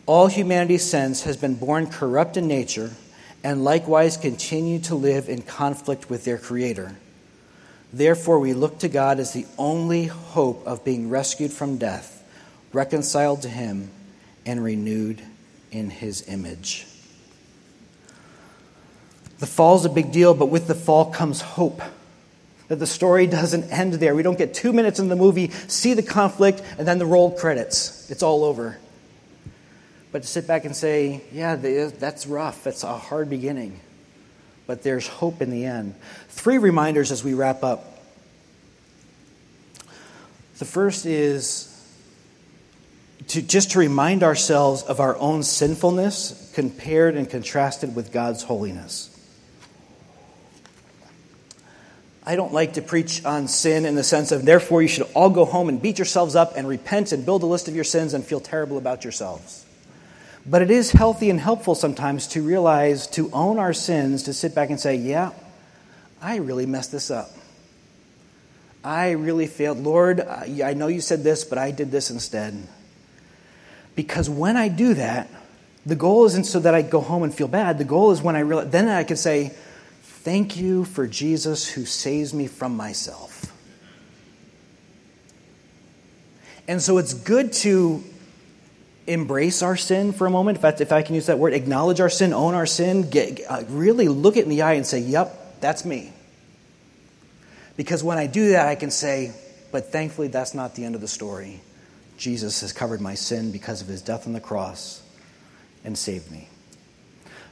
All 0.06 0.28
humanity 0.28 0.78
since 0.78 1.24
has 1.24 1.36
been 1.36 1.56
born 1.56 1.88
corrupt 1.88 2.36
in 2.36 2.46
nature 2.46 2.92
and 3.42 3.64
likewise 3.64 4.16
continue 4.16 4.78
to 4.80 4.94
live 4.94 5.28
in 5.28 5.42
conflict 5.42 6.08
with 6.08 6.24
their 6.24 6.38
Creator. 6.38 6.96
Therefore, 7.92 8.38
we 8.38 8.54
look 8.54 8.78
to 8.80 8.88
God 8.88 9.18
as 9.18 9.32
the 9.32 9.46
only 9.58 10.06
hope 10.06 10.64
of 10.66 10.84
being 10.84 11.08
rescued 11.08 11.52
from 11.52 11.76
death, 11.76 12.24
reconciled 12.72 13.42
to 13.42 13.48
Him, 13.48 13.90
and 14.44 14.62
renewed 14.62 15.22
in 15.72 15.90
His 15.90 16.28
image. 16.28 16.86
The 19.38 19.46
fall 19.46 19.76
is 19.76 19.84
a 19.84 19.90
big 19.90 20.12
deal, 20.12 20.34
but 20.34 20.46
with 20.46 20.66
the 20.66 20.74
fall 20.74 21.06
comes 21.06 21.40
hope. 21.40 21.82
That 22.68 22.76
the 22.76 22.86
story 22.86 23.26
doesn't 23.26 23.70
end 23.70 23.94
there. 23.94 24.14
We 24.14 24.22
don't 24.22 24.38
get 24.38 24.54
two 24.54 24.72
minutes 24.72 24.98
in 24.98 25.08
the 25.08 25.16
movie, 25.16 25.50
see 25.68 25.94
the 25.94 26.02
conflict, 26.02 26.62
and 26.78 26.86
then 26.86 26.98
the 26.98 27.06
roll 27.06 27.30
credits. 27.30 28.10
It's 28.10 28.22
all 28.22 28.44
over. 28.44 28.78
But 30.16 30.22
to 30.22 30.28
sit 30.28 30.46
back 30.46 30.64
and 30.64 30.74
say, 30.74 31.20
yeah, 31.30 31.56
that's 31.56 32.26
rough. 32.26 32.64
That's 32.64 32.84
a 32.84 32.96
hard 32.96 33.28
beginning. 33.28 33.78
But 34.66 34.82
there's 34.82 35.06
hope 35.06 35.42
in 35.42 35.50
the 35.50 35.66
end. 35.66 35.94
Three 36.30 36.56
reminders 36.56 37.12
as 37.12 37.22
we 37.22 37.34
wrap 37.34 37.62
up. 37.62 38.00
The 40.56 40.64
first 40.64 41.04
is 41.04 41.70
to 43.28 43.42
just 43.42 43.72
to 43.72 43.78
remind 43.78 44.22
ourselves 44.22 44.84
of 44.84 45.00
our 45.00 45.18
own 45.18 45.42
sinfulness 45.42 46.50
compared 46.54 47.14
and 47.16 47.28
contrasted 47.28 47.94
with 47.94 48.10
God's 48.10 48.42
holiness. 48.42 49.14
I 52.24 52.36
don't 52.36 52.54
like 52.54 52.72
to 52.72 52.80
preach 52.80 53.22
on 53.26 53.48
sin 53.48 53.84
in 53.84 53.96
the 53.96 54.02
sense 54.02 54.32
of, 54.32 54.46
therefore, 54.46 54.80
you 54.80 54.88
should 54.88 55.08
all 55.12 55.28
go 55.28 55.44
home 55.44 55.68
and 55.68 55.82
beat 55.82 55.98
yourselves 55.98 56.34
up 56.34 56.54
and 56.56 56.66
repent 56.66 57.12
and 57.12 57.26
build 57.26 57.42
a 57.42 57.46
list 57.46 57.68
of 57.68 57.74
your 57.74 57.84
sins 57.84 58.14
and 58.14 58.24
feel 58.24 58.40
terrible 58.40 58.78
about 58.78 59.04
yourselves. 59.04 59.64
But 60.48 60.62
it 60.62 60.70
is 60.70 60.92
healthy 60.92 61.28
and 61.28 61.40
helpful 61.40 61.74
sometimes 61.74 62.28
to 62.28 62.42
realize, 62.42 63.08
to 63.08 63.28
own 63.32 63.58
our 63.58 63.72
sins, 63.72 64.24
to 64.24 64.32
sit 64.32 64.54
back 64.54 64.70
and 64.70 64.78
say, 64.78 64.94
yeah, 64.94 65.32
I 66.22 66.36
really 66.36 66.66
messed 66.66 66.92
this 66.92 67.10
up. 67.10 67.30
I 68.84 69.10
really 69.10 69.48
failed. 69.48 69.78
Lord, 69.78 70.20
I 70.20 70.74
know 70.74 70.86
you 70.86 71.00
said 71.00 71.24
this, 71.24 71.42
but 71.42 71.58
I 71.58 71.72
did 71.72 71.90
this 71.90 72.10
instead. 72.10 72.56
Because 73.96 74.30
when 74.30 74.56
I 74.56 74.68
do 74.68 74.94
that, 74.94 75.28
the 75.84 75.96
goal 75.96 76.26
isn't 76.26 76.44
so 76.44 76.60
that 76.60 76.74
I 76.74 76.82
go 76.82 77.00
home 77.00 77.24
and 77.24 77.34
feel 77.34 77.48
bad. 77.48 77.78
The 77.78 77.84
goal 77.84 78.12
is 78.12 78.22
when 78.22 78.36
I 78.36 78.40
realize, 78.40 78.70
then 78.70 78.88
I 78.88 79.02
can 79.02 79.16
say, 79.16 79.52
Thank 80.02 80.56
you 80.56 80.84
for 80.84 81.06
Jesus 81.06 81.68
who 81.68 81.84
saves 81.84 82.34
me 82.34 82.48
from 82.48 82.76
myself. 82.76 83.52
And 86.66 86.82
so 86.82 86.98
it's 86.98 87.14
good 87.14 87.52
to 87.54 88.02
embrace 89.06 89.62
our 89.62 89.76
sin 89.76 90.12
for 90.12 90.26
a 90.26 90.30
moment, 90.30 90.58
if 90.58 90.64
I, 90.64 90.68
if 90.70 90.92
I 90.92 91.02
can 91.02 91.14
use 91.14 91.26
that 91.26 91.38
word, 91.38 91.54
acknowledge 91.54 92.00
our 92.00 92.10
sin, 92.10 92.32
own 92.32 92.54
our 92.54 92.66
sin, 92.66 93.08
get, 93.08 93.40
uh, 93.48 93.62
really 93.68 94.08
look 94.08 94.36
it 94.36 94.44
in 94.44 94.50
the 94.50 94.62
eye 94.62 94.74
and 94.74 94.86
say, 94.86 94.98
Yep, 94.98 95.60
that's 95.60 95.84
me. 95.84 96.12
Because 97.76 98.02
when 98.02 98.18
I 98.18 98.26
do 98.26 98.50
that, 98.50 98.66
I 98.66 98.74
can 98.74 98.90
say, 98.90 99.32
But 99.72 99.92
thankfully, 99.92 100.28
that's 100.28 100.54
not 100.54 100.74
the 100.74 100.84
end 100.84 100.94
of 100.94 101.00
the 101.00 101.08
story. 101.08 101.60
Jesus 102.16 102.62
has 102.62 102.72
covered 102.72 103.00
my 103.00 103.14
sin 103.14 103.52
because 103.52 103.82
of 103.82 103.88
his 103.88 104.02
death 104.02 104.26
on 104.26 104.32
the 104.32 104.40
cross 104.40 105.02
and 105.84 105.96
saved 105.96 106.30
me. 106.30 106.48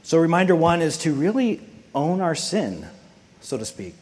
So, 0.03 0.17
reminder 0.17 0.55
one 0.55 0.81
is 0.81 0.97
to 0.99 1.13
really 1.13 1.61
own 1.93 2.21
our 2.21 2.35
sin, 2.35 2.85
so 3.41 3.57
to 3.57 3.65
speak. 3.65 3.95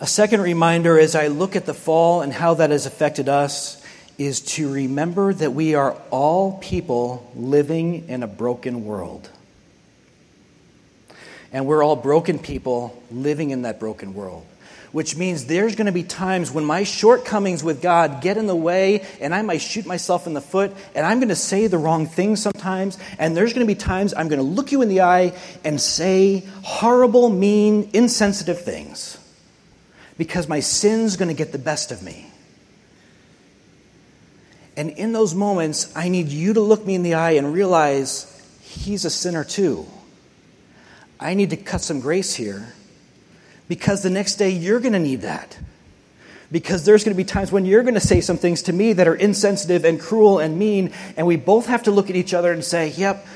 A 0.00 0.06
second 0.06 0.40
reminder 0.40 0.98
is 0.98 1.14
I 1.14 1.28
look 1.28 1.54
at 1.54 1.64
the 1.64 1.74
fall 1.74 2.22
and 2.22 2.32
how 2.32 2.54
that 2.54 2.70
has 2.70 2.86
affected 2.86 3.28
us 3.28 3.81
is 4.18 4.40
to 4.40 4.72
remember 4.72 5.32
that 5.34 5.52
we 5.52 5.74
are 5.74 5.92
all 6.10 6.58
people 6.58 7.30
living 7.34 8.08
in 8.08 8.22
a 8.22 8.26
broken 8.26 8.84
world. 8.84 9.28
And 11.52 11.66
we're 11.66 11.82
all 11.82 11.96
broken 11.96 12.38
people 12.38 13.02
living 13.10 13.50
in 13.50 13.62
that 13.62 13.78
broken 13.78 14.14
world. 14.14 14.46
Which 14.92 15.16
means 15.16 15.46
there's 15.46 15.74
going 15.74 15.86
to 15.86 15.92
be 15.92 16.02
times 16.02 16.50
when 16.50 16.66
my 16.66 16.84
shortcomings 16.84 17.64
with 17.64 17.80
God 17.80 18.20
get 18.20 18.36
in 18.36 18.46
the 18.46 18.56
way 18.56 19.06
and 19.20 19.34
I 19.34 19.40
might 19.40 19.62
shoot 19.62 19.86
myself 19.86 20.26
in 20.26 20.34
the 20.34 20.40
foot 20.42 20.72
and 20.94 21.06
I'm 21.06 21.18
going 21.18 21.30
to 21.30 21.36
say 21.36 21.66
the 21.66 21.78
wrong 21.78 22.06
thing 22.06 22.36
sometimes. 22.36 22.98
And 23.18 23.34
there's 23.34 23.54
going 23.54 23.66
to 23.66 23.74
be 23.74 23.78
times 23.78 24.12
I'm 24.14 24.28
going 24.28 24.38
to 24.38 24.46
look 24.46 24.70
you 24.70 24.82
in 24.82 24.88
the 24.88 25.00
eye 25.00 25.32
and 25.64 25.80
say 25.80 26.44
horrible, 26.62 27.30
mean, 27.30 27.88
insensitive 27.94 28.62
things 28.62 29.18
because 30.18 30.48
my 30.48 30.60
sin's 30.60 31.16
going 31.16 31.28
to 31.28 31.34
get 31.34 31.52
the 31.52 31.58
best 31.58 31.90
of 31.90 32.02
me. 32.02 32.31
And 34.76 34.90
in 34.90 35.12
those 35.12 35.34
moments, 35.34 35.94
I 35.94 36.08
need 36.08 36.28
you 36.28 36.54
to 36.54 36.60
look 36.60 36.86
me 36.86 36.94
in 36.94 37.02
the 37.02 37.14
eye 37.14 37.32
and 37.32 37.52
realize 37.52 38.28
he's 38.60 39.04
a 39.04 39.10
sinner 39.10 39.44
too. 39.44 39.86
I 41.20 41.34
need 41.34 41.50
to 41.50 41.56
cut 41.56 41.82
some 41.82 42.00
grace 42.00 42.34
here 42.34 42.72
because 43.68 44.02
the 44.02 44.10
next 44.10 44.36
day 44.36 44.50
you're 44.50 44.80
going 44.80 44.94
to 44.94 44.98
need 44.98 45.22
that. 45.22 45.58
Because 46.50 46.84
there's 46.84 47.04
going 47.04 47.14
to 47.14 47.16
be 47.16 47.24
times 47.24 47.50
when 47.50 47.64
you're 47.64 47.82
going 47.82 47.94
to 47.94 48.00
say 48.00 48.20
some 48.20 48.36
things 48.36 48.62
to 48.62 48.72
me 48.72 48.92
that 48.94 49.08
are 49.08 49.14
insensitive 49.14 49.84
and 49.84 49.98
cruel 49.98 50.38
and 50.38 50.58
mean, 50.58 50.92
and 51.16 51.26
we 51.26 51.36
both 51.36 51.66
have 51.66 51.84
to 51.84 51.90
look 51.90 52.10
at 52.10 52.16
each 52.16 52.34
other 52.34 52.52
and 52.52 52.62
say, 52.62 52.88
yep, 52.88 53.26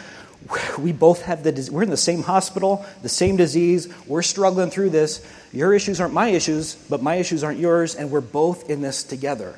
we 0.78 0.93
both 0.93 1.22
have 1.22 1.43
the 1.43 1.68
we're 1.72 1.82
in 1.82 1.91
the 1.91 1.97
same 1.97 2.22
hospital 2.22 2.84
the 3.03 3.09
same 3.09 3.37
disease 3.37 3.89
we're 4.07 4.22
struggling 4.22 4.70
through 4.70 4.91
this 4.91 5.26
your 5.53 5.74
issues 5.74 6.01
aren't 6.01 6.14
my 6.14 6.28
issues 6.28 6.76
but 6.89 7.03
my 7.03 7.16
issues 7.16 7.43
aren't 7.43 7.59
yours 7.59 7.95
and 7.95 8.11
we're 8.11 8.20
both 8.20 8.70
in 8.70 8.80
this 8.80 9.03
together 9.03 9.57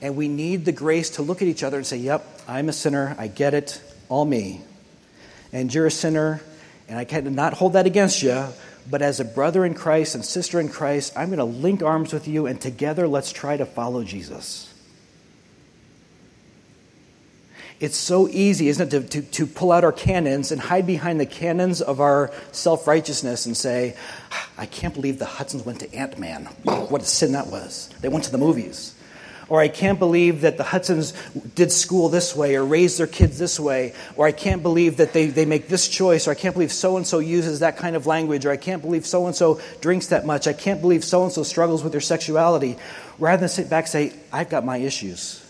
and 0.00 0.16
we 0.16 0.28
need 0.28 0.64
the 0.64 0.72
grace 0.72 1.10
to 1.10 1.22
look 1.22 1.42
at 1.42 1.48
each 1.48 1.62
other 1.62 1.76
and 1.76 1.86
say 1.86 1.96
yep 1.96 2.24
i'm 2.46 2.68
a 2.68 2.72
sinner 2.72 3.14
i 3.18 3.26
get 3.26 3.54
it 3.54 3.80
all 4.08 4.24
me 4.24 4.60
and 5.52 5.72
you're 5.72 5.86
a 5.86 5.90
sinner 5.90 6.40
and 6.88 6.98
i 6.98 7.04
cannot 7.04 7.54
hold 7.54 7.72
that 7.74 7.86
against 7.86 8.22
you 8.22 8.44
but 8.90 9.02
as 9.02 9.20
a 9.20 9.24
brother 9.24 9.64
in 9.64 9.74
christ 9.74 10.14
and 10.14 10.24
sister 10.24 10.60
in 10.60 10.68
christ 10.68 11.12
i'm 11.16 11.28
going 11.28 11.38
to 11.38 11.44
link 11.44 11.82
arms 11.82 12.12
with 12.12 12.28
you 12.28 12.46
and 12.46 12.60
together 12.60 13.06
let's 13.08 13.32
try 13.32 13.56
to 13.56 13.66
follow 13.66 14.04
jesus 14.04 14.72
it's 17.80 17.96
so 17.96 18.28
easy, 18.28 18.68
isn't 18.68 18.92
it, 18.92 19.10
to, 19.12 19.22
to, 19.22 19.30
to 19.30 19.46
pull 19.46 19.70
out 19.70 19.84
our 19.84 19.92
cannons 19.92 20.50
and 20.50 20.60
hide 20.60 20.86
behind 20.86 21.20
the 21.20 21.26
cannons 21.26 21.80
of 21.80 22.00
our 22.00 22.32
self 22.50 22.88
righteousness 22.88 23.46
and 23.46 23.56
say, 23.56 23.96
ah, 24.32 24.48
I 24.58 24.66
can't 24.66 24.94
believe 24.94 25.20
the 25.20 25.26
Hudsons 25.26 25.64
went 25.64 25.80
to 25.80 25.94
Ant 25.94 26.18
Man. 26.18 26.46
What 26.64 27.02
a 27.02 27.04
sin 27.04 27.32
that 27.32 27.46
was. 27.46 27.88
They 28.00 28.08
went 28.08 28.24
to 28.24 28.32
the 28.32 28.38
movies. 28.38 28.97
Or 29.48 29.60
I 29.60 29.68
can't 29.68 29.98
believe 29.98 30.42
that 30.42 30.58
the 30.58 30.62
Hudsons 30.62 31.14
did 31.54 31.72
school 31.72 32.10
this 32.10 32.36
way 32.36 32.56
or 32.56 32.64
raised 32.64 32.98
their 32.98 33.06
kids 33.06 33.38
this 33.38 33.58
way. 33.58 33.94
Or 34.16 34.26
I 34.26 34.32
can't 34.32 34.62
believe 34.62 34.98
that 34.98 35.14
they, 35.14 35.26
they 35.26 35.46
make 35.46 35.68
this 35.68 35.88
choice. 35.88 36.28
Or 36.28 36.32
I 36.32 36.34
can't 36.34 36.54
believe 36.54 36.70
so 36.70 36.98
and 36.98 37.06
so 37.06 37.18
uses 37.18 37.60
that 37.60 37.78
kind 37.78 37.96
of 37.96 38.06
language. 38.06 38.44
Or 38.44 38.50
I 38.50 38.58
can't 38.58 38.82
believe 38.82 39.06
so 39.06 39.26
and 39.26 39.34
so 39.34 39.58
drinks 39.80 40.08
that 40.08 40.26
much. 40.26 40.46
I 40.46 40.52
can't 40.52 40.82
believe 40.82 41.02
so 41.02 41.24
and 41.24 41.32
so 41.32 41.42
struggles 41.42 41.82
with 41.82 41.92
their 41.92 42.00
sexuality. 42.02 42.76
Rather 43.18 43.40
than 43.40 43.48
sit 43.48 43.70
back 43.70 43.84
and 43.84 43.90
say, 43.90 44.12
I've 44.30 44.50
got 44.50 44.66
my 44.66 44.76
issues. 44.76 45.42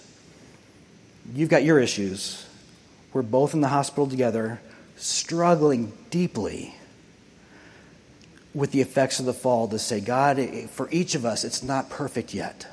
You've 1.34 1.50
got 1.50 1.64
your 1.64 1.80
issues. 1.80 2.46
We're 3.12 3.22
both 3.22 3.52
in 3.52 3.62
the 3.62 3.68
hospital 3.68 4.06
together, 4.06 4.60
struggling 4.96 5.92
deeply 6.10 6.74
with 8.54 8.70
the 8.70 8.80
effects 8.80 9.18
of 9.18 9.26
the 9.26 9.34
fall 9.34 9.66
to 9.68 9.78
say, 9.78 10.00
God, 10.00 10.40
for 10.70 10.88
each 10.90 11.14
of 11.16 11.24
us, 11.24 11.42
it's 11.44 11.62
not 11.62 11.90
perfect 11.90 12.32
yet. 12.32 12.66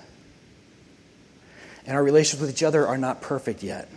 And 1.86 1.96
our 1.96 2.04
relations 2.04 2.42
with 2.42 2.50
each 2.50 2.64
other 2.64 2.88
are 2.88 2.98
not 2.98 3.22
perfect 3.22 3.64
yet. 3.64 3.90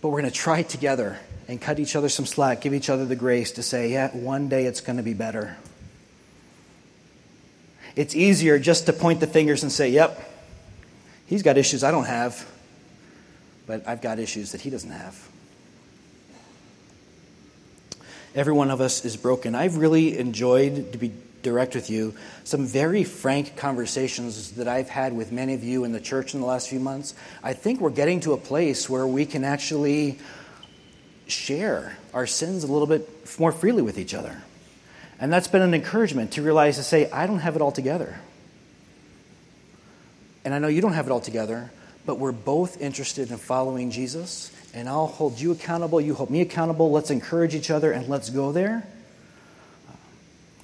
But 0.00 0.08
we're 0.08 0.20
going 0.20 0.32
to 0.32 0.38
try 0.38 0.62
together 0.62 1.18
and 1.46 1.60
cut 1.60 1.78
each 1.78 1.96
other 1.96 2.08
some 2.08 2.26
slack, 2.26 2.60
give 2.60 2.74
each 2.74 2.90
other 2.90 3.04
the 3.04 3.16
grace 3.16 3.52
to 3.52 3.62
say, 3.62 3.92
yeah, 3.92 4.10
one 4.16 4.48
day 4.48 4.66
it's 4.66 4.80
going 4.80 4.96
to 4.96 5.02
be 5.02 5.14
better. 5.14 5.56
It's 7.96 8.14
easier 8.14 8.58
just 8.58 8.86
to 8.86 8.92
point 8.92 9.20
the 9.20 9.26
fingers 9.26 9.62
and 9.62 9.72
say, 9.72 9.90
yep, 9.90 10.28
He's 11.28 11.42
got 11.42 11.58
issues 11.58 11.84
I 11.84 11.90
don't 11.90 12.06
have, 12.06 12.50
but 13.66 13.86
I've 13.86 14.00
got 14.00 14.18
issues 14.18 14.52
that 14.52 14.62
he 14.62 14.70
doesn't 14.70 14.90
have. 14.90 15.28
Every 18.34 18.54
one 18.54 18.70
of 18.70 18.80
us 18.80 19.04
is 19.04 19.18
broken. 19.18 19.54
I've 19.54 19.76
really 19.76 20.16
enjoyed, 20.16 20.92
to 20.92 20.98
be 20.98 21.12
direct 21.42 21.74
with 21.74 21.90
you, 21.90 22.14
some 22.44 22.66
very 22.66 23.04
frank 23.04 23.56
conversations 23.56 24.52
that 24.52 24.68
I've 24.68 24.88
had 24.88 25.12
with 25.12 25.32
many 25.32 25.54
of 25.54 25.62
you 25.62 25.84
in 25.84 25.92
the 25.92 26.00
church 26.00 26.34
in 26.34 26.40
the 26.40 26.46
last 26.46 26.68
few 26.68 26.80
months. 26.80 27.14
I 27.42 27.52
think 27.52 27.80
we're 27.80 27.90
getting 27.90 28.20
to 28.20 28.32
a 28.32 28.36
place 28.36 28.88
where 28.88 29.06
we 29.06 29.26
can 29.26 29.44
actually 29.44 30.18
share 31.26 31.96
our 32.14 32.26
sins 32.26 32.64
a 32.64 32.66
little 32.66 32.86
bit 32.86 33.08
more 33.38 33.52
freely 33.52 33.82
with 33.82 33.98
each 33.98 34.14
other. 34.14 34.42
And 35.20 35.32
that's 35.32 35.48
been 35.48 35.62
an 35.62 35.74
encouragement 35.74 36.32
to 36.32 36.42
realize 36.42 36.76
to 36.76 36.82
say, 36.82 37.10
I 37.10 37.26
don't 37.26 37.40
have 37.40 37.56
it 37.56 37.62
all 37.62 37.72
together. 37.72 38.18
And 40.44 40.54
I 40.54 40.58
know 40.58 40.68
you 40.68 40.80
don't 40.80 40.92
have 40.92 41.06
it 41.06 41.10
all 41.10 41.20
together, 41.20 41.70
but 42.06 42.18
we're 42.18 42.32
both 42.32 42.80
interested 42.80 43.30
in 43.30 43.36
following 43.36 43.90
Jesus. 43.90 44.52
And 44.72 44.88
I'll 44.88 45.06
hold 45.06 45.40
you 45.40 45.52
accountable, 45.52 46.00
you 46.00 46.14
hold 46.14 46.30
me 46.30 46.40
accountable. 46.40 46.90
Let's 46.90 47.10
encourage 47.10 47.54
each 47.54 47.70
other 47.70 47.92
and 47.92 48.08
let's 48.08 48.30
go 48.30 48.52
there. 48.52 48.86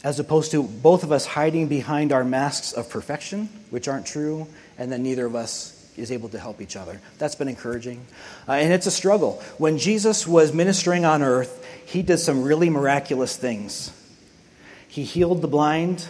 As 0.04 0.20
opposed 0.20 0.52
to 0.52 0.62
both 0.62 1.02
of 1.02 1.10
us 1.10 1.26
hiding 1.26 1.66
behind 1.66 2.12
our 2.12 2.24
masks 2.24 2.72
of 2.72 2.88
perfection, 2.88 3.48
which 3.70 3.88
aren't 3.88 4.06
true, 4.06 4.46
and 4.78 4.92
then 4.92 5.02
neither 5.02 5.26
of 5.26 5.34
us 5.34 5.72
is 5.96 6.12
able 6.12 6.28
to 6.28 6.38
help 6.38 6.60
each 6.60 6.76
other. 6.76 7.00
That's 7.18 7.34
been 7.34 7.48
encouraging. 7.48 8.04
Uh, 8.46 8.52
and 8.52 8.72
it's 8.72 8.86
a 8.86 8.90
struggle. 8.90 9.42
When 9.58 9.78
Jesus 9.78 10.26
was 10.26 10.52
ministering 10.52 11.04
on 11.04 11.22
earth, 11.22 11.66
he 11.86 12.02
did 12.02 12.18
some 12.18 12.42
really 12.42 12.70
miraculous 12.70 13.36
things. 13.36 13.92
He 14.86 15.04
healed 15.04 15.40
the 15.42 15.48
blind, 15.48 16.06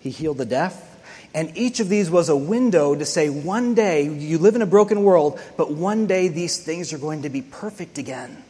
he 0.00 0.10
healed 0.10 0.38
the 0.38 0.46
deaf, 0.46 0.88
and 1.34 1.56
each 1.56 1.80
of 1.80 1.88
these 1.88 2.10
was 2.10 2.28
a 2.28 2.36
window 2.36 2.94
to 2.94 3.06
say, 3.06 3.28
one 3.30 3.74
day, 3.74 4.08
you 4.08 4.38
live 4.38 4.54
in 4.54 4.62
a 4.62 4.66
broken 4.66 5.02
world, 5.02 5.40
but 5.56 5.70
one 5.70 6.06
day 6.06 6.28
these 6.28 6.58
things 6.62 6.92
are 6.92 6.98
going 6.98 7.22
to 7.22 7.30
be 7.30 7.40
perfect 7.40 7.98
again. 7.98 8.42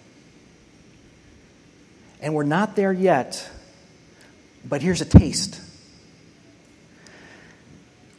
And 2.20 2.34
we're 2.34 2.43
not 2.45 2.76
there 2.76 2.93
yet, 2.93 3.49
but 4.65 4.83
here's 4.83 5.01
a 5.01 5.07
taste 5.07 5.61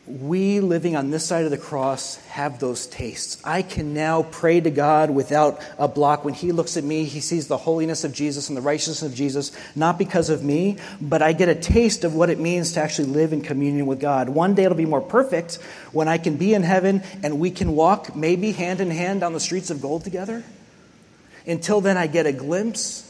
we 0.05 0.59
living 0.59 0.97
on 0.97 1.11
this 1.11 1.25
side 1.25 1.45
of 1.45 1.51
the 1.51 1.57
cross 1.57 2.17
have 2.27 2.59
those 2.59 2.87
tastes. 2.87 3.41
I 3.45 3.61
can 3.61 3.93
now 3.93 4.23
pray 4.23 4.59
to 4.59 4.69
God 4.69 5.09
without 5.09 5.61
a 5.77 5.87
block. 5.87 6.25
When 6.25 6.33
He 6.33 6.51
looks 6.51 6.75
at 6.75 6.83
me, 6.83 7.05
He 7.05 7.21
sees 7.21 7.47
the 7.47 7.57
holiness 7.57 8.03
of 8.03 8.11
Jesus 8.11 8.49
and 8.49 8.57
the 8.57 8.61
righteousness 8.61 9.01
of 9.01 9.15
Jesus, 9.15 9.53
not 9.75 9.97
because 9.97 10.29
of 10.29 10.43
me, 10.43 10.77
but 10.99 11.21
I 11.21 11.31
get 11.31 11.47
a 11.47 11.55
taste 11.55 12.03
of 12.03 12.13
what 12.15 12.29
it 12.29 12.37
means 12.37 12.73
to 12.73 12.81
actually 12.81 13.07
live 13.09 13.31
in 13.31 13.41
communion 13.41 13.85
with 13.85 14.01
God. 14.01 14.27
One 14.27 14.55
day 14.55 14.65
it'll 14.65 14.77
be 14.77 14.85
more 14.85 15.01
perfect 15.01 15.55
when 15.93 16.09
I 16.09 16.17
can 16.17 16.35
be 16.35 16.53
in 16.53 16.63
heaven 16.63 17.01
and 17.23 17.39
we 17.39 17.49
can 17.49 17.71
walk 17.71 18.13
maybe 18.13 18.51
hand 18.51 18.81
in 18.81 18.91
hand 18.91 19.21
down 19.21 19.31
the 19.31 19.39
streets 19.39 19.69
of 19.69 19.81
gold 19.81 20.03
together. 20.03 20.43
Until 21.47 21.79
then, 21.79 21.97
I 21.97 22.07
get 22.07 22.25
a 22.25 22.33
glimpse 22.33 23.09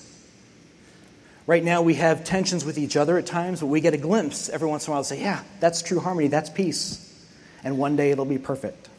Right 1.46 1.64
now, 1.64 1.82
we 1.82 1.96
have 1.96 2.24
tensions 2.24 2.64
with 2.64 2.78
each 2.78 2.96
other 2.96 3.18
at 3.18 3.26
times, 3.26 3.60
but 3.60 3.68
we 3.68 3.82
get 3.82 3.94
a 3.94 3.98
glimpse 3.98 4.48
every 4.48 4.68
once 4.68 4.88
in 4.88 4.92
a 4.92 4.94
while 4.94 5.04
to 5.04 5.08
say, 5.08 5.20
yeah, 5.20 5.44
that's 5.60 5.82
true 5.82 6.00
harmony, 6.00 6.30
that's 6.30 6.50
peace. 6.50 7.00
And 7.64 7.78
one 7.78 7.96
day 7.96 8.12
it'll 8.12 8.26
be 8.26 8.38
perfect. 8.38 8.90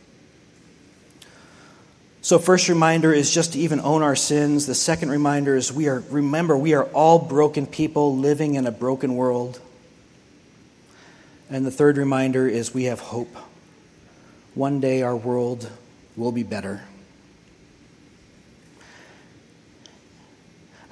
So, 2.21 2.39
first 2.39 2.69
reminder 2.69 3.13
is 3.13 3.33
just 3.33 3.53
to 3.53 3.59
even 3.59 3.81
own 3.81 4.03
our 4.03 4.17
sins. 4.17 4.67
The 4.67 4.75
second 4.75 5.11
reminder 5.11 5.57
is 5.57 5.73
we 5.73 5.89
are, 5.89 6.03
remember, 6.11 6.57
we 6.57 6.73
are 6.73 6.85
all 6.85 7.19
broken 7.19 7.67
people 7.67 8.17
living 8.17 8.55
in 8.55 8.67
a 8.67 8.73
broken 8.73 9.15
world. 9.15 9.61
And 11.51 11.67
the 11.67 11.71
third 11.71 11.99
reminder 11.99 12.49
is 12.49 12.73
we 12.73 12.85
have 12.85 13.01
hope. 13.01 13.37
One 14.55 14.81
day 14.81 15.03
our 15.03 15.17
world 15.17 15.71
will 16.17 16.33
be 16.33 16.43
better. 16.43 16.83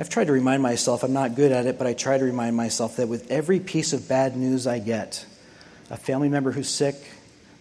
I've 0.03 0.09
tried 0.09 0.27
to 0.27 0.33
remind 0.33 0.65
myself, 0.65 1.05
I'm 1.05 1.13
not 1.13 1.37
good 1.37 1.53
at 1.53 1.67
it, 1.67 1.79
but 1.79 1.87
I 1.87 1.93
try 1.93 2.19
to 2.19 2.25
remind 2.25 2.57
myself 2.57 2.97
that 2.97 3.07
with 3.07 3.31
every 3.31 3.61
piece 3.61 3.93
of 3.93 4.09
bad 4.09 4.37
news 4.37 4.67
I 4.67 4.81
get, 4.81 5.25
a 5.91 5.97
family 5.97 6.29
member 6.29 6.51
who's 6.51 6.69
sick, 6.69 6.97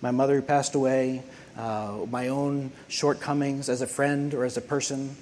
my 0.02 0.10
mother 0.10 0.38
who 0.38 0.42
passed 0.42 0.74
away, 0.74 1.22
uh, 1.56 2.00
my 2.10 2.30
own 2.30 2.72
shortcomings 2.88 3.70
as 3.70 3.84
a 3.84 3.86
friend 3.86 4.34
or 4.34 4.44
as 4.44 4.58
a 4.58 4.62
person, 4.62 5.16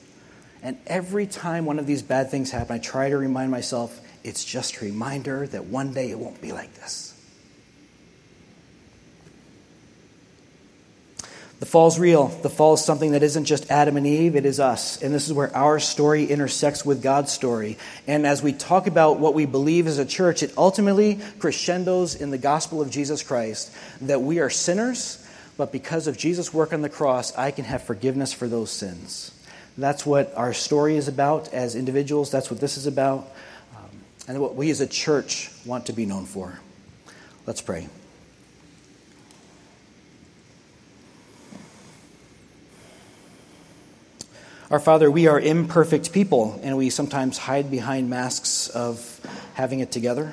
and 0.64 0.78
every 0.88 1.28
time 1.28 1.66
one 1.66 1.78
of 1.78 1.86
these 1.86 2.02
bad 2.02 2.32
things 2.32 2.52
happen, 2.52 2.78
I 2.78 2.80
try 2.80 3.10
to 3.10 3.18
remind 3.18 3.52
myself 3.52 4.00
it's 4.24 4.46
just 4.46 4.78
a 4.78 4.86
reminder 4.86 5.46
that 5.48 5.66
one 5.66 5.92
day 5.92 6.12
it 6.12 6.18
won't 6.18 6.40
be 6.40 6.54
like 6.54 6.74
this. 6.76 7.09
The 11.60 11.66
fall's 11.66 12.00
real. 12.00 12.28
The 12.28 12.50
fall 12.50 12.76
is 12.76 12.86
something 12.86 13.12
that 13.12 13.22
isn't 13.22 13.44
just 13.44 13.70
Adam 13.70 13.98
and 13.98 14.08
Eve, 14.08 14.38
it 14.38 14.46
is 14.46 14.62
us. 14.62 15.02
And 15.02 15.14
this 15.14 15.28
is 15.28 15.34
where 15.34 15.54
our 15.56 15.78
story 15.80 16.26
intersects 16.26 16.86
with 16.86 17.04
God's 17.04 17.34
story. 17.34 17.78
And 18.08 18.26
as 18.26 18.42
we 18.42 18.54
talk 18.54 18.88
about 18.88 19.20
what 19.20 19.34
we 19.34 19.46
believe 19.46 19.86
as 19.86 19.98
a 19.98 20.06
church, 20.06 20.42
it 20.42 20.54
ultimately 20.58 21.20
crescendos 21.38 22.16
in 22.16 22.32
the 22.32 22.38
gospel 22.38 22.82
of 22.82 22.90
Jesus 22.90 23.24
Christ 23.24 23.74
that 24.02 24.22
we 24.22 24.40
are 24.40 24.50
sinners, 24.50 25.26
but 25.58 25.74
because 25.74 26.08
of 26.08 26.18
Jesus' 26.18 26.54
work 26.54 26.72
on 26.72 26.82
the 26.82 26.90
cross, 26.90 27.38
I 27.38 27.52
can 27.52 27.66
have 27.66 27.84
forgiveness 27.84 28.32
for 28.32 28.48
those 28.48 28.72
sins. 28.72 29.32
That's 29.78 30.06
what 30.06 30.34
our 30.38 30.54
story 30.54 30.96
is 30.96 31.10
about 31.10 31.54
as 31.54 31.76
individuals. 31.76 32.32
That's 32.32 32.50
what 32.50 32.62
this 32.62 32.78
is 32.78 32.88
about. 32.88 33.28
Um, 33.76 33.90
and 34.30 34.40
what 34.40 34.56
we 34.56 34.70
as 34.70 34.80
a 34.80 34.88
church 34.88 35.52
want 35.66 35.88
to 35.88 35.94
be 35.94 36.06
known 36.06 36.26
for. 36.26 36.60
Let's 37.46 37.62
pray. 37.62 37.90
Our 44.72 44.80
Father, 44.80 45.10
we 45.10 45.26
are 45.26 45.40
imperfect 45.40 46.14
people, 46.14 46.60
and 46.62 46.78
we 46.78 46.92
sometimes 46.92 47.40
hide 47.40 47.72
behind 47.72 48.08
masks 48.08 48.70
of 48.70 49.20
having 49.56 49.80
it 49.80 49.92
together. 49.92 50.32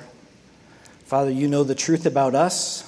Father, 1.07 1.31
you 1.31 1.49
know 1.49 1.65
the 1.65 1.75
truth 1.75 2.05
about 2.05 2.35
us. 2.35 2.85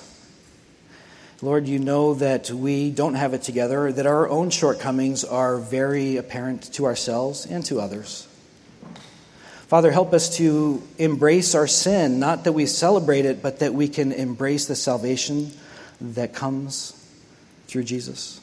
Lord, 1.40 1.66
you 1.66 1.78
know 1.78 2.12
that 2.12 2.50
we 2.50 2.90
don't 2.90 3.14
have 3.14 3.32
it 3.32 3.40
together, 3.44 3.90
that 3.90 4.04
our 4.04 4.28
own 4.28 4.50
shortcomings 4.50 5.24
are 5.24 5.56
very 5.56 6.18
apparent 6.18 6.70
to 6.74 6.84
ourselves 6.84 7.46
and 7.46 7.64
to 7.64 7.80
others. 7.80 8.28
Father, 9.68 9.90
help 9.90 10.12
us 10.12 10.36
to 10.36 10.82
embrace 10.98 11.54
our 11.54 11.66
sin, 11.66 12.20
not 12.20 12.44
that 12.44 12.52
we 12.52 12.66
celebrate 12.66 13.24
it, 13.24 13.40
but 13.40 13.60
that 13.60 13.72
we 13.72 13.88
can 13.88 14.12
embrace 14.12 14.66
the 14.66 14.76
salvation 14.76 15.50
that 15.98 16.34
comes 16.34 16.92
through 17.68 17.84
Jesus. 17.84 18.38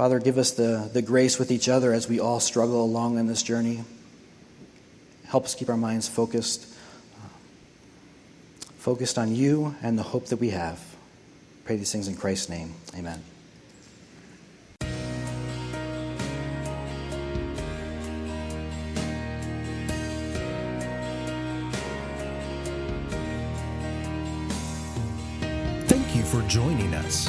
Father, 0.00 0.18
give 0.18 0.38
us 0.38 0.52
the, 0.52 0.88
the 0.94 1.02
grace 1.02 1.38
with 1.38 1.50
each 1.50 1.68
other 1.68 1.92
as 1.92 2.08
we 2.08 2.18
all 2.18 2.40
struggle 2.40 2.82
along 2.82 3.18
in 3.18 3.26
this 3.26 3.42
journey. 3.42 3.84
Help 5.26 5.44
us 5.44 5.54
keep 5.54 5.68
our 5.68 5.76
minds 5.76 6.08
focused, 6.08 6.74
uh, 7.22 7.28
focused 8.78 9.18
on 9.18 9.34
you 9.34 9.74
and 9.82 9.98
the 9.98 10.02
hope 10.02 10.28
that 10.28 10.38
we 10.38 10.48
have. 10.48 10.82
Pray 11.66 11.76
these 11.76 11.92
things 11.92 12.08
in 12.08 12.16
Christ's 12.16 12.48
name. 12.48 12.72
Amen. 12.96 13.22
Thank 25.88 26.16
you 26.16 26.22
for 26.22 26.40
joining 26.48 26.94
us. 26.94 27.28